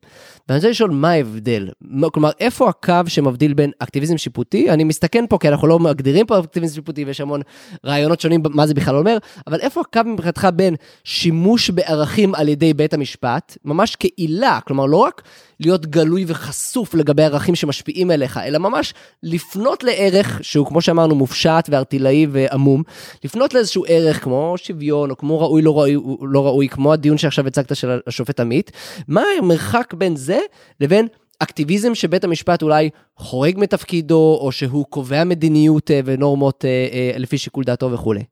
ואני 0.48 0.58
רוצה 0.58 0.70
לשאול 0.70 0.90
מה 0.90 1.10
ההבדל, 1.10 1.68
כלומר, 2.12 2.30
איפה 2.40 2.68
הקו 2.68 2.94
שמבדיל 3.06 3.54
בין 3.54 3.70
אקטיביזם 3.78 4.18
שיפוטי, 4.18 4.70
אני 4.70 4.84
מסתכן 4.84 5.24
פה 5.28 5.38
כי 5.38 5.48
אנחנו 5.48 5.68
לא 5.68 5.78
מגדירים 5.78 6.26
פה 6.26 6.38
אקטיביזם 6.38 6.74
שיפוטי 6.74 7.04
ויש 7.04 7.20
המון 7.20 7.40
רעיונות 7.84 8.20
שונים 8.20 8.42
מה 8.50 8.66
זה 8.66 8.74
בכלל 8.74 8.96
אומר, 8.96 9.18
אבל 9.46 9.60
איפה 9.60 9.80
הקו 9.80 10.00
מבחינתך 10.06 10.48
בין 10.54 10.74
שימוש 11.04 11.70
בערכים 11.70 12.34
על 12.34 12.48
ידי 12.48 12.74
בית 12.74 12.94
המשפט, 12.94 13.56
ממש 13.64 13.96
כעילה, 14.00 14.58
כלומר 14.66 14.86
לא 14.86 14.96
רק 14.96 15.22
להיות 15.60 15.86
גלוי 15.86 16.24
וחשוף 16.26 16.94
לגבי 16.94 17.22
ערכים 17.22 17.54
שמשפיעים 17.54 18.10
עליך, 18.10 18.36
אלא 18.36 18.58
ממש 18.58 18.94
לפנות 19.22 19.84
לערך 19.84 20.38
שהוא, 20.42 20.66
כמו 20.66 20.80
שאמרנו, 20.80 21.14
מופשט 21.14 21.68
וארטילאי 21.68 22.26
ועמום, 22.30 22.82
לפנות 23.24 23.54
לאיזשהו 23.54 23.84
ערך 23.88 24.24
כמו 24.24 24.54
שוויון, 24.56 25.10
או 25.10 25.16
כמו 25.16 25.40
ראוי 25.40 25.62
לא 25.62 25.78
ראוי, 25.78 25.96
לא 26.22 26.46
ראוי 26.46 26.68
כמו 26.68 26.92
הדיון 26.92 27.18
שעכשיו 27.18 27.46
הצגת 27.46 27.76
של 27.76 28.00
השופט 28.06 28.40
עמית, 28.40 28.72
מה 29.08 29.22
המרחק 29.38 29.94
בין 29.94 30.16
זה 30.16 30.38
לבין 30.80 31.06
אקטיביזם 31.38 31.94
שבית 31.94 32.24
המשפט 32.24 32.62
אולי 32.62 32.90
חורג 33.16 33.58
מתפקידו, 33.58 34.38
או 34.40 34.52
שהוא 34.52 34.84
קובע 34.84 35.24
מדיניות 35.24 35.90
אה, 35.90 36.00
ונורמות 36.04 36.64
אה, 36.64 36.88
אה, 36.92 37.18
לפי 37.18 37.38
שיקול 37.38 37.64
דעתו 37.64 37.92
וכולי. 37.92 38.24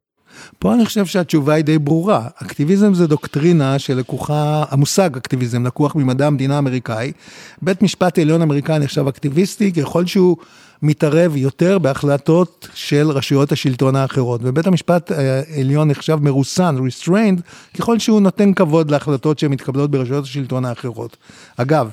פה 0.58 0.74
אני 0.74 0.86
חושב 0.86 1.06
שהתשובה 1.06 1.54
היא 1.54 1.64
די 1.64 1.78
ברורה. 1.78 2.28
אקטיביזם 2.42 2.94
זה 2.94 3.06
דוקטרינה 3.06 3.78
שלקוחה, 3.78 4.64
המושג 4.70 5.16
אקטיביזם 5.16 5.66
לקוח 5.66 5.94
ממדע 5.96 6.26
המדינה 6.26 6.56
האמריקאי. 6.56 7.12
בית 7.62 7.82
משפט 7.82 8.18
עליון 8.18 8.42
אמריקאי 8.42 8.78
נחשב 8.78 9.08
אקטיביסטי 9.08 9.72
ככל 9.72 10.06
שהוא 10.06 10.36
מתערב 10.82 11.36
יותר 11.36 11.78
בהחלטות 11.78 12.68
של 12.74 13.10
רשויות 13.10 13.52
השלטון 13.52 13.96
האחרות. 13.96 14.40
ובית 14.44 14.66
המשפט 14.66 15.10
העליון 15.10 15.90
נחשב 15.90 16.18
מרוסן, 16.22 16.76
restrained, 16.78 17.40
ככל 17.78 17.98
שהוא 17.98 18.20
נותן 18.20 18.54
כבוד 18.54 18.90
להחלטות 18.90 19.38
שמתקבלות 19.38 19.90
ברשויות 19.90 20.24
השלטון 20.24 20.64
האחרות. 20.64 21.16
אגב, 21.56 21.90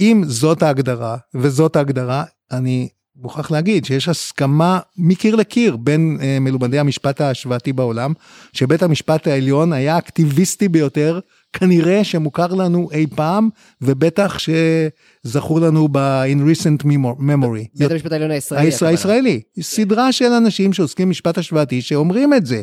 אם 0.00 0.22
זאת 0.26 0.62
ההגדרה, 0.62 1.16
וזאת 1.34 1.76
ההגדרה, 1.76 2.24
אני 2.52 2.88
מוכרח 3.16 3.50
להגיד 3.50 3.84
שיש 3.84 4.08
הסכמה 4.08 4.80
מקיר 4.96 5.36
לקיר 5.36 5.76
בין 5.76 6.18
אה, 6.22 6.38
מלומדי 6.40 6.78
המשפט 6.78 7.20
ההשוואתי 7.20 7.72
בעולם, 7.72 8.12
שבית 8.52 8.82
המשפט 8.82 9.26
העליון 9.26 9.72
היה 9.72 9.94
האקטיביסטי 9.94 10.68
ביותר, 10.68 11.20
כנראה 11.52 12.04
שמוכר 12.04 12.46
לנו 12.46 12.88
אי 12.92 13.06
פעם, 13.14 13.48
ובטח 13.82 14.38
שזכור 14.38 15.60
לנו 15.60 15.88
ב-in 15.88 16.38
recent 16.38 16.84
memory. 17.20 17.78
בית 17.78 17.90
המשפט 17.90 18.12
העליון 18.12 18.30
הישראלי. 18.30 18.70
הישראלי. 18.82 19.40
סדרה 19.60 20.12
של 20.12 20.32
אנשים 20.32 20.72
שעוסקים 20.72 21.08
במשפט 21.08 21.38
השוואתי 21.38 21.82
שאומרים 21.82 22.34
את 22.34 22.46
זה. 22.46 22.62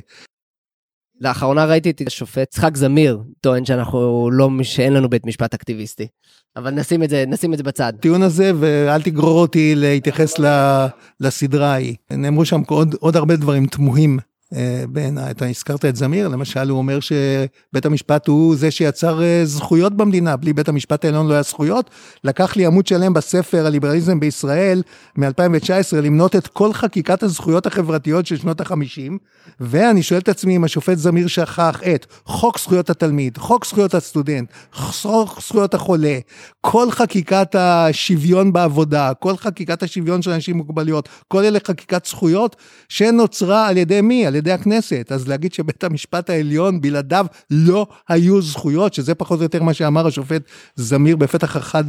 לאחרונה 1.21 1.65
ראיתי 1.65 1.89
את 1.89 2.01
השופט 2.07 2.37
יצחק 2.41 2.77
זמיר 2.77 3.19
טוען 3.41 3.65
שאנחנו 3.65 4.29
לא, 4.31 4.49
שאין 4.63 4.93
לנו 4.93 5.09
בית 5.09 5.25
משפט 5.25 5.53
אקטיביסטי. 5.53 6.07
אבל 6.55 6.71
נשים 6.71 7.03
את 7.03 7.09
זה, 7.09 7.23
נשים 7.27 7.53
את 7.53 7.57
זה 7.57 7.63
בצד. 7.63 7.93
טיעון 7.99 8.21
הזה, 8.21 8.51
ואל 8.59 9.01
תגרור 9.01 9.41
אותי 9.41 9.73
להתייחס 9.75 10.35
לסדרה 11.19 11.73
ההיא. 11.73 11.95
נאמרו 12.11 12.45
שם 12.45 12.61
עוד, 12.67 12.95
עוד 12.99 13.15
הרבה 13.15 13.35
דברים 13.35 13.67
תמוהים 13.67 14.19
בעיניי. 14.89 15.31
אתה 15.31 15.45
הזכרת 15.45 15.85
את 15.85 15.95
זמיר, 15.95 16.27
למשל, 16.27 16.69
הוא 16.69 16.77
אומר 16.77 16.99
שבית 16.99 17.85
המשפט 17.85 18.27
הוא 18.27 18.55
זה 18.55 18.71
שיצר 18.71 19.23
אה, 19.23 19.41
זכויות 19.43 19.97
במדינה, 19.97 20.35
בלי 20.35 20.53
בית 20.53 20.69
המשפט 20.69 21.05
העליון 21.05 21.27
לא 21.27 21.33
היה 21.33 21.41
זכויות. 21.41 21.89
לקח 22.23 22.55
לי 22.55 22.65
עמוד 22.65 22.87
שלם 22.87 23.13
בספר 23.13 23.65
הליברליזם 23.65 24.19
בישראל 24.19 24.81
מ-2019 25.17 25.95
למנות 26.01 26.35
את 26.35 26.47
כל 26.47 26.73
חקיקת 26.73 27.23
הזכויות 27.23 27.65
החברתיות 27.65 28.25
של 28.25 28.37
שנות 28.37 28.61
ה-50, 28.61 29.11
ואני 29.59 30.03
שואל 30.03 30.19
את 30.19 30.29
עצמי 30.29 30.55
אם 30.55 30.63
השופט 30.63 30.97
זמיר 30.97 31.27
שכח 31.27 31.81
את 31.95 32.05
חוק 32.25 32.59
זכויות 32.59 32.89
התלמיד, 32.89 33.37
חוק 33.37 33.65
זכויות 33.65 33.93
הסטודנט, 33.93 34.49
חוק 34.73 35.41
זכויות 35.41 35.73
החולה, 35.73 36.17
כל 36.61 36.91
חקיקת 36.91 37.55
השוויון 37.55 38.53
בעבודה, 38.53 39.13
כל 39.13 39.37
חקיקת 39.37 39.83
השוויון 39.83 40.21
של 40.21 40.31
אנשים 40.31 40.55
עם 40.55 40.57
מוגבלויות, 40.57 41.09
כל 41.27 41.43
אלה 41.43 41.59
חקיקת 41.67 42.05
זכויות 42.05 42.55
שנוצרה 42.89 43.67
על 43.67 43.77
ידי 43.77 44.01
מי? 44.01 44.25
על 44.25 44.38
ידי 44.39 44.51
הכנסת. 44.51 45.11
אז 45.11 45.27
להגיד 45.27 45.53
שבית 45.53 45.83
המשפט 45.83 46.29
העליון 46.29 46.81
בלעדיו 46.81 47.25
לא 47.51 47.87
היו 48.09 48.41
זכויות, 48.41 48.93
שזה 48.93 49.15
פחות 49.15 49.39
או 49.39 49.43
יותר 49.43 49.63
מה 49.63 49.73
שאמר 49.73 50.07
השופט 50.07 50.41
זמיר 50.75 51.15
בפתח 51.15 51.57
אחד 51.57 51.83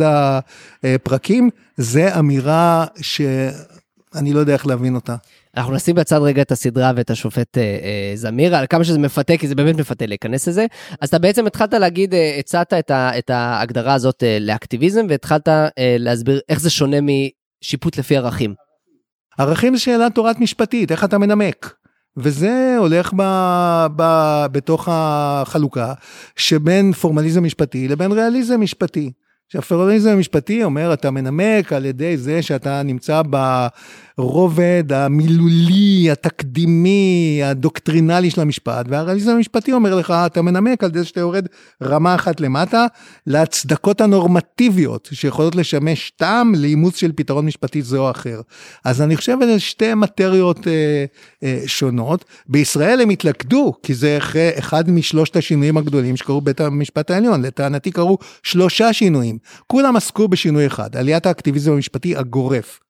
הפרקים, 0.84 1.50
זה 1.76 2.18
אמירה 2.18 2.86
שאני 3.00 4.32
לא 4.32 4.38
יודע 4.38 4.52
איך 4.52 4.66
להבין 4.66 4.94
אותה. 4.94 5.16
אנחנו 5.56 5.74
נשים 5.74 5.94
בצד 5.94 6.18
רגע 6.18 6.42
את 6.42 6.52
הסדרה 6.52 6.92
ואת 6.96 7.10
השופט 7.10 7.58
אה, 7.58 7.62
אה, 7.62 8.12
זמיר, 8.14 8.56
על 8.56 8.66
כמה 8.66 8.84
שזה 8.84 8.98
מפתה, 8.98 9.36
כי 9.36 9.48
זה 9.48 9.54
באמת 9.54 9.76
מפתה 9.76 10.06
להיכנס 10.06 10.48
לזה. 10.48 10.66
אז 11.00 11.08
אתה 11.08 11.18
בעצם 11.18 11.46
התחלת 11.46 11.74
להגיד, 11.74 12.14
אה, 12.14 12.36
הצעת 12.38 12.72
את, 12.72 12.90
את 12.90 13.30
ההגדרה 13.30 13.94
הזאת 13.94 14.22
אה, 14.22 14.38
לאקטיביזם, 14.40 15.06
והתחלת 15.08 15.48
אה, 15.48 15.70
להסביר 15.78 16.40
איך 16.48 16.60
זה 16.60 16.70
שונה 16.70 16.96
משיפוט 17.00 17.98
לפי 17.98 18.16
ערכים. 18.16 18.54
ערכים 19.38 19.76
זה 19.76 19.82
שאלה 19.82 20.10
תורת 20.10 20.38
משפטית, 20.38 20.92
איך 20.92 21.04
אתה 21.04 21.18
מנמק. 21.18 21.74
וזה 22.16 22.76
הולך 22.78 23.12
ב, 23.16 23.22
ב, 23.96 24.02
בתוך 24.52 24.88
החלוקה 24.92 25.92
שבין 26.36 26.92
פורמליזם 26.92 27.42
משפטי 27.44 27.88
לבין 27.88 28.12
ריאליזם 28.12 28.60
משפטי. 28.60 29.12
שהפורמליזם 29.52 30.10
המשפטי 30.10 30.64
אומר, 30.64 30.92
אתה 30.92 31.10
מנמק 31.10 31.72
על 31.72 31.84
ידי 31.84 32.16
זה 32.16 32.42
שאתה 32.42 32.82
נמצא 32.82 33.22
ברובד 34.20 34.92
המילולי, 34.92 36.10
התקדימי, 36.10 37.40
הדוקטרינלי 37.44 38.30
של 38.30 38.40
המשפט, 38.40 38.86
והריאליזם 38.88 39.30
המשפטי 39.30 39.72
אומר 39.72 39.94
לך, 39.94 40.14
אתה 40.26 40.42
מנמק 40.42 40.84
על 40.84 40.90
זה 40.94 41.04
שאתה 41.04 41.20
יורד 41.20 41.46
רמה 41.82 42.14
אחת 42.14 42.40
למטה, 42.40 42.86
להצדקות 43.26 44.00
הנורמטיביות 44.00 45.08
שיכולות 45.12 45.54
לשמש 45.54 46.10
טעם 46.16 46.54
לאימוץ 46.54 46.96
של 46.96 47.12
פתרון 47.12 47.46
משפטי 47.46 47.82
זה 47.82 47.98
או 47.98 48.10
אחר. 48.10 48.40
אז 48.84 49.02
אני 49.02 49.16
חושב 49.16 49.36
שזה 49.42 49.58
שתי 49.60 49.94
מטריות 49.94 50.66
אה, 50.68 51.04
אה, 51.42 51.60
שונות. 51.66 52.24
בישראל 52.48 53.00
הם 53.00 53.10
התלכדו, 53.10 53.72
כי 53.82 53.94
זה 53.94 54.18
אחד 54.58 54.90
משלושת 54.90 55.36
השינויים 55.36 55.76
הגדולים 55.76 56.16
שקרו 56.16 56.40
בית 56.40 56.60
המשפט 56.60 57.10
העליון. 57.10 57.42
לטענתי 57.42 57.90
קרו 57.90 58.18
שלושה 58.42 58.92
שינויים. 58.92 59.38
כולם 59.66 59.96
עסקו 59.96 60.28
בשינוי 60.28 60.66
אחד, 60.66 60.96
עליית 60.96 61.26
האקטיביזם 61.26 61.72
המשפטי 61.72 62.16
הגורף. 62.16 62.80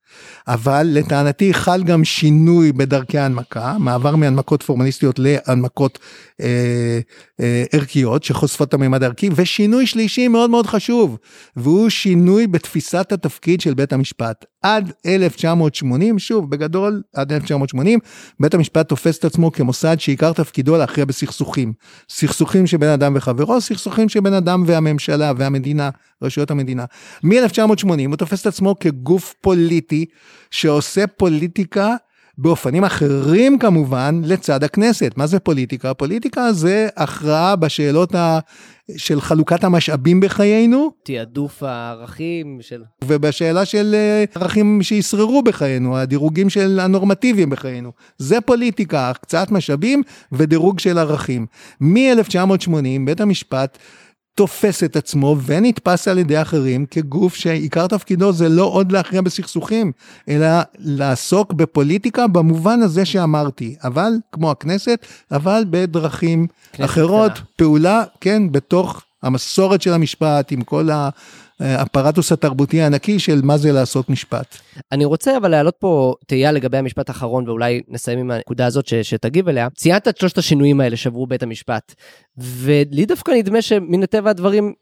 אבל 0.49 0.87
לטענתי 0.91 1.55
חל 1.55 1.83
גם 1.83 2.05
שינוי 2.05 2.73
בדרכי 2.73 3.19
ההנמקה, 3.19 3.77
מעבר 3.79 4.17
מהנמקות 4.17 4.63
פורמליסטיות 4.63 5.19
להנמקות 5.19 5.99
אה, 6.41 7.01
אה, 7.41 7.65
ערכיות 7.73 8.25
שחושפות 8.25 8.69
את 8.69 8.75
הממד 8.75 9.03
הערכי, 9.03 9.29
ושינוי 9.35 9.87
שלישי 9.87 10.29
מאוד 10.29 10.51
מאוד 10.51 10.67
חשוב, 10.67 11.19
והוא 11.57 11.89
שינוי 11.89 12.47
בתפיסת 12.47 13.13
התפקיד 13.13 13.61
של 13.61 13.75
בית 13.75 13.93
המשפט. 13.93 14.45
עד 14.63 14.93
1980, 15.07 16.19
שוב, 16.19 16.51
בגדול, 16.51 17.03
עד 17.15 17.33
1980, 17.33 17.99
בית 18.41 18.55
המשפט 18.55 18.89
תופס 18.89 19.19
את 19.19 19.25
עצמו 19.25 19.53
כמוסד 19.53 20.01
שעיקר 20.01 20.33
תפקידו 20.33 20.77
להכריע 20.77 21.05
בסכסוכים. 21.05 21.73
סכסוכים 22.11 22.67
שבין 22.67 22.89
אדם 22.89 23.13
וחברו, 23.17 23.61
סכסוכים 23.61 24.09
שבין 24.09 24.35
אדם 24.35 24.65
והממשלה 24.67 25.33
והמדינה, 25.37 25.91
רשויות 26.23 26.51
המדינה. 26.51 26.85
מ-1980 27.25 28.09
הוא 28.09 28.16
תופס 28.16 28.41
את 28.41 28.47
עצמו 28.47 28.79
כגוף 28.79 29.35
פוליטי 29.41 30.05
שעושה 30.51 31.07
פוליטיקה 31.07 31.97
באופנים 32.39 32.85
אחרים 32.85 33.59
כמובן 33.59 34.21
לצד 34.25 34.64
הכנסת. 34.64 35.12
מה 35.16 35.27
זה 35.27 35.39
פוליטיקה? 35.39 35.95
פוליטיקה 35.95 36.53
זה 36.53 36.89
הכרעה 36.97 37.57
בשאלות 37.57 38.14
ה... 38.14 38.39
של 38.97 39.21
חלוקת 39.21 39.64
המשאבים 39.64 40.21
בחיינו. 40.21 40.91
תעדוף 41.03 41.62
הערכים 41.62 42.59
של... 42.61 42.83
ובשאלה 43.05 43.64
של 43.64 43.95
אה, 43.95 44.25
ערכים 44.35 44.83
שישררו 44.83 45.43
בחיינו, 45.43 45.99
הדירוגים 45.99 46.51
של 46.51 46.81
הנורמטיביים 46.81 47.51
בחיינו. 47.51 47.93
זה 48.18 48.41
פוליטיקה, 48.41 49.11
הקצאת 49.11 49.51
משאבים 49.51 50.03
ודירוג 50.33 50.79
של 50.81 50.99
ערכים. 50.99 51.47
מ-1980 51.81 52.71
בית 53.05 53.21
המשפט 53.21 53.79
תופס 54.35 54.85
את 54.85 54.97
עצמו 54.97 55.37
ונתפס 55.47 56.09
על 56.09 56.18
ידי 56.18 56.43
אחרים 56.43 56.87
כגוף 56.87 57.35
שעיקר 57.35 57.87
תפקידו 57.87 58.33
זה 58.33 58.49
לא 58.49 58.64
עוד 58.64 58.93
להכריע 58.93 59.22
בסכסוכים, 59.22 59.93
אלא 60.28 60.49
לעסוק 60.78 61.53
בפוליטיקה 61.53 62.26
במובן 62.26 62.83
הזה 62.83 63.05
שאמרתי, 63.05 63.76
אבל 63.85 64.12
כמו 64.33 64.51
הכנסת, 64.51 65.07
אבל 65.31 65.64
בדרכים 65.70 66.47
אחרות, 66.81 67.33
קטנה. 67.33 67.45
פעולה, 67.57 68.05
כן, 68.20 68.53
בתוך 68.53 69.03
המסורת 69.22 69.83
של 69.83 69.93
המשפט, 69.93 70.53
עם 70.53 70.62
כל 70.62 70.91
ה... 70.91 71.09
האפרטוס 71.61 72.33
התרבותי 72.33 72.81
הענקי 72.81 73.19
של 73.19 73.41
מה 73.43 73.57
זה 73.57 73.73
לעשות 73.73 74.11
משפט. 74.11 74.57
אני 74.93 75.05
רוצה 75.05 75.37
אבל 75.37 75.51
להעלות 75.51 75.77
פה 75.79 76.15
תהייה 76.27 76.53
לגבי 76.53 76.79
המשפט 76.79 77.09
האחרון, 77.09 77.49
ואולי 77.49 77.83
נסיים 77.89 78.19
עם 78.19 78.31
הנקודה 78.31 78.67
הזאת 78.67 78.87
ש, 78.87 78.95
שתגיב 78.95 79.49
אליה. 79.49 79.69
ציינת 79.77 80.09
את 80.09 80.19
שלושת 80.19 80.39
השינויים 80.39 80.81
האלה 80.81 80.97
שעברו 80.97 81.27
בית 81.27 81.43
המשפט, 81.43 81.95
ולי 82.39 83.07
דווקא 83.07 83.31
נדמה 83.31 83.63
שמן 83.63 84.03
הטבע 84.03 84.31
הדברים, 84.31 84.73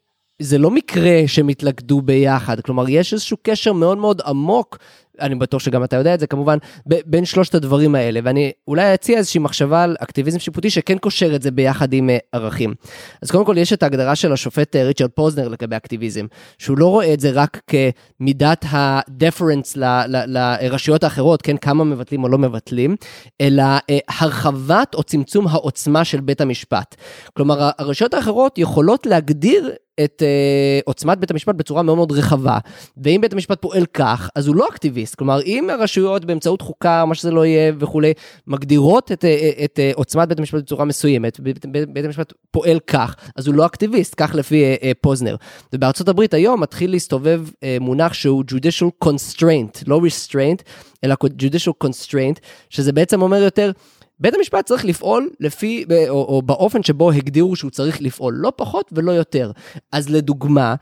זה 0.42 0.58
לא 0.58 0.70
מקרה 0.70 1.22
שהם 1.26 1.48
התלכדו 1.48 2.00
ביחד, 2.00 2.60
כלומר 2.60 2.88
יש 2.88 3.12
איזשהו 3.12 3.36
קשר 3.42 3.72
מאוד 3.72 3.98
מאוד 3.98 4.20
עמוק 4.26 4.78
אני 5.20 5.34
בטוח 5.34 5.62
שגם 5.62 5.84
אתה 5.84 5.96
יודע 5.96 6.14
את 6.14 6.20
זה 6.20 6.26
כמובן, 6.26 6.58
בין 6.86 7.24
שלושת 7.24 7.54
הדברים 7.54 7.94
האלה, 7.94 8.20
ואני 8.24 8.52
אולי 8.68 8.94
אציע 8.94 9.18
איזושהי 9.18 9.40
מחשבה 9.40 9.82
על 9.82 9.96
אקטיביזם 10.00 10.38
שיפוטי 10.38 10.70
שכן 10.70 10.98
קושר 10.98 11.34
את 11.34 11.42
זה 11.42 11.50
ביחד 11.50 11.92
עם 11.92 12.10
uh, 12.10 12.12
ערכים. 12.32 12.74
אז 13.22 13.30
קודם 13.30 13.44
כל 13.44 13.58
יש 13.58 13.72
את 13.72 13.82
ההגדרה 13.82 14.16
של 14.16 14.32
השופט 14.32 14.76
uh, 14.76 14.78
ריצ'רד 14.78 15.10
פוזנר 15.10 15.48
לגבי 15.48 15.76
אקטיביזם, 15.76 16.26
שהוא 16.58 16.78
לא 16.78 16.86
רואה 16.86 17.12
את 17.12 17.20
זה 17.20 17.30
רק 17.30 17.60
כמידת 17.66 18.64
הדפרנס 18.70 19.76
לרשויות 20.06 21.04
האחרות, 21.04 21.42
כן, 21.42 21.56
כמה 21.56 21.84
מבטלים 21.84 22.24
או 22.24 22.28
לא 22.28 22.38
מבטלים, 22.38 22.96
אלא 23.40 23.62
uh, 23.62 23.92
הרחבת 24.18 24.94
או 24.94 25.02
צמצום 25.02 25.46
העוצמה 25.48 26.04
של 26.04 26.20
בית 26.20 26.40
המשפט. 26.40 26.94
כלומר, 27.36 27.70
הרשויות 27.78 28.14
האחרות 28.14 28.58
יכולות 28.58 29.06
להגדיר 29.06 29.70
את 30.04 30.22
uh, 30.22 30.82
עוצמת 30.84 31.18
בית 31.18 31.30
המשפט 31.30 31.54
בצורה 31.54 31.82
מאוד 31.82 31.96
מאוד 31.96 32.12
רחבה, 32.12 32.58
ואם 32.96 33.20
בית 33.20 33.32
המשפט 33.32 33.62
פועל 33.62 33.86
כך, 33.86 34.30
אז 34.34 34.46
הוא 34.46 34.56
לא 34.56 34.68
אקטיביסט. 34.68 35.14
כלומר, 35.14 35.40
אם 35.42 35.70
הרשויות 35.70 36.24
באמצעות 36.24 36.62
חוקה, 36.62 37.04
מה 37.04 37.14
שזה 37.14 37.30
לא 37.30 37.46
יהיה 37.46 37.72
וכולי, 37.78 38.12
מגדירות 38.46 39.12
את, 39.12 39.24
את, 39.24 39.24
את 39.64 39.78
uh, 39.78 39.96
עוצמת 39.96 40.28
בית 40.28 40.38
המשפט 40.38 40.62
בצורה 40.62 40.84
מסוימת, 40.84 41.40
בית, 41.40 41.66
בית, 41.66 41.88
בית 41.88 42.04
המשפט 42.04 42.32
פועל 42.50 42.78
כך, 42.86 43.16
אז 43.36 43.46
הוא 43.46 43.54
לא 43.54 43.66
אקטיביסט, 43.66 44.14
כך 44.16 44.34
לפי 44.34 44.74
uh, 44.74 44.82
uh, 44.82 44.84
פוזנר. 45.00 45.36
ובארצות 45.72 46.08
הברית 46.08 46.34
היום 46.34 46.60
מתחיל 46.60 46.90
להסתובב 46.90 47.42
uh, 47.48 47.64
מונח 47.80 48.12
שהוא 48.12 48.44
judicial 48.50 49.08
constraint, 49.08 49.82
לא 49.86 50.00
restraint, 50.00 50.62
אלא 51.04 51.16
judicial 51.22 51.86
constraint, 51.86 52.40
שזה 52.70 52.92
בעצם 52.92 53.22
אומר 53.22 53.42
יותר, 53.42 53.72
בית 54.20 54.34
המשפט 54.34 54.66
צריך 54.66 54.84
לפעול 54.84 55.30
לפי, 55.40 55.84
או, 56.08 56.24
או 56.24 56.42
באופן 56.42 56.82
שבו 56.82 57.10
הגדירו 57.10 57.56
שהוא 57.56 57.70
צריך 57.70 58.02
לפעול, 58.02 58.34
לא 58.36 58.52
פחות 58.56 58.90
ולא 58.92 59.12
יותר. 59.12 59.52
אז 59.92 60.08
לדוגמה, 60.08 60.74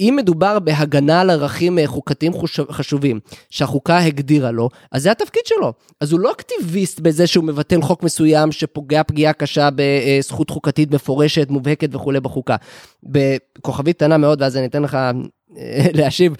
אם 0.00 0.14
מדובר 0.16 0.58
בהגנה 0.58 1.20
על 1.20 1.30
ערכים 1.30 1.78
אה, 1.78 1.86
חוקתיים 1.86 2.32
חשובים 2.70 3.20
שהחוקה 3.50 3.98
הגדירה 3.98 4.50
לו, 4.50 4.68
אז 4.92 5.02
זה 5.02 5.10
התפקיד 5.10 5.42
שלו. 5.46 5.72
אז 6.00 6.12
הוא 6.12 6.20
לא 6.20 6.32
אקטיביסט 6.32 7.00
בזה 7.00 7.26
שהוא 7.26 7.44
מבטל 7.44 7.82
חוק 7.82 8.02
מסוים 8.02 8.52
שפוגע 8.52 9.02
פגיעה 9.02 9.32
קשה 9.32 9.68
בזכות 9.74 10.50
חוקתית 10.50 10.94
מפורשת, 10.94 11.50
מובהקת 11.50 11.94
וכולי 11.94 12.20
בחוקה. 12.20 12.56
בכוכבית 13.02 13.96
קטנה 13.96 14.16
מאוד, 14.16 14.42
ואז 14.42 14.56
אני 14.56 14.66
אתן 14.66 14.82
לך 14.82 14.94
אה, 14.94 15.86
להשיב. 15.98 16.32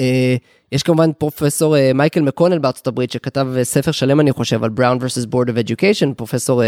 אה, 0.00 0.36
יש 0.72 0.82
כמובן 0.82 1.12
פרופסור 1.12 1.76
אה, 1.76 1.92
מייקל 1.94 2.20
מקונל 2.20 2.58
בארצות 2.58 2.86
הברית 2.86 3.10
שכתב 3.10 3.46
אה, 3.56 3.64
ספר 3.64 3.90
שלם 3.90 4.20
אני 4.20 4.32
חושב 4.32 4.64
על 4.64 4.70
Brown 4.76 5.02
vs. 5.02 5.26
Board 5.26 5.48
of 5.48 5.68
Education, 5.68 6.14
פרופסור 6.16 6.62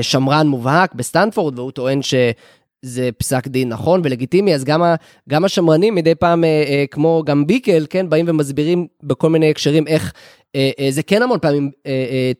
שמרן 0.00 0.46
מובהק 0.46 0.94
בסטנפורד 0.94 1.58
והוא 1.58 1.70
טוען 1.70 2.02
שזה 2.02 3.08
פסק 3.18 3.48
דין 3.48 3.68
נכון 3.68 4.00
ולגיטימי, 4.04 4.54
אז 4.54 4.64
גם, 4.64 4.82
ה, 4.82 4.94
גם 5.28 5.44
השמרנים 5.44 5.94
מדי 5.94 6.14
פעם, 6.14 6.44
כמו 6.90 7.22
גם 7.26 7.46
ביקל, 7.46 7.86
כן, 7.90 8.08
באים 8.08 8.24
ומסבירים 8.28 8.86
בכל 9.02 9.30
מיני 9.30 9.50
הקשרים 9.50 9.86
איך 9.86 10.12
זה 10.90 11.02
כן 11.02 11.22
המון 11.22 11.38
פעמים 11.42 11.70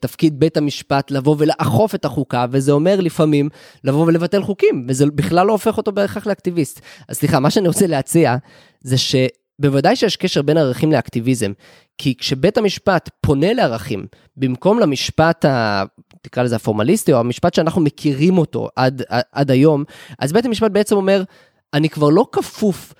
תפקיד 0.01 0.41
בית 0.41 0.57
המשפט 0.57 1.11
לבוא 1.11 1.37
ולאכוף 1.39 1.95
את 1.95 2.05
החוקה, 2.05 2.47
וזה 2.51 2.73
אומר 2.73 3.01
לפעמים 3.01 3.49
לבוא 3.85 4.07
ולבטל 4.07 4.43
חוקים, 4.43 4.87
וזה 4.89 5.07
בכלל 5.07 5.47
לא 5.47 5.53
הופך 5.53 5.77
אותו 5.77 5.93
בהכרח 5.93 6.27
לאקטיביסט. 6.27 6.81
אז 7.09 7.17
סליחה, 7.17 7.41
מה 7.41 7.51
שאני 7.51 7.69
רוצה 7.69 7.87
להציע 7.87 8.37
זה 8.81 8.99
ש... 8.99 9.15
בוודאי 9.59 9.97
שיש 9.97 10.17
קשר 10.17 10.43
בין 10.43 10.57
ערכים 10.57 10.93
לאקטיביזם, 10.93 11.53
כי 11.99 12.15
כשבית 12.15 12.59
המשפט 12.59 13.11
פונה 13.21 13.53
לערכים, 13.53 14.07
במקום 14.37 14.79
למשפט 14.79 15.45
תקרא 16.23 16.43
לזה 16.43 16.57
הפורמליסטי, 16.57 17.13
או 17.13 17.21
המשפט 17.21 17.55
שאנחנו 17.55 17.81
מכירים 17.81 18.39
אותו 18.39 18.69
עד, 18.77 19.03
עד 19.33 19.51
היום, 19.51 19.85
אז 20.19 20.33
בית 20.33 20.45
המשפט 20.47 20.71
בעצם 20.71 20.97
אומר, 20.97 21.23
אני 21.75 21.89
כבר 21.89 22.09
לא 22.09 22.27
כפוף 22.33 22.95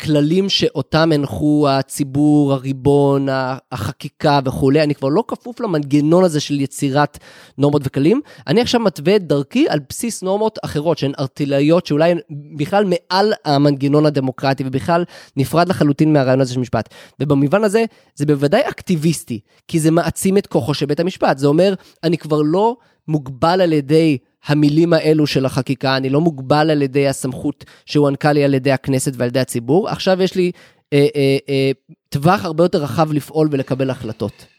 כללים 0.00 0.48
שאותם 0.48 1.12
הנחו 1.12 1.68
הציבור, 1.68 2.52
הריבון, 2.52 3.26
החקיקה 3.72 4.40
וכולי, 4.44 4.82
אני 4.82 4.94
כבר 4.94 5.08
לא 5.08 5.24
כפוף 5.28 5.60
למנגנון 5.60 6.24
הזה 6.24 6.40
של 6.40 6.60
יצירת 6.60 7.18
נורמות 7.58 7.82
וכללים, 7.84 8.20
אני 8.46 8.60
עכשיו 8.60 8.80
מתווה 8.80 9.16
את 9.16 9.26
דרכי 9.26 9.66
על 9.68 9.80
בסיס 9.88 10.22
נורמות 10.22 10.58
אחרות 10.64 10.98
שהן 10.98 11.12
ארטילאיות, 11.18 11.86
שאולי 11.86 12.10
הן 12.10 12.18
בכלל 12.56 12.84
מעל 12.84 13.32
המנגנון 13.44 14.06
הדמוקרטי 14.06 14.64
ובכלל 14.66 15.04
נפרד 15.36 15.68
לחלוטין 15.68 16.12
מהרעיון 16.12 16.40
הזה 16.40 16.54
של 16.54 16.60
משפט. 16.60 16.88
ובמובן 17.20 17.64
הזה, 17.64 17.84
זה 18.14 18.26
בוודאי 18.26 18.60
אקטיביסטי, 18.68 19.40
כי 19.68 19.80
זה 19.80 19.90
מעצים 19.90 20.38
את 20.38 20.46
כוחו 20.46 20.74
של 20.74 20.86
בית 20.86 21.00
המשפט, 21.00 21.38
זה 21.38 21.46
אומר, 21.46 21.74
אני 22.04 22.18
כבר 22.18 22.42
לא 22.42 22.76
מוגבל 23.08 23.60
על 23.60 23.72
ידי 23.72 24.18
המילים 24.46 24.92
האלו 24.92 25.26
של 25.26 25.46
החקיקה, 25.46 25.96
אני 25.96 26.10
לא 26.10 26.20
מוגבל 26.20 26.70
על 26.70 26.82
ידי 26.82 27.08
הסמכות 27.08 27.64
שהוענקה 27.86 28.32
לי 28.32 28.44
על 28.44 28.54
ידי 28.54 28.72
הכנסת 28.72 29.12
ועל 29.16 29.28
ידי 29.28 29.40
הציבור, 29.40 29.88
עכשיו 29.88 30.22
יש 30.22 30.34
לי 30.34 30.50
אה, 30.92 31.06
אה, 31.16 31.38
אה, 31.48 31.70
טווח 32.08 32.44
הרבה 32.44 32.64
יותר 32.64 32.82
רחב 32.82 33.12
לפעול 33.12 33.48
ולקבל 33.50 33.90
החלטות. 33.90 34.55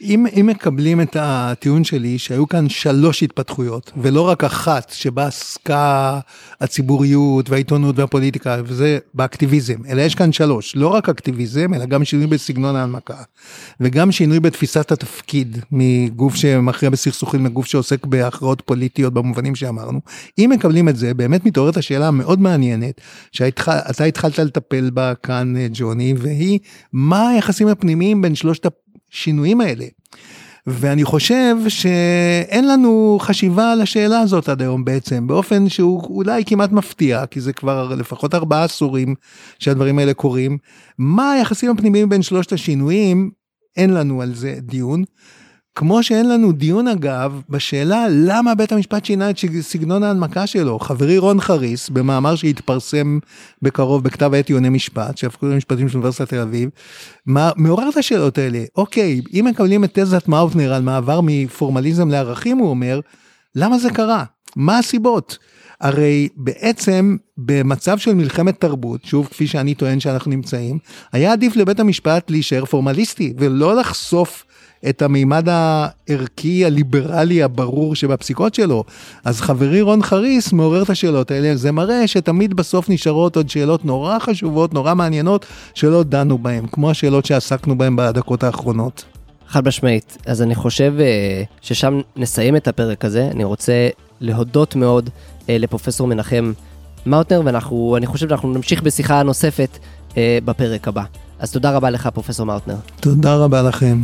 אם, 0.00 0.26
אם 0.40 0.46
מקבלים 0.46 1.00
את 1.00 1.16
הטיעון 1.20 1.84
שלי 1.84 2.18
שהיו 2.18 2.48
כאן 2.48 2.68
שלוש 2.68 3.22
התפתחויות 3.22 3.92
ולא 3.96 4.28
רק 4.28 4.44
אחת 4.44 4.90
שבה 4.90 5.26
עסקה 5.26 6.20
הציבוריות 6.60 7.50
והעיתונות 7.50 7.98
והפוליטיקה 7.98 8.56
וזה 8.64 8.98
באקטיביזם 9.14 9.74
אלא 9.88 10.02
יש 10.02 10.14
כאן 10.14 10.32
שלוש 10.32 10.76
לא 10.76 10.88
רק 10.88 11.08
אקטיביזם 11.08 11.74
אלא 11.74 11.86
גם 11.86 12.04
שינוי 12.04 12.26
בסגנון 12.26 12.76
ההנמקה 12.76 13.16
וגם 13.80 14.12
שינוי 14.12 14.40
בתפיסת 14.40 14.92
התפקיד 14.92 15.58
מגוף 15.72 16.34
שמכריע 16.34 16.90
בסכסוכים 16.90 17.46
לגוף 17.46 17.66
שעוסק 17.66 18.06
בהכרעות 18.06 18.62
פוליטיות 18.66 19.14
במובנים 19.14 19.54
שאמרנו. 19.54 20.00
אם 20.38 20.50
מקבלים 20.54 20.88
את 20.88 20.96
זה 20.96 21.14
באמת 21.14 21.46
מתעוררת 21.46 21.76
השאלה 21.76 22.08
המאוד 22.08 22.40
מעניינת 22.40 23.00
שאתה 23.32 24.04
התחלת 24.04 24.38
לטפל 24.38 24.90
בה 24.90 25.14
כאן 25.14 25.54
ג'וני 25.72 26.14
והיא 26.18 26.58
מה 26.92 27.28
היחסים 27.28 27.68
הפנימיים 27.68 28.22
בין 28.22 28.34
שלושת 28.34 28.66
השינויים 29.14 29.60
האלה. 29.60 29.84
ואני 30.66 31.04
חושב 31.04 31.56
שאין 31.68 32.68
לנו 32.68 33.18
חשיבה 33.20 33.72
על 33.72 33.80
השאלה 33.80 34.20
הזאת 34.20 34.48
עד 34.48 34.62
היום 34.62 34.84
בעצם, 34.84 35.26
באופן 35.26 35.68
שהוא 35.68 36.16
אולי 36.16 36.44
כמעט 36.44 36.72
מפתיע, 36.72 37.26
כי 37.26 37.40
זה 37.40 37.52
כבר 37.52 37.94
לפחות 37.94 38.34
ארבעה 38.34 38.64
עשורים 38.64 39.14
שהדברים 39.58 39.98
האלה 39.98 40.14
קורים. 40.14 40.58
מה 40.98 41.32
היחסים 41.32 41.70
הפנימיים 41.70 42.08
בין 42.08 42.22
שלושת 42.22 42.52
השינויים? 42.52 43.30
אין 43.76 43.94
לנו 43.94 44.22
על 44.22 44.34
זה 44.34 44.54
דיון. 44.58 45.04
כמו 45.74 46.02
שאין 46.02 46.28
לנו 46.28 46.52
דיון 46.52 46.88
אגב 46.88 47.40
בשאלה 47.48 48.06
למה 48.10 48.54
בית 48.54 48.72
המשפט 48.72 49.04
שינה 49.04 49.30
את 49.30 49.36
סגנון 49.60 50.02
ההנמקה 50.02 50.46
שלו. 50.46 50.78
חברי 50.78 51.18
רון 51.18 51.40
חריס 51.40 51.88
במאמר 51.88 52.34
שהתפרסם 52.34 53.18
בקרוב 53.62 54.04
בכתב 54.04 54.34
העת 54.34 54.48
עיוני 54.48 54.68
משפט 54.68 55.16
שהפכו 55.16 55.46
למשפטים 55.46 55.88
של 55.88 55.94
אוניברסיטת 55.94 56.28
תל 56.28 56.40
אביב 56.40 56.70
מעורר 57.56 57.88
את 57.88 57.96
השאלות 57.96 58.38
האלה 58.38 58.64
אוקיי 58.76 59.20
אם 59.32 59.44
מקבלים 59.50 59.84
את 59.84 59.98
תזת 59.98 60.28
מאוטנר 60.28 60.74
על 60.74 60.82
מעבר 60.82 61.20
מפורמליזם 61.22 62.08
לערכים 62.08 62.58
הוא 62.58 62.70
אומר 62.70 63.00
למה 63.54 63.78
זה 63.78 63.90
קרה 63.90 64.24
מה 64.56 64.78
הסיבות. 64.78 65.38
הרי 65.80 66.28
בעצם 66.36 67.16
במצב 67.38 67.98
של 67.98 68.14
מלחמת 68.14 68.60
תרבות, 68.60 69.04
שוב 69.04 69.26
כפי 69.26 69.46
שאני 69.46 69.74
טוען 69.74 70.00
שאנחנו 70.00 70.30
נמצאים, 70.30 70.78
היה 71.12 71.32
עדיף 71.32 71.56
לבית 71.56 71.80
המשפט 71.80 72.30
להישאר 72.30 72.64
פורמליסטי 72.64 73.34
ולא 73.38 73.76
לחשוף 73.76 74.44
את 74.88 75.02
המימד 75.02 75.48
הערכי 75.48 76.64
הליברלי 76.64 77.42
הברור 77.42 77.94
שבפסיקות 77.94 78.54
שלו. 78.54 78.84
אז 79.24 79.40
חברי 79.40 79.80
רון 79.80 80.02
חריס 80.02 80.52
מעורר 80.52 80.82
את 80.82 80.90
השאלות 80.90 81.30
האלה, 81.30 81.56
זה 81.56 81.72
מראה 81.72 82.06
שתמיד 82.06 82.54
בסוף 82.54 82.88
נשארות 82.88 83.36
עוד 83.36 83.48
שאלות 83.48 83.84
נורא 83.84 84.18
חשובות, 84.18 84.74
נורא 84.74 84.94
מעניינות, 84.94 85.46
שלא 85.74 86.02
דנו 86.02 86.38
בהן, 86.38 86.66
כמו 86.72 86.90
השאלות 86.90 87.24
שעסקנו 87.24 87.78
בהן 87.78 87.96
בדקות 87.96 88.42
האחרונות. 88.44 89.04
חד 89.48 89.68
משמעית. 89.68 90.18
אז 90.26 90.42
אני 90.42 90.54
חושב 90.54 90.94
אה, 91.00 91.42
ששם 91.60 92.00
נסיים 92.16 92.56
את 92.56 92.68
הפרק 92.68 93.04
הזה. 93.04 93.28
אני 93.30 93.44
רוצה 93.44 93.88
להודות 94.20 94.76
מאוד 94.76 95.10
אה, 95.48 95.58
לפרופסור 95.58 96.06
מנחם 96.06 96.52
מאוטנר, 97.06 97.42
ואני 97.92 98.06
חושב 98.06 98.28
שאנחנו 98.28 98.52
נמשיך 98.52 98.82
בשיחה 98.82 99.22
נוספת 99.22 99.78
אה, 100.16 100.38
בפרק 100.44 100.88
הבא. 100.88 101.02
אז 101.38 101.52
תודה 101.52 101.70
רבה 101.70 101.90
לך, 101.90 102.08
פרופסור 102.14 102.46
מאוטנר. 102.46 102.76
תודה 103.00 103.36
רבה 103.36 103.62
לכם. 103.62 103.98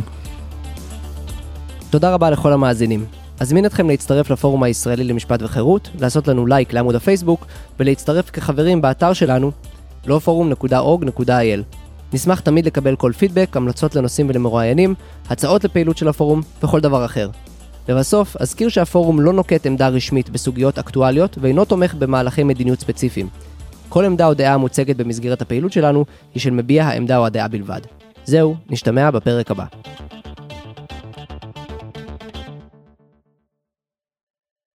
תודה 1.91 2.13
רבה 2.13 2.29
לכל 2.29 2.53
המאזינים. 2.53 3.05
אזמין 3.39 3.65
אתכם 3.65 3.89
להצטרף 3.89 4.29
לפורום 4.29 4.63
הישראלי 4.63 5.03
למשפט 5.03 5.41
וחירות, 5.41 5.89
לעשות 5.99 6.27
לנו 6.27 6.45
לייק 6.45 6.73
לעמוד 6.73 6.95
הפייסבוק, 6.95 7.45
ולהצטרף 7.79 8.29
כחברים 8.29 8.81
באתר 8.81 9.13
שלנו, 9.13 9.51
lawforum.org.il. 10.05 11.75
נשמח 12.13 12.39
תמיד 12.39 12.65
לקבל 12.65 12.95
כל 12.95 13.11
פידבק, 13.11 13.57
המלצות 13.57 13.95
לנושאים 13.95 14.29
ולמרואיינים, 14.29 14.95
הצעות 15.29 15.63
לפעילות 15.63 15.97
של 15.97 16.07
הפורום 16.07 16.41
וכל 16.63 16.79
דבר 16.79 17.05
אחר. 17.05 17.29
לבסוף, 17.89 18.37
אזכיר 18.39 18.69
שהפורום 18.69 19.21
לא 19.21 19.33
נוקט 19.33 19.65
עמדה 19.65 19.87
רשמית 19.87 20.29
בסוגיות 20.29 20.79
אקטואליות 20.79 21.37
ואינו 21.41 21.65
תומך 21.65 21.93
במהלכי 21.93 22.43
מדיניות 22.43 22.79
ספציפיים. 22.79 23.27
כל 23.89 24.05
עמדה 24.05 24.27
או 24.27 24.33
דעה 24.33 24.53
המוצגת 24.53 24.95
במסגרת 24.95 25.41
הפעילות 25.41 25.71
שלנו 25.71 26.05
היא 26.33 26.41
של 26.41 26.51
מביע 26.51 26.85
העמדה 26.85 27.17
או 27.17 27.25
הדעה 27.25 27.47
בלבד. 27.47 27.81
זהו, 28.25 28.55
נשתמע 28.69 29.11
בפרק 29.11 29.51
הבא. 29.51 29.65